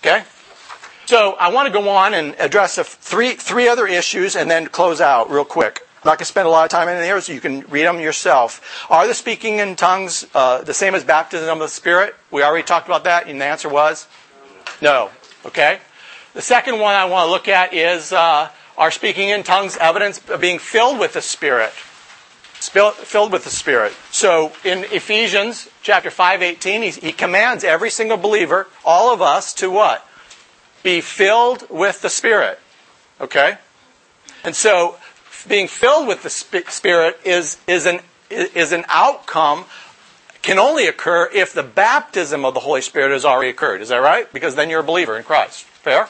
Okay? 0.00 0.24
So 1.06 1.34
I 1.38 1.50
want 1.50 1.66
to 1.66 1.72
go 1.72 1.88
on 1.88 2.14
and 2.14 2.34
address 2.40 2.78
three, 2.78 3.34
three 3.34 3.68
other 3.68 3.86
issues 3.86 4.34
and 4.34 4.50
then 4.50 4.66
close 4.66 5.00
out 5.00 5.30
real 5.30 5.44
quick. 5.44 5.86
I'm 6.02 6.08
not 6.08 6.18
going 6.18 6.18
to 6.18 6.24
spend 6.24 6.48
a 6.48 6.50
lot 6.50 6.64
of 6.64 6.70
time 6.70 6.88
in 6.88 7.00
here, 7.02 7.20
so 7.20 7.32
you 7.32 7.40
can 7.40 7.60
read 7.68 7.84
them 7.84 8.00
yourself. 8.00 8.86
Are 8.90 9.06
the 9.06 9.14
speaking 9.14 9.60
in 9.60 9.76
tongues 9.76 10.26
uh, 10.34 10.62
the 10.62 10.74
same 10.74 10.96
as 10.96 11.04
baptism 11.04 11.48
of 11.48 11.58
the 11.60 11.68
Spirit? 11.68 12.16
We 12.32 12.42
already 12.42 12.64
talked 12.64 12.88
about 12.88 13.04
that, 13.04 13.28
and 13.28 13.40
the 13.40 13.44
answer 13.44 13.68
was 13.68 14.08
no. 14.82 15.10
Okay? 15.44 15.78
The 16.34 16.42
second 16.42 16.80
one 16.80 16.96
I 16.96 17.04
want 17.04 17.26
to 17.26 17.30
look 17.30 17.46
at 17.46 17.72
is 17.72 18.12
uh, 18.12 18.50
are 18.76 18.90
speaking 18.90 19.28
in 19.28 19.44
tongues 19.44 19.76
evidence 19.76 20.20
of 20.28 20.40
being 20.40 20.58
filled 20.58 20.98
with 20.98 21.12
the 21.12 21.22
Spirit? 21.22 21.70
filled 21.72 23.32
with 23.32 23.44
the 23.44 23.50
Spirit. 23.50 23.92
So 24.10 24.52
in 24.64 24.84
Ephesians 24.90 25.68
chapter 25.82 26.10
5, 26.10 26.42
18, 26.42 26.82
he, 26.82 26.90
he 26.90 27.12
commands 27.12 27.62
every 27.62 27.90
single 27.90 28.16
believer, 28.16 28.66
all 28.84 29.14
of 29.14 29.22
us, 29.22 29.54
to 29.54 29.70
what? 29.70 30.06
Be 30.86 31.00
filled 31.00 31.68
with 31.68 32.00
the 32.00 32.08
Spirit. 32.08 32.60
Okay? 33.20 33.58
And 34.44 34.54
so 34.54 34.98
being 35.48 35.66
filled 35.66 36.06
with 36.06 36.22
the 36.22 36.30
Spirit 36.30 37.18
is, 37.24 37.58
is, 37.66 37.86
an, 37.86 37.98
is 38.30 38.70
an 38.70 38.84
outcome, 38.88 39.64
can 40.42 40.60
only 40.60 40.86
occur 40.86 41.28
if 41.34 41.52
the 41.52 41.64
baptism 41.64 42.44
of 42.44 42.54
the 42.54 42.60
Holy 42.60 42.82
Spirit 42.82 43.10
has 43.10 43.24
already 43.24 43.50
occurred. 43.50 43.80
Is 43.80 43.88
that 43.88 43.96
right? 43.96 44.32
Because 44.32 44.54
then 44.54 44.70
you're 44.70 44.78
a 44.78 44.84
believer 44.84 45.16
in 45.16 45.24
Christ. 45.24 45.64
Fair? 45.64 46.08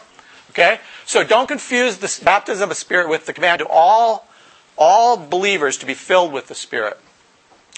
Okay? 0.50 0.78
So 1.06 1.24
don't 1.24 1.48
confuse 1.48 1.96
the 1.96 2.22
baptism 2.22 2.64
of 2.64 2.68
the 2.68 2.74
Spirit 2.74 3.08
with 3.08 3.24
the 3.24 3.32
command 3.32 3.60
to 3.60 3.66
all 3.66 4.28
all 4.76 5.16
believers 5.16 5.78
to 5.78 5.86
be 5.86 5.94
filled 5.94 6.34
with 6.34 6.48
the 6.48 6.54
Spirit. 6.54 7.00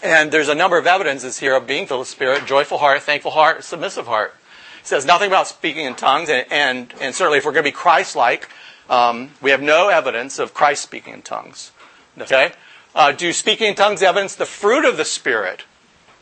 And 0.03 0.33
there's 0.33 0.49
a 0.49 0.55
number 0.57 0.77
of 0.77 0.89
evidences 0.89 1.39
here 1.39 1.55
of 1.55 1.65
being 1.65 1.87
filled 1.87 2.01
with 2.01 2.09
the 2.09 2.13
Spirit 2.17 2.45
joyful 2.45 2.79
heart, 2.79 3.01
thankful 3.03 3.31
heart, 3.31 3.63
submissive 3.63 4.09
heart. 4.09 4.35
Says 4.89 5.05
nothing 5.05 5.27
about 5.27 5.47
speaking 5.47 5.85
in 5.85 5.95
tongues, 5.97 6.31
and, 6.31 6.47
and, 6.51 6.95
and 6.99 7.15
certainly 7.15 7.37
if 7.37 7.45
we're 7.45 7.53
going 7.53 7.63
to 7.63 7.71
be 7.71 7.75
Christ 7.75 8.17
like, 8.17 8.49
um, 8.89 9.33
we 9.43 9.51
have 9.51 9.61
no 9.61 9.91
evidence 9.91 10.39
of 10.39 10.55
Christ 10.55 10.83
speaking 10.83 11.13
in 11.13 11.21
tongues. 11.21 11.73
Okay? 12.19 12.53
Uh, 12.95 13.13
do 13.13 13.35
speaking 13.35 13.67
in 13.67 13.75
tongues 13.75 14.03
evidence 14.03 14.35
the 14.35 14.47
fruit 14.47 14.87
of 14.87 14.97
the 14.97 15.05
Spirit? 15.05 15.65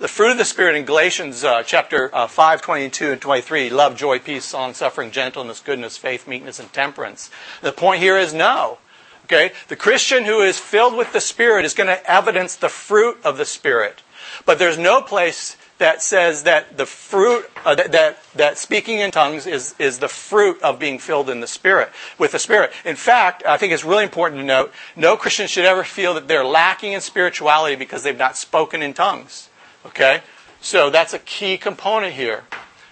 The 0.01 0.09
fruit 0.09 0.33
of 0.33 0.39
the 0.39 0.45
Spirit 0.45 0.75
in 0.75 0.85
Galatians 0.85 1.45
uh, 1.45 1.63
chapter 1.63 2.13
uh, 2.13 2.27
5, 2.27 2.61
22 2.61 3.13
and 3.13 3.21
23 3.21 3.71
love, 3.71 3.95
joy, 3.95 4.19
peace, 4.19 4.53
long 4.53 4.75
suffering, 4.75 5.13
gentleness, 5.13 5.61
goodness, 5.61 5.97
faith, 5.97 6.27
meekness, 6.27 6.59
and 6.59 6.73
temperance. 6.73 7.31
The 7.63 7.71
point 7.71 8.03
here 8.03 8.19
is 8.19 8.35
no. 8.35 8.79
Okay? 9.27 9.53
The 9.69 9.77
Christian 9.77 10.25
who 10.25 10.41
is 10.41 10.59
filled 10.59 10.97
with 10.97 11.13
the 11.13 11.21
Spirit 11.21 11.65
is 11.65 11.73
going 11.73 11.87
to 11.87 12.11
evidence 12.11 12.57
the 12.57 12.69
fruit 12.69 13.19
of 13.23 13.39
the 13.39 13.45
Spirit. 13.45 14.03
But 14.45 14.59
there's 14.59 14.77
no 14.77 15.03
place 15.03 15.57
that 15.79 16.03
says 16.03 16.45
that 16.45 16.79
the 16.79 16.87
fruit, 16.87 17.51
uh, 17.65 17.75
that, 17.75 17.93
that, 17.93 18.19
that, 18.35 18.59
speaking 18.59 18.99
in 18.99 19.11
tongues 19.11 19.47
is, 19.47 19.75
is 19.79 19.99
the 19.99 20.09
fruit 20.09 20.61
of 20.63 20.79
being 20.79 20.99
filled 20.99 21.29
in 21.29 21.41
the 21.41 21.47
Spirit, 21.47 21.91
with 22.19 22.33
the 22.33 22.39
Spirit. 22.39 22.73
In 22.85 22.97
fact, 22.97 23.43
I 23.47 23.59
think 23.59 23.73
it's 23.73 23.85
really 23.85 24.05
important 24.05 24.41
to 24.41 24.45
note, 24.45 24.73
no 24.97 25.17
Christian 25.17 25.47
should 25.47 25.67
ever 25.67 25.85
feel 25.85 26.15
that 26.15 26.29
they're 26.29 26.45
lacking 26.45 26.93
in 26.93 27.01
spirituality 27.01 27.77
because 27.77 28.03
they've 28.03 28.17
not 28.17 28.37
spoken 28.37 28.81
in 28.83 28.95
tongues. 28.95 29.51
Okay? 29.85 30.23
So 30.61 30.89
that's 30.89 31.13
a 31.13 31.19
key 31.19 31.59
component 31.59 32.15
here. 32.15 32.45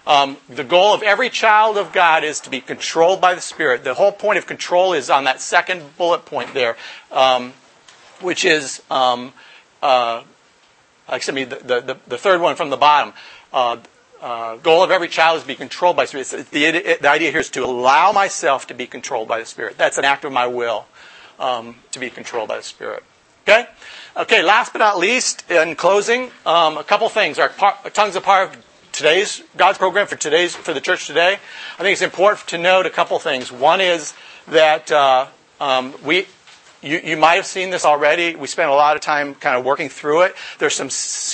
Um, 0.07 0.37
the 0.47 0.63
goal 0.63 0.93
of 0.93 1.01
every 1.01 1.31
child 1.31 1.79
of 1.79 1.91
God 1.91 2.23
is 2.23 2.39
to 2.41 2.51
be 2.51 2.61
controlled 2.61 3.19
by 3.19 3.33
the 3.33 3.41
Spirit. 3.41 3.83
The 3.83 3.95
whole 3.95 4.11
point 4.11 4.37
of 4.37 4.45
control 4.45 4.93
is 4.93 5.09
on 5.09 5.23
that 5.23 5.41
second 5.41 5.97
bullet 5.97 6.25
point 6.25 6.53
there, 6.53 6.77
um, 7.11 7.53
which 8.21 8.45
is, 8.45 8.83
um, 8.91 9.33
uh, 9.81 10.21
excuse 11.09 11.35
me, 11.35 11.43
the, 11.43 11.57
the, 11.57 11.97
the, 12.07 12.17
third 12.17 12.41
one 12.41 12.55
from 12.55 12.69
the 12.69 12.77
bottom. 12.77 13.13
Uh, 13.53 13.77
uh, 14.21 14.55
goal 14.57 14.83
of 14.83 14.91
every 14.91 15.07
child 15.07 15.37
is 15.37 15.43
to 15.43 15.47
be 15.47 15.55
controlled 15.55 15.95
by 15.95 16.03
the 16.03 16.23
Spirit. 16.23 16.49
The, 16.51 16.97
the, 17.01 17.09
idea 17.09 17.31
here 17.31 17.41
is 17.41 17.49
to 17.51 17.63
allow 17.63 18.11
myself 18.11 18.67
to 18.67 18.73
be 18.73 18.87
controlled 18.87 19.27
by 19.27 19.39
the 19.39 19.45
Spirit. 19.45 19.77
That's 19.77 19.97
an 19.97 20.05
act 20.05 20.25
of 20.25 20.31
my 20.31 20.47
will 20.47 20.87
um, 21.39 21.75
to 21.91 21.99
be 21.99 22.09
controlled 22.09 22.47
by 22.47 22.57
the 22.57 22.63
Spirit. 22.63 23.03
Okay? 23.43 23.67
Okay, 24.17 24.41
last 24.41 24.73
but 24.73 24.79
not 24.79 24.97
least, 24.97 25.49
in 25.51 25.75
closing, 25.75 26.31
um, 26.45 26.77
a 26.77 26.83
couple 26.83 27.07
things. 27.09 27.37
Our 27.37 27.49
par- 27.49 27.77
tongues 27.93 28.15
are 28.15 28.21
part 28.21 28.49
of 28.49 28.65
today's 28.91 29.43
God's 29.57 29.77
program 29.77 30.07
for 30.07 30.15
today's 30.15 30.55
for 30.55 30.73
the 30.73 30.81
church 30.81 31.05
today. 31.05 31.33
I 31.33 31.83
think 31.83 31.93
it's 31.93 32.01
important 32.01 32.47
to 32.47 32.57
note 32.57 32.85
a 32.85 32.89
couple 32.89 33.19
things. 33.19 33.51
One 33.51 33.81
is 33.81 34.13
that 34.47 34.91
uh, 34.91 35.27
um, 35.59 35.93
we. 36.03 36.27
You, 36.85 37.01
you 37.03 37.17
might 37.17 37.35
have 37.35 37.47
seen 37.47 37.71
this 37.71 37.83
already. 37.83 38.35
We 38.35 38.47
spent 38.47 38.69
a 38.69 38.73
lot 38.73 38.95
of 38.95 39.01
time 39.01 39.33
kind 39.35 39.57
of 39.57 39.65
working 39.65 39.89
through 39.89 40.21
it. 40.21 40.35
There's 40.59 40.75
some 40.75 40.89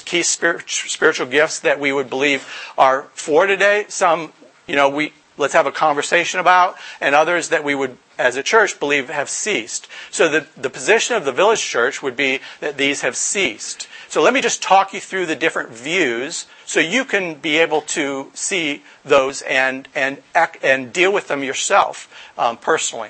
key 0.05 0.23
spirit, 0.23 0.69
spiritual 0.69 1.27
gifts 1.27 1.59
that 1.59 1.79
we 1.79 1.91
would 1.91 2.09
believe 2.09 2.47
are 2.77 3.03
for 3.13 3.45
today. 3.45 3.85
Some, 3.89 4.31
you 4.65 4.75
know, 4.75 4.89
we 4.89 5.13
let's 5.37 5.53
have 5.53 5.65
a 5.65 5.71
conversation 5.71 6.39
about, 6.39 6.77
and 7.01 7.15
others 7.15 7.49
that 7.49 7.63
we 7.63 7.75
would 7.75 7.97
as 8.21 8.35
a 8.35 8.43
church, 8.43 8.79
believe 8.79 9.09
have 9.09 9.29
ceased. 9.29 9.87
So 10.11 10.29
the, 10.29 10.47
the 10.55 10.69
position 10.69 11.15
of 11.15 11.25
the 11.25 11.31
village 11.31 11.61
church 11.61 12.03
would 12.03 12.15
be 12.15 12.39
that 12.59 12.77
these 12.77 13.01
have 13.01 13.15
ceased. 13.15 13.87
So 14.07 14.21
let 14.21 14.33
me 14.33 14.41
just 14.41 14.61
talk 14.61 14.93
you 14.93 14.99
through 14.99 15.25
the 15.25 15.35
different 15.35 15.71
views 15.71 16.45
so 16.65 16.79
you 16.79 17.03
can 17.03 17.35
be 17.35 17.57
able 17.57 17.81
to 17.81 18.29
see 18.33 18.83
those 19.03 19.41
and, 19.41 19.87
and, 19.95 20.21
and 20.61 20.93
deal 20.93 21.11
with 21.11 21.27
them 21.27 21.43
yourself 21.43 22.31
um, 22.37 22.57
personally. 22.57 23.09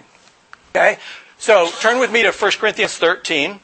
Okay? 0.70 0.98
So 1.42 1.72
turn 1.80 1.98
with 1.98 2.12
me 2.12 2.22
to 2.22 2.32
1 2.32 2.52
Corinthians 2.60 2.98
13. 2.98 3.60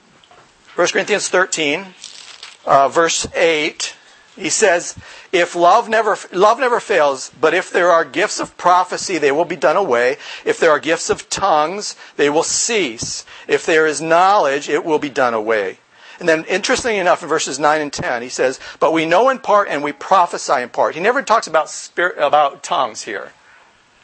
1 0.73 0.87
Corinthians 0.87 1.29
13, 1.29 1.85
uh, 2.65 2.89
verse 2.89 3.27
8. 3.35 3.95
He 4.35 4.49
says, 4.49 4.97
if 5.31 5.55
love 5.55 5.87
never, 5.87 6.17
love 6.31 6.59
never 6.59 6.79
fails, 6.79 7.31
but 7.39 7.53
if 7.53 7.71
there 7.71 7.91
are 7.91 8.03
gifts 8.03 8.39
of 8.39 8.57
prophecy, 8.57 9.19
they 9.19 9.31
will 9.31 9.45
be 9.45 9.55
done 9.55 9.77
away. 9.77 10.17
If 10.43 10.59
there 10.59 10.71
are 10.71 10.79
gifts 10.79 11.11
of 11.11 11.29
tongues, 11.29 11.95
they 12.15 12.31
will 12.31 12.41
cease. 12.41 13.27
If 13.47 13.67
there 13.67 13.85
is 13.85 14.01
knowledge, 14.01 14.69
it 14.69 14.83
will 14.83 14.97
be 14.97 15.09
done 15.09 15.35
away. 15.35 15.77
And 16.19 16.27
then, 16.27 16.45
interestingly 16.45 16.97
enough, 16.97 17.21
in 17.21 17.29
verses 17.29 17.59
9 17.59 17.79
and 17.79 17.93
10, 17.93 18.23
he 18.23 18.29
says, 18.29 18.59
But 18.79 18.91
we 18.91 19.05
know 19.05 19.29
in 19.29 19.37
part 19.37 19.67
and 19.69 19.83
we 19.83 19.91
prophesy 19.91 20.63
in 20.63 20.69
part. 20.69 20.95
He 20.95 21.01
never 21.01 21.21
talks 21.21 21.45
about, 21.45 21.69
spirit, 21.69 22.17
about 22.17 22.63
tongues 22.63 23.03
here. 23.03 23.33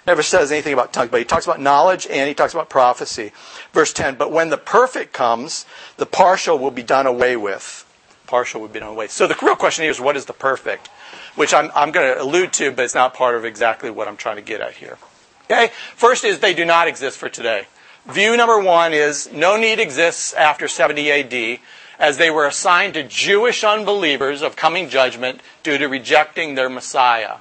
Never 0.05 0.21
says 0.21 0.51
anything 0.51 0.73
about 0.73 0.91
tongues, 0.91 1.11
but 1.11 1.19
he 1.19 1.25
talks 1.25 1.45
about 1.45 1.61
knowledge 1.61 2.07
and 2.07 2.27
he 2.27 2.33
talks 2.33 2.53
about 2.53 2.69
prophecy. 2.69 3.31
Verse 3.71 3.93
10, 3.93 4.15
But 4.15 4.31
when 4.31 4.49
the 4.49 4.57
perfect 4.57 5.13
comes, 5.13 5.65
the 5.97 6.05
partial 6.05 6.59
will 6.59 6.71
be 6.71 6.83
done 6.83 7.07
away 7.07 7.37
with 7.37 7.85
partial 8.33 8.61
would 8.61 8.73
be 8.73 8.79
done 8.79 8.89
away. 8.89 9.05
With. 9.05 9.11
So 9.11 9.27
the 9.27 9.37
real 9.43 9.55
question 9.55 9.83
here 9.83 9.91
is 9.91 10.01
what 10.01 10.17
is 10.17 10.25
the 10.25 10.33
perfect? 10.33 10.87
Which 11.35 11.53
I'm, 11.53 11.69
I'm 11.75 11.91
going 11.91 12.15
to 12.15 12.19
allude 12.19 12.51
to, 12.53 12.71
but 12.71 12.83
it's 12.83 12.95
not 12.95 13.13
part 13.13 13.35
of 13.35 13.45
exactly 13.45 13.91
what 13.91 14.07
I'm 14.07 14.17
trying 14.17 14.37
to 14.37 14.41
get 14.41 14.59
at 14.59 14.73
here. 14.73 14.97
Okay? 15.45 15.69
First 15.95 16.23
is 16.23 16.39
they 16.39 16.55
do 16.55 16.65
not 16.65 16.87
exist 16.87 17.19
for 17.19 17.29
today. 17.29 17.67
View 18.07 18.35
number 18.35 18.59
one 18.59 18.91
is 18.91 19.31
no 19.31 19.55
need 19.55 19.79
exists 19.79 20.33
after 20.33 20.67
70 20.67 21.11
AD 21.11 21.59
as 21.99 22.17
they 22.17 22.31
were 22.31 22.47
assigned 22.47 22.95
to 22.95 23.03
Jewish 23.03 23.63
unbelievers 23.63 24.41
of 24.41 24.55
coming 24.55 24.89
judgment 24.89 25.39
due 25.61 25.77
to 25.77 25.85
rejecting 25.85 26.55
their 26.55 26.69
Messiah. 26.69 27.35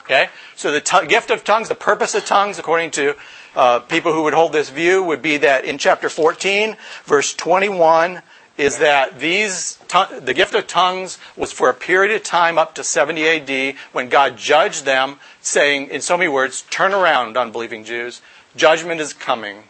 Okay? 0.00 0.28
So 0.56 0.72
the 0.72 0.80
t- 0.80 1.06
gift 1.06 1.30
of 1.30 1.44
tongues, 1.44 1.68
the 1.68 1.74
purpose 1.74 2.14
of 2.14 2.24
tongues, 2.24 2.58
according 2.58 2.90
to 2.92 3.14
uh, 3.54 3.80
people 3.80 4.14
who 4.14 4.22
would 4.22 4.32
hold 4.32 4.52
this 4.52 4.70
view, 4.70 5.02
would 5.02 5.20
be 5.20 5.36
that 5.36 5.66
in 5.66 5.76
chapter 5.76 6.08
14, 6.08 6.76
verse 7.04 7.34
21, 7.34 8.22
is 8.56 8.78
that 8.78 9.20
these 9.20 9.76
the 10.20 10.32
gift 10.34 10.54
of 10.54 10.66
tongues 10.66 11.18
was 11.36 11.52
for 11.52 11.68
a 11.68 11.74
period 11.74 12.14
of 12.16 12.22
time 12.22 12.56
up 12.56 12.74
to 12.74 12.82
70 12.82 13.28
AD 13.28 13.76
when 13.92 14.08
God 14.08 14.38
judged 14.38 14.86
them, 14.86 15.18
saying 15.42 15.88
in 15.90 16.00
so 16.00 16.16
many 16.16 16.28
words, 16.28 16.62
"Turn 16.70 16.94
around, 16.94 17.36
unbelieving 17.36 17.84
Jews! 17.84 18.22
Judgment 18.56 18.98
is 18.98 19.12
coming 19.12 19.64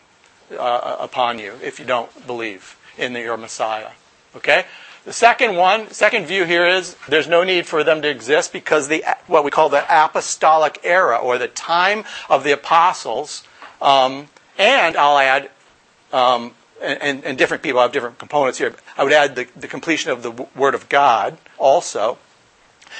uh, 0.56 0.96
upon 1.00 1.40
you 1.40 1.58
if 1.64 1.80
you 1.80 1.84
don't 1.84 2.26
believe 2.28 2.76
in 2.96 3.12
your 3.14 3.36
Messiah." 3.36 3.90
Okay. 4.36 4.66
The 5.06 5.12
second 5.12 5.54
one, 5.54 5.88
second 5.92 6.26
view 6.26 6.44
here 6.44 6.66
is 6.66 6.96
there's 7.08 7.28
no 7.28 7.44
need 7.44 7.68
for 7.68 7.84
them 7.84 8.02
to 8.02 8.08
exist 8.08 8.52
because 8.52 8.88
the 8.88 9.04
what 9.28 9.44
we 9.44 9.52
call 9.52 9.68
the 9.68 9.84
apostolic 9.88 10.80
era 10.82 11.16
or 11.16 11.38
the 11.38 11.46
time 11.46 12.02
of 12.28 12.42
the 12.42 12.50
apostles, 12.50 13.44
um, 13.80 14.26
and 14.58 14.96
I'll 14.96 15.16
add 15.16 15.50
um, 16.12 16.54
and, 16.82 17.24
and, 17.24 17.38
different 17.38 17.62
people 17.62 17.80
have 17.80 17.92
different 17.92 18.18
components 18.18 18.58
here. 18.58 18.74
I 18.98 19.04
would 19.04 19.12
add 19.12 19.36
the, 19.36 19.46
the 19.54 19.68
completion 19.68 20.10
of 20.10 20.24
the 20.24 20.32
Word 20.56 20.74
of 20.74 20.88
God 20.88 21.38
also 21.56 22.18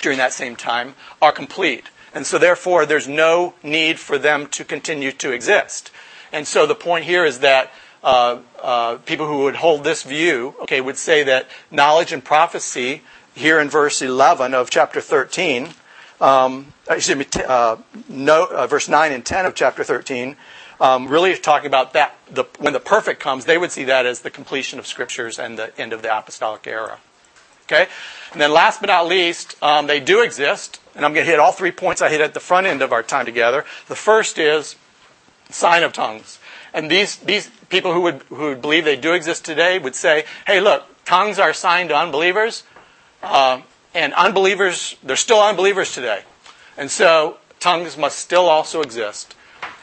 during 0.01 0.19
that 0.19 0.33
same 0.33 0.55
time 0.55 0.95
are 1.21 1.33
complete. 1.33 1.91
And 2.15 2.25
so, 2.25 2.39
therefore, 2.39 2.87
there's 2.87 3.09
no 3.09 3.55
need 3.65 3.99
for 3.99 4.17
them 4.17 4.47
to 4.49 4.65
continue 4.65 5.11
to 5.11 5.33
exist. 5.33 5.91
And 6.33 6.47
so, 6.47 6.67
the 6.67 6.77
point 6.77 7.05
here 7.05 7.25
is 7.25 7.41
that 7.41 7.73
uh, 8.07 8.39
uh, 8.63 8.97
people 8.99 9.27
who 9.27 9.43
would 9.43 9.57
hold 9.57 9.83
this 9.83 10.05
view, 10.05 10.55
okay, 10.61 10.81
would 10.81 10.97
say 10.97 11.25
that 11.25 11.49
knowledge 11.73 12.13
and 12.13 12.25
prophecy, 12.25 13.03
here 13.35 13.61
in 13.61 13.69
verse 13.69 14.01
11 14.01 14.55
of 14.55 14.71
chapter 14.71 15.01
13, 15.01 15.71
um, 16.21 16.73
excuse 16.89 17.19
me, 17.19 17.27
uh, 17.47 17.77
no, 18.09 18.47
uh, 18.47 18.67
verse 18.69 18.89
9 18.89 19.11
and 19.11 19.27
10 19.27 19.45
of 19.45 19.57
chapter 19.57 19.83
13, 19.83 20.37
um, 20.81 21.09
really 21.09 21.37
talking 21.37 21.67
about 21.67 21.95
that. 21.95 22.17
The, 22.31 22.45
when 22.59 22.73
the 22.73 22.81
perfect 22.81 23.21
comes, 23.21 23.45
they 23.45 23.59
would 23.59 23.73
see 23.73 23.85
that 23.85 24.07
as 24.07 24.21
the 24.21 24.31
completion 24.31 24.79
of 24.79 24.87
scriptures 24.87 25.39
and 25.39 25.59
the 25.59 25.79
end 25.79 25.93
of 25.93 26.03
the 26.03 26.17
apostolic 26.17 26.67
era. 26.67 26.99
Okay, 27.65 27.89
and 28.31 28.41
then 28.41 28.53
last 28.53 28.81
but 28.81 28.87
not 28.87 29.09
least, 29.09 29.61
um, 29.61 29.89
they 29.89 29.99
do 29.99 30.23
exist, 30.23 30.81
and 30.95 31.05
I'm 31.05 31.13
going 31.13 31.27
to 31.27 31.31
hit 31.31 31.41
all 31.41 31.51
three 31.51 31.73
points 31.73 32.01
I 32.01 32.09
hit 32.09 32.21
at 32.21 32.33
the 32.33 32.39
front 32.39 32.69
end 32.69 32.81
of 32.81 32.93
our 32.93 33.03
time 33.03 33.27
together. 33.27 33.65
The 33.89 33.97
first 33.97 34.39
is 34.39 34.77
sign 35.51 35.83
of 35.83 35.93
tongues, 35.93 36.39
and 36.77 36.91
these 36.91 37.17
these 37.17 37.51
people 37.71 37.93
who 37.93 38.03
would 38.03 38.23
who 38.29 38.51
would 38.51 38.61
believe 38.61 38.85
they 38.85 38.97
do 38.97 39.15
exist 39.15 39.45
today 39.45 39.79
would 39.79 39.97
say, 39.97 40.25
"Hey, 40.47 40.61
look, 40.61 40.85
tongues 41.05 41.39
are 41.39 41.51
assigned 41.51 41.89
to 41.89 41.97
unbelievers, 41.97 42.63
uh, 43.23 43.63
and 43.95 44.13
unbelievers 44.15 44.95
they're 45.03 45.17
still 45.17 45.41
unbelievers 45.41 45.93
today, 45.95 46.23
and 46.77 46.91
so 46.91 47.39
tongues 47.59 47.97
must 47.97 48.19
still 48.19 48.47
also 48.47 48.83
exist." 48.83 49.35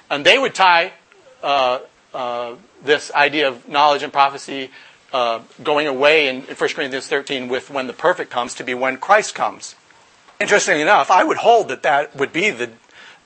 And 0.09 0.23
they 0.23 0.37
would 0.37 0.53
tie 0.53 0.93
uh, 1.41 1.79
uh, 2.13 2.55
this 2.83 3.11
idea 3.13 3.47
of 3.47 3.67
knowledge 3.67 4.03
and 4.03 4.13
prophecy 4.13 4.69
uh, 5.11 5.39
going 5.63 5.87
away 5.87 6.27
in, 6.27 6.45
in 6.45 6.55
1 6.55 6.69
Corinthians 6.69 7.07
13 7.07 7.47
with 7.47 7.71
when 7.71 7.87
the 7.87 7.93
perfect 7.93 8.29
comes 8.29 8.53
to 8.55 8.63
be 8.63 8.73
when 8.73 8.97
Christ 8.97 9.33
comes. 9.33 9.75
Interestingly 10.39 10.81
enough, 10.81 11.09
I 11.09 11.23
would 11.23 11.37
hold 11.37 11.69
that 11.69 11.83
that 11.83 12.15
would 12.15 12.31
be 12.31 12.51
the, 12.51 12.69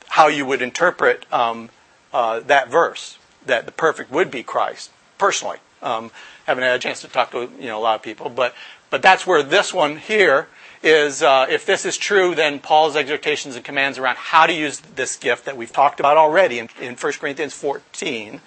how 0.07 0.27
you 0.27 0.45
would 0.45 0.61
interpret 0.61 1.25
um, 1.33 1.69
uh, 2.13 2.39
that 2.41 2.69
verse, 2.69 3.17
that 3.47 3.65
the 3.65 3.71
perfect 3.71 4.11
would 4.11 4.31
be 4.31 4.43
Christ, 4.43 4.91
personally. 5.17 5.57
Um, 5.81 6.11
haven't 6.45 6.63
had 6.63 6.75
a 6.75 6.79
chance 6.79 7.01
to 7.01 7.07
talk 7.07 7.31
to 7.31 7.49
you 7.59 7.67
know, 7.67 7.79
a 7.79 7.81
lot 7.81 7.95
of 7.95 8.01
people, 8.01 8.29
but, 8.29 8.55
but 8.89 9.01
that's 9.01 9.27
where 9.27 9.43
this 9.43 9.73
one 9.73 9.97
here 9.97 10.47
is 10.83 11.23
uh, 11.23 11.45
if 11.49 11.65
this 11.65 11.85
is 11.85 11.97
true, 11.97 12.35
then 12.35 12.59
Paul's 12.59 12.95
exhortations 12.95 13.55
and 13.55 13.65
commands 13.65 13.97
around 13.97 14.17
how 14.17 14.45
to 14.45 14.53
use 14.53 14.79
this 14.79 15.15
gift 15.15 15.45
that 15.45 15.57
we've 15.57 15.71
talked 15.71 15.99
about 15.99 16.17
already 16.17 16.59
in, 16.59 16.69
in 16.79 16.95
1 16.95 17.13
Corinthians 17.13 17.53
14 17.53 18.41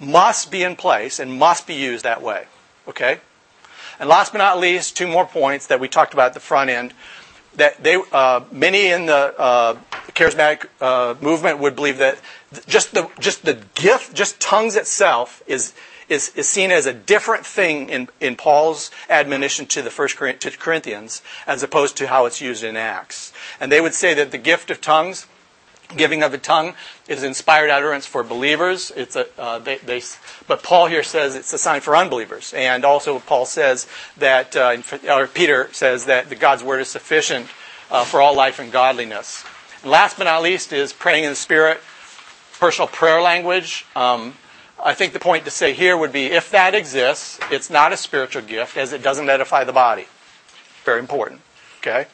must 0.00 0.50
be 0.50 0.62
in 0.62 0.76
place 0.76 1.18
and 1.18 1.38
must 1.38 1.66
be 1.66 1.74
used 1.74 2.04
that 2.04 2.22
way. 2.22 2.46
Okay? 2.86 3.20
And 3.98 4.08
last 4.08 4.32
but 4.32 4.38
not 4.38 4.58
least, 4.58 4.96
two 4.96 5.08
more 5.08 5.26
points 5.26 5.66
that 5.68 5.80
we 5.80 5.88
talked 5.88 6.14
about 6.14 6.26
at 6.26 6.34
the 6.34 6.40
front 6.40 6.70
end. 6.70 6.94
That 7.56 7.82
they, 7.82 8.00
uh, 8.12 8.42
many 8.52 8.86
in 8.86 9.06
the 9.06 9.34
uh, 9.36 9.78
charismatic 10.10 10.66
uh, 10.80 11.16
movement 11.20 11.58
would 11.58 11.74
believe 11.74 11.98
that 11.98 12.20
just 12.66 12.94
the 12.94 13.10
just 13.18 13.44
the 13.44 13.62
gift, 13.74 14.14
just 14.14 14.40
tongues 14.40 14.76
itself, 14.76 15.42
is 15.46 15.74
is, 16.08 16.34
is 16.34 16.48
seen 16.48 16.70
as 16.70 16.86
a 16.86 16.92
different 16.92 17.44
thing 17.44 17.88
in, 17.88 18.08
in 18.20 18.36
Paul's 18.36 18.90
admonition 19.10 19.66
to 19.66 19.82
the 19.82 19.90
first 19.90 20.16
to 20.16 20.50
Corinthians 20.58 21.22
as 21.46 21.62
opposed 21.62 21.96
to 21.98 22.06
how 22.06 22.26
it's 22.26 22.40
used 22.40 22.64
in 22.64 22.76
Acts. 22.76 23.32
And 23.60 23.70
they 23.70 23.80
would 23.80 23.94
say 23.94 24.14
that 24.14 24.30
the 24.30 24.38
gift 24.38 24.70
of 24.70 24.80
tongues, 24.80 25.26
giving 25.96 26.22
of 26.22 26.32
a 26.32 26.38
tongue, 26.38 26.74
is 27.06 27.22
inspired 27.22 27.70
utterance 27.70 28.06
for 28.06 28.22
believers. 28.22 28.90
It's 28.96 29.16
a, 29.16 29.26
uh, 29.38 29.58
they, 29.58 29.76
they, 29.78 30.02
but 30.46 30.62
Paul 30.62 30.86
here 30.86 31.02
says 31.02 31.36
it's 31.36 31.52
a 31.52 31.58
sign 31.58 31.80
for 31.80 31.94
unbelievers. 31.94 32.54
And 32.54 32.84
also 32.84 33.18
Paul 33.18 33.44
says 33.44 33.86
that, 34.16 34.56
uh, 34.56 34.76
or 35.10 35.26
Peter 35.26 35.68
says 35.72 36.06
that 36.06 36.28
the 36.28 36.36
God's 36.36 36.64
word 36.64 36.80
is 36.80 36.88
sufficient 36.88 37.48
uh, 37.90 38.04
for 38.04 38.20
all 38.20 38.34
life 38.34 38.58
and 38.58 38.72
godliness. 38.72 39.44
And 39.82 39.90
last 39.90 40.16
but 40.16 40.24
not 40.24 40.42
least 40.42 40.72
is 40.72 40.92
praying 40.92 41.24
in 41.24 41.30
the 41.30 41.36
Spirit, 41.36 41.80
personal 42.58 42.88
prayer 42.88 43.20
language. 43.20 43.86
Um, 43.94 44.34
I 44.82 44.94
think 44.94 45.12
the 45.12 45.20
point 45.20 45.44
to 45.44 45.50
say 45.50 45.72
here 45.72 45.96
would 45.96 46.12
be 46.12 46.26
if 46.26 46.50
that 46.50 46.74
exists, 46.74 47.38
it's 47.50 47.70
not 47.70 47.92
a 47.92 47.96
spiritual 47.96 48.42
gift 48.42 48.76
as 48.76 48.92
it 48.92 49.02
doesn't 49.02 49.28
edify 49.28 49.64
the 49.64 49.72
body. 49.72 50.06
Very 50.84 51.00
important. 51.00 51.40
Okay? 51.78 52.06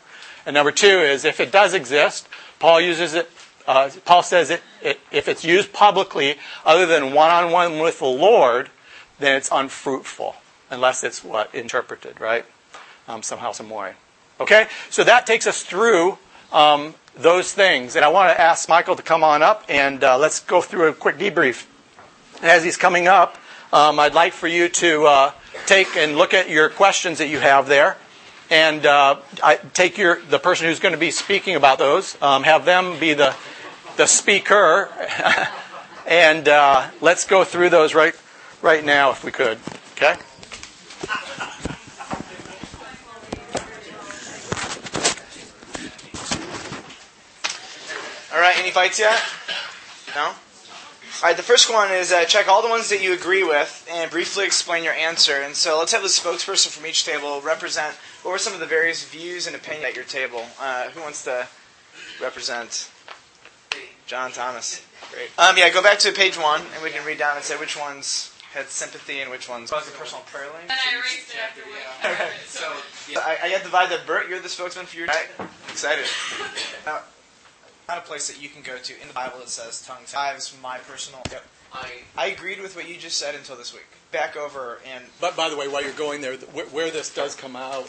And 0.46 0.54
number 0.54 0.72
two 0.72 0.86
is 0.86 1.24
if 1.24 1.40
it 1.40 1.52
does 1.52 1.74
exist, 1.74 2.28
Paul 2.58 2.80
uses 2.80 3.14
it. 3.14 3.30
Uh, 3.66 3.90
Paul 4.04 4.22
says 4.22 4.50
it, 4.50 4.62
it 4.82 5.00
if 5.10 5.28
it's 5.28 5.44
used 5.44 5.72
publicly, 5.72 6.36
other 6.64 6.86
than 6.86 7.14
one-on-one 7.14 7.78
with 7.78 7.98
the 7.98 8.06
Lord, 8.06 8.68
then 9.18 9.36
it's 9.36 9.48
unfruitful, 9.50 10.36
unless 10.70 11.02
it's 11.02 11.24
what 11.24 11.54
interpreted, 11.54 12.20
right? 12.20 12.44
Um, 13.08 13.22
somehow, 13.22 13.52
some 13.52 13.70
way. 13.70 13.94
Okay, 14.40 14.66
so 14.90 15.04
that 15.04 15.26
takes 15.26 15.46
us 15.46 15.62
through 15.62 16.18
um, 16.52 16.94
those 17.16 17.52
things, 17.52 17.96
and 17.96 18.04
I 18.04 18.08
want 18.08 18.30
to 18.30 18.40
ask 18.40 18.68
Michael 18.68 18.96
to 18.96 19.02
come 19.02 19.22
on 19.22 19.42
up 19.42 19.64
and 19.68 20.02
uh, 20.02 20.18
let's 20.18 20.40
go 20.40 20.60
through 20.60 20.88
a 20.88 20.92
quick 20.92 21.18
debrief. 21.18 21.66
As 22.42 22.64
he's 22.64 22.76
coming 22.76 23.06
up, 23.06 23.36
um, 23.72 23.98
I'd 23.98 24.14
like 24.14 24.32
for 24.32 24.48
you 24.48 24.68
to 24.68 25.06
uh, 25.06 25.32
take 25.66 25.96
and 25.96 26.16
look 26.16 26.34
at 26.34 26.48
your 26.48 26.68
questions 26.68 27.18
that 27.18 27.28
you 27.28 27.38
have 27.38 27.68
there, 27.68 27.96
and 28.50 28.84
uh, 28.84 29.16
take 29.72 29.98
your 29.98 30.20
the 30.20 30.38
person 30.38 30.66
who's 30.66 30.80
going 30.80 30.92
to 30.92 30.98
be 30.98 31.10
speaking 31.10 31.56
about 31.56 31.78
those, 31.78 32.20
um, 32.22 32.42
have 32.42 32.64
them 32.64 32.98
be 32.98 33.14
the 33.14 33.34
the 33.96 34.06
speaker, 34.06 34.90
and 36.06 36.48
uh, 36.48 36.88
let's 37.00 37.26
go 37.26 37.44
through 37.44 37.70
those 37.70 37.94
right 37.94 38.14
right 38.62 38.84
now 38.84 39.10
if 39.10 39.24
we 39.24 39.30
could. 39.30 39.58
Okay. 39.92 40.16
All 48.34 48.40
right, 48.40 48.58
any 48.58 48.72
fights 48.72 48.98
yet? 48.98 49.22
No? 50.16 50.22
All 50.24 50.34
right, 51.22 51.36
the 51.36 51.44
first 51.44 51.72
one 51.72 51.92
is 51.92 52.10
uh, 52.10 52.24
check 52.24 52.48
all 52.48 52.62
the 52.62 52.68
ones 52.68 52.88
that 52.88 53.00
you 53.00 53.12
agree 53.12 53.44
with 53.44 53.88
and 53.88 54.10
briefly 54.10 54.44
explain 54.44 54.82
your 54.82 54.92
answer. 54.92 55.36
And 55.36 55.54
so 55.54 55.78
let's 55.78 55.92
have 55.92 56.02
the 56.02 56.08
spokesperson 56.08 56.70
from 56.70 56.84
each 56.84 57.04
table 57.04 57.40
represent 57.42 57.94
what 58.24 58.32
were 58.32 58.38
some 58.38 58.52
of 58.52 58.58
the 58.58 58.66
various 58.66 59.04
views 59.04 59.46
and 59.46 59.54
opinions 59.54 59.84
at 59.84 59.94
your 59.94 60.04
table. 60.04 60.46
Uh, 60.60 60.88
who 60.90 61.00
wants 61.00 61.22
to 61.24 61.46
represent? 62.20 62.90
John 64.06 64.32
Thomas. 64.32 64.84
Great. 65.12 65.30
Um, 65.38 65.56
yeah, 65.56 65.70
go 65.70 65.80
back 65.80 66.00
to 66.00 66.10
page 66.10 66.36
one 66.36 66.62
and 66.74 66.82
we 66.82 66.90
can 66.90 67.06
read 67.06 67.18
down 67.18 67.36
and 67.36 67.44
say 67.44 67.56
which 67.56 67.78
ones 67.78 68.36
had 68.52 68.66
sympathy 68.66 69.20
and 69.20 69.30
which 69.30 69.48
ones 69.48 69.70
was 69.70 69.86
a 69.88 69.92
personal 69.92 70.24
prayer 70.24 70.46
link. 70.46 70.64
And 70.68 70.72
I 70.72 70.98
erased 70.98 71.30
it 71.30 71.38
afterwards. 71.40 71.78
Alright, 72.04 72.40
so 72.46 72.72
yeah, 73.08 73.20
I, 73.20 73.46
I 73.46 73.62
got 73.70 73.90
that 73.90 74.06
Bert, 74.08 74.28
you're 74.28 74.40
the 74.40 74.48
spokesman 74.48 74.86
for 74.86 74.96
your. 74.96 75.06
Right? 75.06 75.28
I'm 75.38 75.48
excited. 75.68 76.06
Now, 76.84 76.98
not 77.88 77.98
a 77.98 78.02
place 78.02 78.28
that 78.28 78.40
you 78.40 78.48
can 78.48 78.62
go 78.62 78.76
to 78.78 79.00
in 79.00 79.08
the 79.08 79.14
Bible 79.14 79.38
that 79.38 79.48
says 79.48 79.84
tongues. 79.86 80.12
Five's 80.12 80.54
my 80.62 80.78
personal. 80.78 81.22
Yep. 81.30 81.44
I 81.72 81.88
I 82.16 82.26
agreed 82.28 82.60
with 82.60 82.76
what 82.76 82.88
you 82.88 82.96
just 82.96 83.18
said 83.18 83.34
until 83.34 83.56
this 83.56 83.72
week. 83.72 83.86
Back 84.12 84.36
over 84.36 84.78
and 84.92 85.04
But 85.20 85.36
by 85.36 85.48
the 85.48 85.56
way, 85.56 85.68
while 85.68 85.82
you're 85.82 85.92
going 85.92 86.20
there, 86.20 86.36
th- 86.36 86.50
where, 86.52 86.66
where 86.66 86.90
this 86.90 87.12
does 87.12 87.34
come 87.34 87.56
out, 87.56 87.84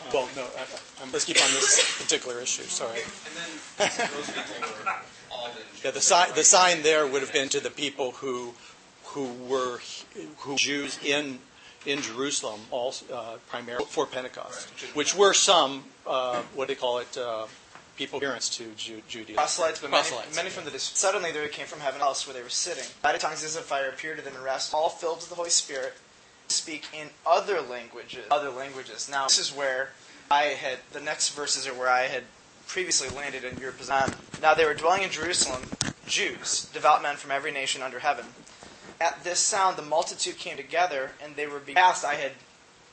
uh, 0.00 0.10
well, 0.14 0.28
no, 0.36 0.42
I, 0.42 1.02
I'm, 1.02 1.10
let's 1.12 1.24
keep 1.24 1.42
on 1.42 1.50
this 1.52 1.98
particular 2.00 2.40
issue. 2.40 2.62
Sorry. 2.62 3.00
and 3.80 3.90
then 3.90 4.10
those 4.14 4.30
people 4.30 4.68
were 4.84 4.90
all. 5.32 5.48
Yeah, 5.84 5.92
the 5.92 6.00
sign 6.00 6.30
the 6.34 6.42
sign 6.44 6.82
there 6.82 7.06
would 7.06 7.22
have 7.22 7.32
been 7.32 7.48
to 7.50 7.60
the 7.60 7.70
people 7.70 8.12
who 8.12 8.54
who 9.04 9.28
were 9.48 9.78
who 10.38 10.56
Jews 10.56 10.98
in 11.04 11.38
in 11.86 12.02
Jerusalem, 12.02 12.60
all 12.70 12.94
uh, 13.12 13.36
primarily 13.48 13.84
for 13.86 14.04
Pentecost, 14.06 14.68
which 14.94 15.14
were 15.14 15.32
some 15.32 15.84
uh, 16.06 16.42
what 16.54 16.68
do 16.68 16.74
they 16.74 16.80
call 16.80 16.98
it? 16.98 17.16
Uh, 17.16 17.46
people 17.98 18.18
adherents 18.18 18.48
to 18.56 18.64
Ju- 18.76 19.02
Judaism. 19.08 19.34
proselytes, 19.34 19.80
but 19.80 19.90
many, 19.90 20.02
Proselytes, 20.02 20.36
many 20.36 20.48
yeah. 20.48 20.54
from 20.54 20.64
the 20.64 20.70
dis- 20.70 20.82
suddenly 20.84 21.32
there 21.32 21.46
came 21.48 21.66
from 21.66 21.80
heaven 21.80 22.00
else 22.00 22.26
where 22.26 22.34
they 22.34 22.42
were 22.42 22.48
sitting. 22.48 22.84
Lighted 23.04 23.20
tongues 23.20 23.44
as 23.44 23.56
of 23.56 23.64
fire 23.64 23.88
appeared 23.88 24.18
to 24.18 24.24
them 24.24 24.34
and 24.34 24.44
rest. 24.44 24.72
All 24.72 24.88
filled 24.88 25.18
with 25.18 25.28
the 25.28 25.34
Holy 25.34 25.50
Spirit, 25.50 25.94
speak 26.46 26.86
in 26.98 27.08
other 27.26 27.60
languages. 27.60 28.24
Other 28.30 28.50
languages. 28.50 29.08
Now 29.10 29.24
this 29.24 29.38
is 29.38 29.52
where 29.54 29.90
I 30.30 30.44
had 30.44 30.78
the 30.92 31.00
next 31.00 31.30
verses 31.30 31.66
are 31.66 31.74
where 31.74 31.88
I 31.88 32.02
had 32.02 32.24
previously 32.66 33.08
landed 33.08 33.44
in 33.44 33.58
your 33.58 33.72
position. 33.72 33.94
Um, 34.04 34.14
now 34.40 34.54
they 34.54 34.64
were 34.64 34.74
dwelling 34.74 35.02
in 35.02 35.10
Jerusalem, 35.10 35.62
Jews, 36.06 36.68
devout 36.72 37.02
men 37.02 37.16
from 37.16 37.30
every 37.30 37.50
nation 37.50 37.82
under 37.82 37.98
heaven. 37.98 38.26
At 39.00 39.24
this 39.24 39.38
sound, 39.38 39.76
the 39.76 39.82
multitude 39.82 40.38
came 40.38 40.56
together, 40.56 41.12
and 41.22 41.36
they 41.36 41.46
were 41.46 41.60
being 41.60 41.78
asked. 41.78 42.04
I 42.04 42.14
had 42.14 42.32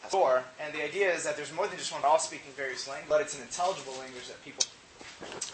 before, 0.04 0.44
and 0.60 0.74
the 0.74 0.84
idea 0.84 1.12
is 1.12 1.24
that 1.24 1.36
there's 1.36 1.52
more 1.52 1.68
than 1.68 1.78
just 1.78 1.92
one 1.92 2.04
all 2.06 2.20
speaking 2.20 2.52
various 2.56 2.88
languages, 2.88 3.10
but 3.10 3.22
it's 3.22 3.36
an 3.36 3.42
intelligible 3.42 3.94
language 4.00 4.28
that 4.28 4.44
people. 4.46 4.64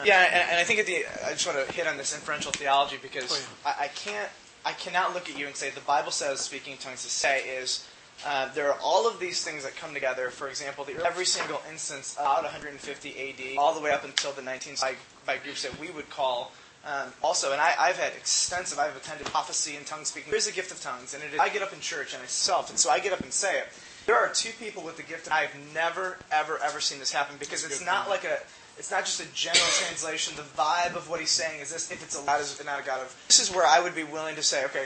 Yeah, 0.03 0.23
and, 0.23 0.49
and 0.51 0.59
I 0.59 0.63
think 0.63 0.79
at 0.79 0.85
the 0.85 1.05
I 1.25 1.31
just 1.31 1.45
want 1.45 1.65
to 1.65 1.73
hit 1.73 1.87
on 1.87 1.97
this 1.97 2.13
inferential 2.13 2.51
theology 2.51 2.97
because 3.01 3.45
I, 3.65 3.75
I 3.81 3.87
can't 3.89 4.29
I 4.65 4.73
cannot 4.73 5.13
look 5.13 5.29
at 5.29 5.37
you 5.37 5.47
and 5.47 5.55
say 5.55 5.69
the 5.69 5.81
Bible 5.81 6.11
says 6.11 6.39
speaking 6.39 6.73
in 6.73 6.79
tongues 6.79 7.03
to 7.03 7.09
say 7.09 7.47
is 7.47 7.87
uh, 8.25 8.53
there 8.53 8.71
are 8.71 8.77
all 8.83 9.07
of 9.07 9.19
these 9.19 9.43
things 9.43 9.63
that 9.63 9.75
come 9.75 9.93
together. 9.93 10.29
For 10.29 10.47
example, 10.47 10.83
the, 10.83 11.03
every 11.03 11.25
single 11.25 11.61
instance 11.71 12.13
about 12.13 12.43
150 12.43 13.55
AD, 13.55 13.57
all 13.57 13.73
the 13.73 13.81
way 13.81 13.91
up 13.91 14.03
until 14.03 14.31
the 14.31 14.43
19th 14.43 14.81
by, 14.81 14.93
by 15.25 15.37
groups 15.37 15.63
that 15.63 15.79
we 15.79 15.89
would 15.89 16.09
call 16.11 16.51
um, 16.83 17.13
also, 17.21 17.51
and 17.51 17.61
I, 17.61 17.75
I've 17.77 17.97
had 17.97 18.13
extensive, 18.13 18.79
I've 18.79 18.95
attended 18.95 19.27
prophecy 19.27 19.75
and 19.75 19.85
tongue 19.85 20.03
speaking. 20.03 20.31
There's 20.31 20.47
a 20.47 20.51
gift 20.51 20.71
of 20.71 20.81
tongues, 20.81 21.13
and 21.13 21.23
it 21.23 21.33
is, 21.33 21.39
I 21.39 21.49
get 21.49 21.61
up 21.61 21.73
in 21.73 21.79
church 21.79 22.13
and 22.13 22.23
I 22.23 22.25
self, 22.25 22.71
and 22.71 22.79
so 22.79 22.89
I 22.89 22.99
get 22.99 23.13
up 23.13 23.19
and 23.19 23.31
say 23.31 23.59
it. 23.59 23.67
There 24.07 24.17
are 24.17 24.29
two 24.29 24.49
people 24.59 24.83
with 24.83 24.97
the 24.97 25.03
gift. 25.03 25.27
Of, 25.27 25.33
I've 25.33 25.55
never, 25.75 26.17
ever, 26.31 26.57
ever 26.63 26.79
seen 26.79 26.97
this 26.97 27.11
happen 27.11 27.35
because 27.37 27.63
it's 27.63 27.85
not 27.85 28.09
like 28.09 28.23
a, 28.23 28.39
it's 28.81 28.89
not 28.89 29.05
just 29.05 29.21
a 29.21 29.31
general 29.31 29.63
translation. 29.69 30.35
The 30.35 30.41
vibe 30.41 30.95
of 30.95 31.07
what 31.07 31.19
he's 31.19 31.29
saying 31.29 31.61
is 31.61 31.71
this: 31.71 31.91
if 31.91 32.03
it's 32.03 32.19
a 32.19 32.25
God, 32.25 32.41
is 32.41 32.59
it 32.59 32.65
not 32.65 32.79
a 32.79 32.83
God 32.83 33.01
of? 33.01 33.15
This 33.27 33.39
is 33.39 33.55
where 33.55 33.63
I 33.63 33.79
would 33.79 33.93
be 33.93 34.03
willing 34.03 34.35
to 34.35 34.41
say, 34.41 34.65
okay, 34.65 34.85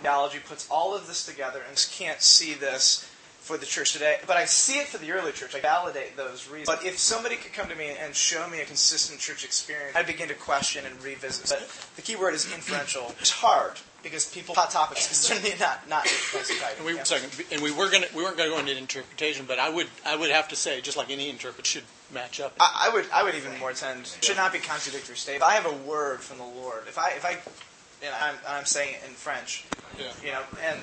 theology 0.00 0.38
puts 0.38 0.70
all 0.70 0.94
of 0.94 1.08
this 1.08 1.26
together, 1.26 1.60
and 1.68 1.88
can't 1.90 2.22
see 2.22 2.54
this 2.54 3.10
for 3.40 3.56
the 3.56 3.66
church 3.66 3.94
today. 3.94 4.18
But 4.28 4.36
I 4.36 4.44
see 4.44 4.78
it 4.78 4.86
for 4.86 4.98
the 4.98 5.10
early 5.10 5.32
church. 5.32 5.56
I 5.56 5.60
validate 5.60 6.16
those 6.16 6.48
reasons. 6.48 6.68
But 6.68 6.86
if 6.86 6.96
somebody 6.98 7.34
could 7.34 7.52
come 7.52 7.68
to 7.68 7.74
me 7.74 7.96
and 8.00 8.14
show 8.14 8.48
me 8.48 8.60
a 8.60 8.64
consistent 8.64 9.18
church 9.18 9.44
experience, 9.44 9.96
I'd 9.96 10.06
begin 10.06 10.28
to 10.28 10.34
question 10.34 10.86
and 10.86 11.02
revisit. 11.02 11.48
But 11.48 11.68
the 11.96 12.02
key 12.02 12.14
word 12.14 12.34
is 12.34 12.44
inferential. 12.54 13.12
It's 13.18 13.30
hard 13.30 13.80
because 14.04 14.32
people 14.32 14.54
hot 14.54 14.70
topics 14.70 15.08
because 15.08 15.42
they're 15.42 15.58
not 15.58 15.88
not 15.88 16.06
And 16.76 16.86
we, 16.86 16.94
yeah. 16.94 17.02
second, 17.02 17.44
and 17.50 17.60
we 17.60 17.72
were 17.72 17.90
gonna 17.90 18.06
we 18.14 18.22
weren't 18.22 18.38
to 18.38 18.44
go 18.44 18.60
into 18.60 18.78
interpretation, 18.78 19.46
but 19.48 19.58
I 19.58 19.68
would 19.68 19.88
I 20.06 20.14
would 20.14 20.30
have 20.30 20.46
to 20.50 20.56
say, 20.56 20.80
just 20.80 20.96
like 20.96 21.10
any 21.10 21.28
interpret 21.28 21.66
should 21.66 21.82
match 22.12 22.40
up. 22.40 22.54
I, 22.60 22.88
I 22.90 22.94
would 22.94 23.06
I 23.12 23.22
would 23.22 23.34
even 23.34 23.58
more 23.58 23.72
tend 23.72 24.06
should 24.22 24.36
not 24.36 24.52
be 24.52 24.58
contradictory 24.58 25.16
statement. 25.16 25.42
If 25.42 25.48
I 25.48 25.54
have 25.54 25.66
a 25.66 25.76
word 25.88 26.20
from 26.20 26.38
the 26.38 26.44
Lord, 26.44 26.84
if 26.86 26.98
I 26.98 27.10
if 27.10 27.24
I 27.24 27.30
you 28.04 28.08
know, 28.10 28.16
I'm, 28.20 28.34
and 28.34 28.56
I'm 28.56 28.64
saying 28.64 28.94
it 28.94 29.08
in 29.08 29.14
French, 29.14 29.64
Yeah. 29.98 30.12
you 30.24 30.32
know, 30.32 30.42
and 30.64 30.80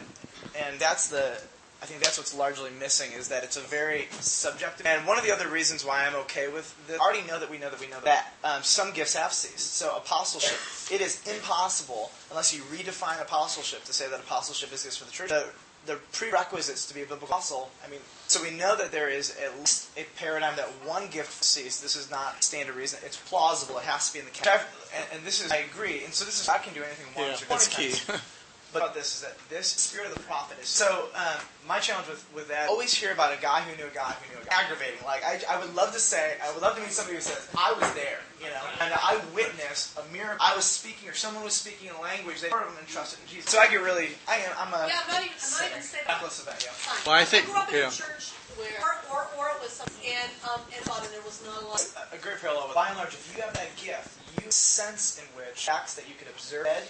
and 0.58 0.80
that's 0.80 1.08
the 1.10 1.40
I 1.82 1.86
think 1.86 2.02
that's 2.02 2.18
what's 2.18 2.34
largely 2.36 2.72
missing 2.78 3.12
is 3.14 3.30
that 3.30 3.44
it's 3.46 3.56
a 3.56 3.62
very 3.62 4.10
subjective. 4.20 4.86
And 4.86 5.08
one 5.08 5.18
of 5.18 5.24
the 5.24 5.32
other 5.32 5.48
reasons 5.48 5.86
why 5.86 6.06
I'm 6.06 6.16
okay 6.28 6.50
with 6.50 6.76
this, 6.88 7.00
I 7.00 7.04
already 7.04 7.26
know 7.26 7.40
that 7.40 7.50
we 7.50 7.58
know 7.58 7.70
that 7.70 7.80
we 7.80 7.88
know 7.88 8.02
that 8.04 8.34
um, 8.44 8.64
some 8.64 8.92
gifts 8.92 9.16
have 9.16 9.32
ceased. 9.32 9.76
So 9.76 9.96
apostleship, 9.96 10.58
it 10.94 11.00
is 11.00 11.26
impossible 11.26 12.12
unless 12.32 12.54
you 12.54 12.64
redefine 12.64 13.22
apostleship 13.22 13.86
to 13.86 13.94
say 13.94 14.10
that 14.10 14.20
apostleship 14.20 14.74
is 14.74 14.84
gifts 14.84 14.98
for 14.98 15.06
the 15.06 15.12
church. 15.12 15.30
The, 15.30 15.48
the 15.86 15.96
prerequisites 16.12 16.86
to 16.88 16.94
be 16.94 17.02
a 17.02 17.06
biblical 17.06 17.28
apostle. 17.30 17.72
I 17.86 17.90
mean, 17.90 18.02
so 18.30 18.44
we 18.44 18.52
know 18.52 18.76
that 18.76 18.92
there 18.92 19.10
is 19.10 19.36
at 19.44 19.58
least 19.58 19.90
a 19.98 20.06
paradigm 20.18 20.56
that 20.58 20.68
one 20.86 21.08
gift 21.08 21.44
sees. 21.44 21.82
This 21.82 21.96
is 21.96 22.12
not 22.12 22.44
standard 22.44 22.76
reason. 22.76 23.00
It's 23.04 23.18
plausible. 23.18 23.80
It 23.80 23.86
has 23.86 24.08
to 24.08 24.14
be 24.14 24.20
in 24.20 24.26
the 24.26 24.32
canon. 24.32 24.62
And, 24.96 25.06
and 25.14 25.26
this 25.26 25.44
is, 25.44 25.52
I 25.52 25.58
agree. 25.58 26.04
And 26.04 26.14
so 26.14 26.26
this 26.26 26.40
is, 26.40 26.48
I 26.48 26.60
can 26.60 26.74
do 26.76 26.84
anything 26.84 27.08
he 27.16 27.22
Yeah, 27.22 27.36
that's 27.50 27.68
key. 27.68 27.94
But 28.72 28.84
about 28.84 28.94
this 28.94 29.16
is 29.16 29.22
that 29.22 29.38
this 29.50 29.68
spirit 29.68 30.08
of 30.08 30.14
the 30.14 30.22
prophet 30.22 30.58
is 30.62 30.68
so. 30.68 31.10
Um, 31.16 31.42
my 31.68 31.80
challenge 31.80 32.08
with, 32.08 32.26
with 32.34 32.48
that, 32.50 32.70
always 32.70 32.94
hear 32.94 33.12
about 33.14 33.34
a 33.38 33.42
guy 33.42 33.62
who 33.62 33.76
knew 33.78 33.90
a 33.90 33.94
guy 33.94 34.14
who 34.14 34.34
knew 34.34 34.42
a 34.42 34.46
guy. 34.46 34.62
Aggravating. 34.62 35.02
Like 35.06 35.24
I, 35.26 35.42
I 35.50 35.60
would 35.60 35.74
love 35.76 35.94
to 35.94 36.00
say, 36.00 36.38
I 36.44 36.52
would 36.54 36.62
love 36.62 36.76
to 36.76 36.82
meet 36.82 36.92
somebody 36.92 37.16
who 37.16 37.22
says, 37.22 37.50
"I 37.58 37.74
was 37.74 37.92
there," 37.94 38.22
you 38.42 38.50
know, 38.50 38.62
and 38.82 38.94
I 38.94 39.20
witnessed 39.34 39.98
a 39.98 40.04
miracle. 40.14 40.38
I 40.42 40.56
was 40.56 40.66
speaking, 40.66 41.10
or 41.10 41.14
someone 41.14 41.44
was 41.44 41.54
speaking 41.54 41.90
a 41.90 42.02
language 42.02 42.42
they 42.42 42.50
heard 42.50 42.68
them 42.68 42.78
and 42.78 42.88
trusted 42.88 43.20
in 43.26 43.28
Jesus. 43.30 43.50
So 43.52 43.60
I 43.60 43.68
get 43.70 43.82
really, 43.82 44.10
I 44.28 44.38
am, 44.46 44.54
I'm 44.58 44.74
a 44.74 44.86
Yeah, 44.88 45.02
I'm 45.02 45.10
not 45.10 45.22
even, 45.26 45.38
I'm 45.38 45.52
not 45.58 45.70
even 45.70 45.82
saying 45.82 46.04
that. 46.06 46.14
reckless 46.22 46.42
event. 46.42 46.62
Yeah. 46.62 46.74
Well, 47.06 47.16
I 47.18 47.26
think- 47.26 47.46
grew 47.46 47.58
up 47.58 47.70
in 47.70 47.80
yeah. 47.82 47.90
a 47.90 47.92
church 47.92 48.34
where, 48.58 48.70
or, 48.82 48.94
or, 49.10 49.22
or 49.38 49.46
it 49.56 49.60
was 49.62 49.74
some, 49.74 49.90
and, 50.06 50.30
um, 50.46 50.62
and 50.74 50.82
thought 50.86 51.02
and 51.04 51.14
there 51.14 51.26
was 51.26 51.42
not 51.46 51.62
a 51.62 51.66
lot. 51.66 51.82
a 52.14 52.18
great 52.18 52.38
parallel. 52.42 52.68
With, 52.70 52.76
by 52.76 52.90
and 52.90 52.98
large, 52.98 53.14
if 53.18 53.26
you 53.36 53.42
have 53.42 53.54
that 53.54 53.74
gift, 53.78 54.14
you 54.44 54.50
sense 54.52 55.18
in 55.18 55.26
which 55.38 55.70
acts 55.70 55.96
that 55.96 56.08
you 56.10 56.16
could 56.18 56.28
observe. 56.30 56.66
Ed, 56.68 56.84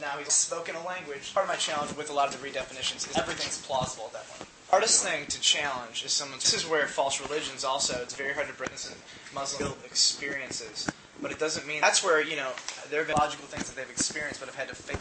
now 0.00 0.18
he's 0.18 0.32
spoken 0.32 0.74
a 0.76 0.84
language. 0.86 1.32
Part 1.34 1.44
of 1.44 1.50
my 1.50 1.56
challenge 1.56 1.96
with 1.96 2.10
a 2.10 2.12
lot 2.12 2.32
of 2.32 2.40
the 2.40 2.46
redefinitions 2.46 3.08
is 3.10 3.16
everything's 3.16 3.64
plausible 3.64 4.06
at 4.06 4.12
that 4.14 4.28
point. 4.28 4.48
Hardest 4.70 5.04
thing 5.04 5.26
to 5.26 5.40
challenge 5.40 6.04
is 6.04 6.12
someone. 6.12 6.38
This 6.38 6.54
is 6.54 6.68
where 6.68 6.86
false 6.88 7.20
religions 7.20 7.64
also. 7.64 8.00
It's 8.02 8.16
very 8.16 8.32
hard 8.32 8.48
to 8.48 8.54
bring 8.54 8.70
this 8.70 8.90
in 8.90 8.96
Muslim 9.32 9.72
experiences, 9.84 10.90
but 11.22 11.30
it 11.30 11.38
doesn't 11.38 11.64
mean 11.66 11.80
that's 11.80 12.02
where 12.02 12.20
you 12.20 12.34
know 12.34 12.50
there 12.90 12.98
have 12.98 13.06
been 13.06 13.16
logical 13.16 13.46
things 13.46 13.68
that 13.70 13.76
they've 13.76 13.90
experienced 13.90 14.40
but 14.40 14.48
have 14.48 14.56
had 14.56 14.68
to 14.68 14.74
fake. 14.74 14.98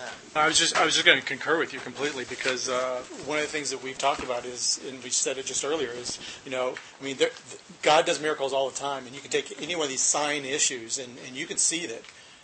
Uh, 0.00 0.38
I 0.38 0.46
was 0.46 0.56
just 0.56 0.76
I 0.76 0.84
was 0.84 0.94
just 0.94 1.04
going 1.04 1.18
to 1.18 1.26
concur 1.26 1.58
with 1.58 1.72
you 1.72 1.80
completely 1.80 2.26
because 2.28 2.68
uh, 2.68 3.02
one 3.26 3.38
of 3.38 3.44
the 3.44 3.50
things 3.50 3.70
that 3.70 3.82
we've 3.82 3.98
talked 3.98 4.22
about 4.22 4.44
is, 4.44 4.78
and 4.88 5.02
we 5.02 5.10
said 5.10 5.36
it 5.36 5.46
just 5.46 5.64
earlier, 5.64 5.90
is 5.90 6.20
you 6.44 6.52
know 6.52 6.74
I 7.00 7.04
mean 7.04 7.16
there, 7.16 7.30
God 7.82 8.06
does 8.06 8.20
miracles 8.22 8.52
all 8.52 8.70
the 8.70 8.76
time, 8.76 9.06
and 9.06 9.16
you 9.16 9.20
can 9.20 9.30
take 9.30 9.60
any 9.60 9.74
one 9.74 9.84
of 9.84 9.90
these 9.90 10.00
sign 10.00 10.44
issues 10.44 10.96
and, 10.96 11.18
and 11.26 11.34
you 11.34 11.46
can 11.46 11.56
see 11.56 11.86
that. 11.86 12.02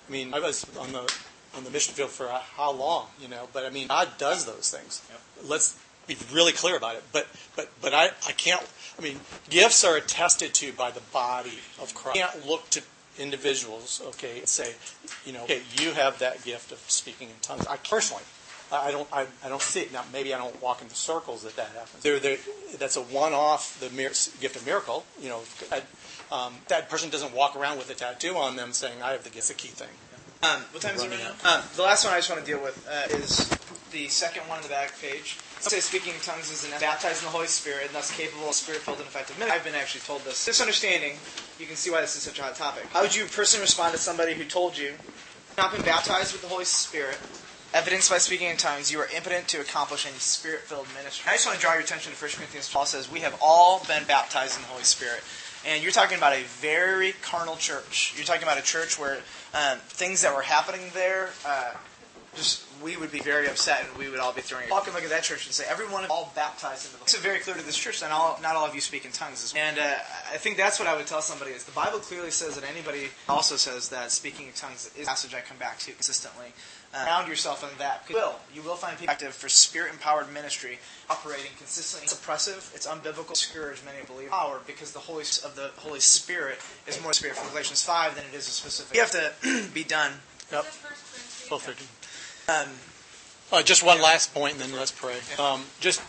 I 0.08 0.10
mean 0.10 0.34
I 0.34 0.40
was 0.40 0.66
on 0.76 0.92
the 0.92 1.08
on 1.56 1.64
the 1.64 1.70
mission 1.70 1.94
field 1.94 2.10
for 2.10 2.28
how 2.28 2.72
long, 2.72 3.06
you 3.20 3.28
know, 3.28 3.48
but 3.52 3.64
I 3.64 3.70
mean 3.70 3.88
God 3.88 4.08
does 4.18 4.44
those 4.44 4.70
things. 4.70 5.02
Let's 5.44 5.78
be 6.06 6.16
really 6.32 6.52
clear 6.52 6.76
about 6.76 6.96
it. 6.96 7.04
But 7.12 7.26
but 7.56 7.70
but 7.80 7.94
I, 7.94 8.06
I 8.26 8.32
can't. 8.32 8.62
I 8.98 9.02
mean, 9.02 9.20
gifts 9.50 9.84
are 9.84 9.96
attested 9.96 10.54
to 10.54 10.72
by 10.72 10.90
the 10.90 11.00
body 11.12 11.58
of 11.80 11.94
Christ. 11.94 12.18
I 12.18 12.20
can't 12.20 12.46
look 12.46 12.70
to 12.70 12.82
individuals, 13.18 14.02
okay, 14.06 14.38
and 14.38 14.48
say, 14.48 14.74
you 15.24 15.32
know, 15.32 15.44
okay, 15.44 15.62
you 15.78 15.92
have 15.92 16.18
that 16.18 16.44
gift 16.44 16.72
of 16.72 16.78
speaking 16.90 17.28
in 17.28 17.34
tongues. 17.42 17.66
I 17.66 17.76
personally, 17.76 18.22
I 18.72 18.90
don't, 18.90 19.08
I, 19.12 19.26
I 19.44 19.48
don't 19.48 19.62
see 19.62 19.80
it 19.80 19.92
now. 19.92 20.04
Maybe 20.12 20.34
I 20.34 20.38
don't 20.38 20.60
walk 20.62 20.82
in 20.82 20.88
the 20.88 20.94
circles 20.94 21.42
that 21.42 21.56
that 21.56 21.68
happens. 21.68 22.02
They're, 22.02 22.18
they're, 22.18 22.38
that's 22.78 22.96
a 22.96 23.02
one-off, 23.02 23.78
the 23.80 23.90
mir- 23.90 24.10
gift 24.40 24.56
of 24.56 24.66
miracle. 24.66 25.04
You 25.20 25.28
know, 25.30 25.40
um, 26.32 26.54
that 26.68 26.88
person 26.88 27.10
doesn't 27.10 27.34
walk 27.34 27.56
around 27.56 27.78
with 27.78 27.90
a 27.90 27.94
tattoo 27.94 28.36
on 28.36 28.56
them 28.56 28.72
saying, 28.72 29.02
"I 29.02 29.12
have 29.12 29.24
the 29.24 29.30
gift." 29.30 29.50
It's 29.50 29.50
a 29.50 29.54
key 29.54 29.68
thing. 29.68 29.88
Um, 30.42 30.60
what 30.72 30.82
time 30.82 30.94
is 30.94 31.02
it 31.02 31.10
right 31.10 31.18
now? 31.18 31.58
Um, 31.58 31.62
the 31.76 31.82
last 31.82 32.04
one 32.04 32.12
I 32.12 32.18
just 32.18 32.30
want 32.30 32.44
to 32.44 32.50
deal 32.50 32.62
with 32.62 32.86
uh, 32.88 33.14
is 33.14 33.48
the 33.92 34.08
second 34.08 34.42
one 34.48 34.58
on 34.58 34.62
the 34.62 34.68
back 34.68 34.92
page. 35.00 35.38
It 35.56 35.62
says 35.62 35.84
speaking 35.84 36.12
in 36.12 36.20
tongues 36.20 36.50
is 36.50 36.64
an 36.70 36.78
baptized 36.80 37.22
in 37.22 37.26
the 37.26 37.30
Holy 37.30 37.46
Spirit 37.46 37.86
and 37.86 37.94
thus 37.94 38.14
capable 38.14 38.48
of 38.48 38.54
spirit-filled 38.54 38.98
and 38.98 39.06
effective 39.06 39.38
ministry. 39.38 39.58
I've 39.58 39.64
been 39.64 39.74
actually 39.74 40.02
told 40.02 40.22
this. 40.22 40.44
This 40.44 40.60
understanding, 40.60 41.14
you 41.58 41.64
can 41.64 41.76
see 41.76 41.90
why 41.90 42.02
this 42.02 42.16
is 42.16 42.22
such 42.22 42.38
a 42.38 42.42
hot 42.42 42.56
topic. 42.56 42.84
How 42.92 43.00
would 43.00 43.16
you 43.16 43.24
personally 43.24 43.62
respond 43.62 43.94
to 43.94 43.98
somebody 43.98 44.34
who 44.34 44.44
told 44.44 44.76
you, 44.76 44.92
not 45.56 45.72
been 45.72 45.82
baptized 45.82 46.32
with 46.32 46.42
the 46.42 46.48
Holy 46.48 46.66
Spirit, 46.66 47.16
evidenced 47.72 48.10
by 48.10 48.18
speaking 48.18 48.48
in 48.48 48.56
tongues, 48.56 48.92
you 48.92 49.00
are 49.00 49.08
impotent 49.16 49.48
to 49.48 49.60
accomplish 49.60 50.06
any 50.06 50.18
spirit-filled 50.18 50.88
ministry? 50.94 51.24
I 51.30 51.34
just 51.34 51.46
want 51.46 51.56
to 51.56 51.62
draw 51.62 51.72
your 51.72 51.82
attention 51.82 52.12
to 52.12 52.18
1 52.18 52.30
Corinthians 52.36 52.68
12. 52.68 52.88
says, 52.88 53.10
we 53.10 53.20
have 53.20 53.38
all 53.40 53.82
been 53.88 54.04
baptized 54.04 54.56
in 54.56 54.62
the 54.62 54.68
Holy 54.68 54.84
Spirit. 54.84 55.22
And 55.66 55.82
you're 55.82 55.92
talking 55.92 56.18
about 56.18 56.34
a 56.34 56.42
very 56.60 57.12
carnal 57.22 57.56
church. 57.56 58.12
You're 58.16 58.26
talking 58.26 58.42
about 58.42 58.58
a 58.58 58.62
church 58.62 58.98
where 58.98 59.20
um, 59.54 59.78
things 59.88 60.22
that 60.22 60.34
were 60.34 60.42
happening 60.42 60.90
there, 60.94 61.30
uh, 61.46 61.72
just 62.34 62.64
we 62.82 62.96
would 62.96 63.12
be 63.12 63.20
very 63.20 63.46
upset 63.46 63.84
and 63.88 63.96
we 63.96 64.08
would 64.08 64.18
all 64.18 64.32
be 64.32 64.40
throwing. 64.40 64.68
Walk 64.68 64.86
and 64.86 64.94
look 64.94 65.04
at 65.04 65.10
that 65.10 65.22
church 65.22 65.46
and 65.46 65.54
say 65.54 65.64
everyone 65.68 66.04
all 66.10 66.32
baptized 66.34 66.86
into 66.86 66.98
the. 66.98 67.02
It's 67.04 67.16
very 67.16 67.38
clear 67.38 67.56
to 67.56 67.62
this 67.64 67.76
church 67.76 68.00
that 68.00 68.10
all, 68.10 68.38
not 68.42 68.56
all 68.56 68.66
of 68.66 68.74
you 68.74 68.80
speak 68.80 69.04
in 69.04 69.12
tongues. 69.12 69.54
And 69.56 69.78
uh, 69.78 69.94
I 70.32 70.36
think 70.36 70.56
that's 70.56 70.78
what 70.78 70.88
I 70.88 70.96
would 70.96 71.06
tell 71.06 71.22
somebody 71.22 71.52
is 71.52 71.64
the 71.64 71.72
Bible 71.72 72.00
clearly 72.00 72.30
says 72.30 72.56
that 72.56 72.68
anybody 72.68 73.08
also 73.28 73.56
says 73.56 73.88
that 73.90 74.10
speaking 74.10 74.48
in 74.48 74.52
tongues 74.52 74.90
is 74.96 75.04
a 75.04 75.06
passage 75.06 75.34
I 75.34 75.40
come 75.40 75.58
back 75.58 75.78
to 75.80 75.92
consistently. 75.92 76.52
Uh, 76.94 77.04
ground 77.04 77.28
yourself 77.28 77.62
in 77.68 77.76
that. 77.78 78.04
You 78.08 78.14
will. 78.14 78.34
You 78.54 78.62
will 78.62 78.76
find 78.76 78.96
people 78.96 79.12
active 79.12 79.34
for 79.34 79.48
spirit-empowered 79.48 80.32
ministry 80.32 80.78
operating 81.10 81.50
consistently. 81.58 82.04
It's 82.04 82.12
oppressive. 82.12 82.70
It's 82.74 82.86
unbiblical. 82.86 83.30
Discourage 83.30 83.82
many 83.84 84.04
believe 84.06 84.30
power 84.30 84.60
because 84.66 84.92
the 84.92 85.00
Holy 85.00 85.22
of 85.44 85.54
the 85.56 85.70
Holy 85.76 86.00
Spirit 86.00 86.58
is 86.86 87.02
more 87.02 87.12
spirit 87.12 87.36
from 87.36 87.50
Galatians 87.50 87.82
five 87.82 88.14
than 88.14 88.24
it 88.24 88.34
is 88.34 88.46
a 88.46 88.50
specific. 88.50 88.94
You 88.94 89.00
have 89.02 89.10
to 89.10 89.68
be 89.74 89.82
done. 89.82 90.12
Yep. 90.52 90.66
Twelve 91.48 91.62
thirteen. 91.62 91.88
Um, 92.48 92.68
Uh, 93.52 93.62
just 93.62 93.82
one 93.84 94.00
last 94.00 94.32
point, 94.34 94.54
and 94.54 94.62
then 94.62 94.72
let's 94.72 94.90
pray. 94.90 95.16
Um, 95.38 95.64
just 95.80 96.00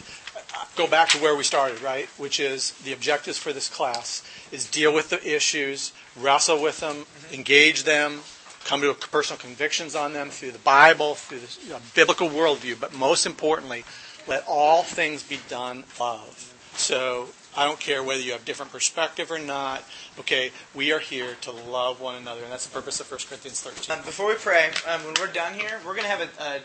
go 0.75 0.87
back 0.87 1.09
to 1.09 1.17
where 1.17 1.35
we 1.35 1.43
started, 1.43 1.81
right? 1.81 2.07
Which 2.17 2.39
is 2.39 2.71
the 2.83 2.93
objectives 2.93 3.37
for 3.37 3.53
this 3.53 3.69
class 3.69 4.23
is 4.51 4.65
deal 4.69 4.93
with 4.93 5.09
the 5.09 5.19
issues, 5.35 5.91
wrestle 6.15 6.61
with 6.61 6.79
them, 6.79 7.05
engage 7.33 7.83
them, 7.83 8.21
come 8.65 8.81
to 8.81 8.93
personal 8.93 9.39
convictions 9.39 9.95
on 9.95 10.13
them 10.13 10.29
through 10.29 10.51
the 10.51 10.59
Bible, 10.59 11.15
through 11.15 11.39
the 11.39 11.57
you 11.63 11.69
know, 11.69 11.79
biblical 11.93 12.27
worldview, 12.27 12.79
but 12.79 12.93
most 12.93 13.25
importantly, 13.25 13.85
let 14.27 14.43
all 14.47 14.83
things 14.83 15.23
be 15.23 15.39
done 15.47 15.85
of. 15.99 16.51
So 16.75 17.29
I 17.55 17.65
don't 17.65 17.79
care 17.79 18.03
whether 18.03 18.21
you 18.21 18.33
have 18.33 18.43
different 18.43 18.71
perspective 18.71 19.31
or 19.31 19.39
not. 19.39 19.83
Okay, 20.19 20.51
we 20.73 20.91
are 20.91 20.99
here 20.99 21.37
to 21.41 21.51
love 21.51 22.01
one 22.01 22.15
another, 22.15 22.41
and 22.43 22.51
that's 22.51 22.65
the 22.65 22.73
purpose 22.73 22.99
of 22.99 23.09
1 23.09 23.19
Corinthians 23.29 23.61
13. 23.61 23.97
Um, 23.97 24.03
before 24.03 24.27
we 24.27 24.35
pray, 24.35 24.71
um, 24.89 25.05
when 25.05 25.13
we're 25.19 25.31
done 25.31 25.53
here, 25.53 25.79
we're 25.85 25.93
going 25.93 26.03
to 26.03 26.09
have 26.09 26.21
a, 26.21 26.43
a 26.43 26.59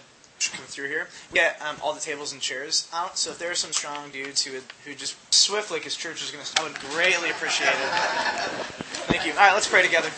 come 0.48 0.64
through 0.64 0.88
here. 0.88 1.08
Get 1.34 1.60
um, 1.60 1.76
all 1.82 1.92
the 1.92 2.00
tables 2.00 2.32
and 2.32 2.40
chairs 2.40 2.88
out. 2.94 3.18
So 3.18 3.30
if 3.30 3.38
there 3.38 3.50
are 3.50 3.54
some 3.54 3.72
strong 3.72 4.10
dudes 4.10 4.42
who 4.42 4.54
would, 4.54 4.62
who 4.86 4.94
just 4.94 5.16
swift 5.32 5.70
like 5.70 5.84
his 5.84 5.96
church 5.96 6.22
is 6.22 6.30
going 6.30 6.42
to, 6.42 6.60
I 6.60 6.64
would 6.64 6.74
greatly 6.92 7.30
appreciate 7.30 7.68
it. 7.68 7.90
Thank 9.04 9.26
you. 9.26 9.32
All 9.32 9.38
right, 9.38 9.52
let's 9.52 9.68
pray 9.68 9.82
together. 9.82 10.08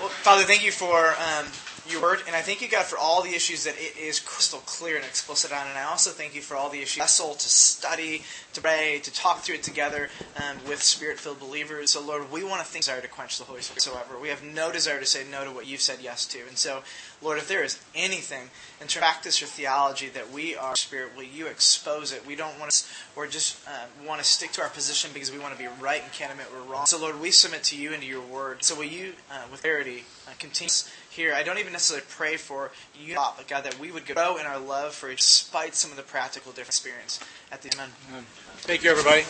Well, 0.00 0.08
Father, 0.08 0.44
thank 0.44 0.64
you 0.64 0.70
for 0.70 1.08
um, 1.08 1.46
your 1.90 2.00
heard, 2.00 2.20
and 2.26 2.34
I 2.34 2.40
thank 2.40 2.60
you, 2.60 2.68
God, 2.68 2.84
for 2.84 2.98
all 2.98 3.22
the 3.22 3.34
issues 3.34 3.64
that 3.64 3.74
it 3.76 3.96
is 3.98 4.20
crystal 4.20 4.60
clear 4.60 4.96
and 4.96 5.04
explicit 5.04 5.52
on. 5.52 5.66
And 5.66 5.78
I 5.78 5.84
also 5.84 6.10
thank 6.10 6.34
you 6.34 6.40
for 6.40 6.56
all 6.56 6.68
the 6.68 6.80
issues 6.80 7.02
vessel 7.02 7.34
to 7.34 7.48
study, 7.48 8.22
to 8.54 8.60
pray, 8.60 9.00
to 9.02 9.12
talk 9.12 9.40
through 9.40 9.56
it 9.56 9.62
together 9.62 10.08
um, 10.36 10.56
with 10.66 10.82
spirit-filled 10.82 11.40
believers. 11.40 11.90
So, 11.90 12.00
Lord, 12.00 12.30
we 12.32 12.44
want 12.44 12.60
to 12.60 12.66
think 12.66 12.84
desire 12.84 13.00
to 13.00 13.08
quench 13.08 13.38
the 13.38 13.44
Holy 13.44 13.60
Spirit 13.60 13.76
whatsoever. 13.76 14.20
We 14.20 14.28
have 14.28 14.42
no 14.42 14.72
desire 14.72 15.00
to 15.00 15.06
say 15.06 15.24
no 15.30 15.44
to 15.44 15.50
what 15.50 15.66
you've 15.66 15.80
said 15.80 15.98
yes 16.02 16.26
to. 16.26 16.38
And 16.48 16.56
so, 16.56 16.82
Lord, 17.20 17.38
if 17.38 17.48
there 17.48 17.64
is 17.64 17.78
anything 17.94 18.50
in 18.80 18.86
practice 18.86 19.42
or 19.42 19.46
theology 19.46 20.08
that 20.08 20.30
we 20.30 20.56
are 20.56 20.76
spirit, 20.76 21.16
will 21.16 21.24
you 21.24 21.46
expose 21.46 22.12
it? 22.12 22.26
We 22.26 22.36
don't 22.36 22.58
want 22.58 22.70
to, 22.70 22.84
or 23.16 23.26
just 23.26 23.58
uh, 23.68 23.86
want 24.06 24.20
to 24.20 24.26
stick 24.26 24.52
to 24.52 24.62
our 24.62 24.68
position 24.68 25.10
because 25.12 25.32
we 25.32 25.38
want 25.38 25.52
to 25.52 25.58
be 25.58 25.68
right 25.80 26.02
and 26.02 26.12
can't 26.12 26.30
admit 26.30 26.46
we're 26.52 26.72
wrong. 26.72 26.86
So, 26.86 26.98
Lord, 26.98 27.20
we 27.20 27.30
submit 27.30 27.64
to 27.64 27.76
you 27.76 27.92
and 27.92 28.02
to 28.02 28.08
your 28.08 28.22
word. 28.22 28.62
So, 28.62 28.76
will 28.76 28.84
you, 28.84 29.14
uh, 29.30 29.42
with 29.50 29.62
clarity, 29.62 30.04
uh, 30.26 30.32
continue 30.38 30.70
here? 31.18 31.34
I 31.34 31.42
don't 31.42 31.58
even 31.58 31.72
necessarily 31.72 32.06
pray 32.08 32.36
for 32.36 32.70
you, 32.98 33.16
but 33.16 33.46
God, 33.48 33.64
that 33.64 33.78
we 33.78 33.90
would 33.90 34.06
grow 34.06 34.36
in 34.36 34.46
our 34.46 34.58
love 34.58 34.94
for, 34.94 35.10
despite 35.10 35.74
some 35.74 35.90
of 35.90 35.96
the 35.96 36.04
practical 36.04 36.52
different 36.52 36.68
experience. 36.68 37.20
At 37.50 37.60
the 37.60 37.70
amen. 37.74 37.90
Thank 38.58 38.84
you, 38.84 38.90
everybody. 38.90 39.24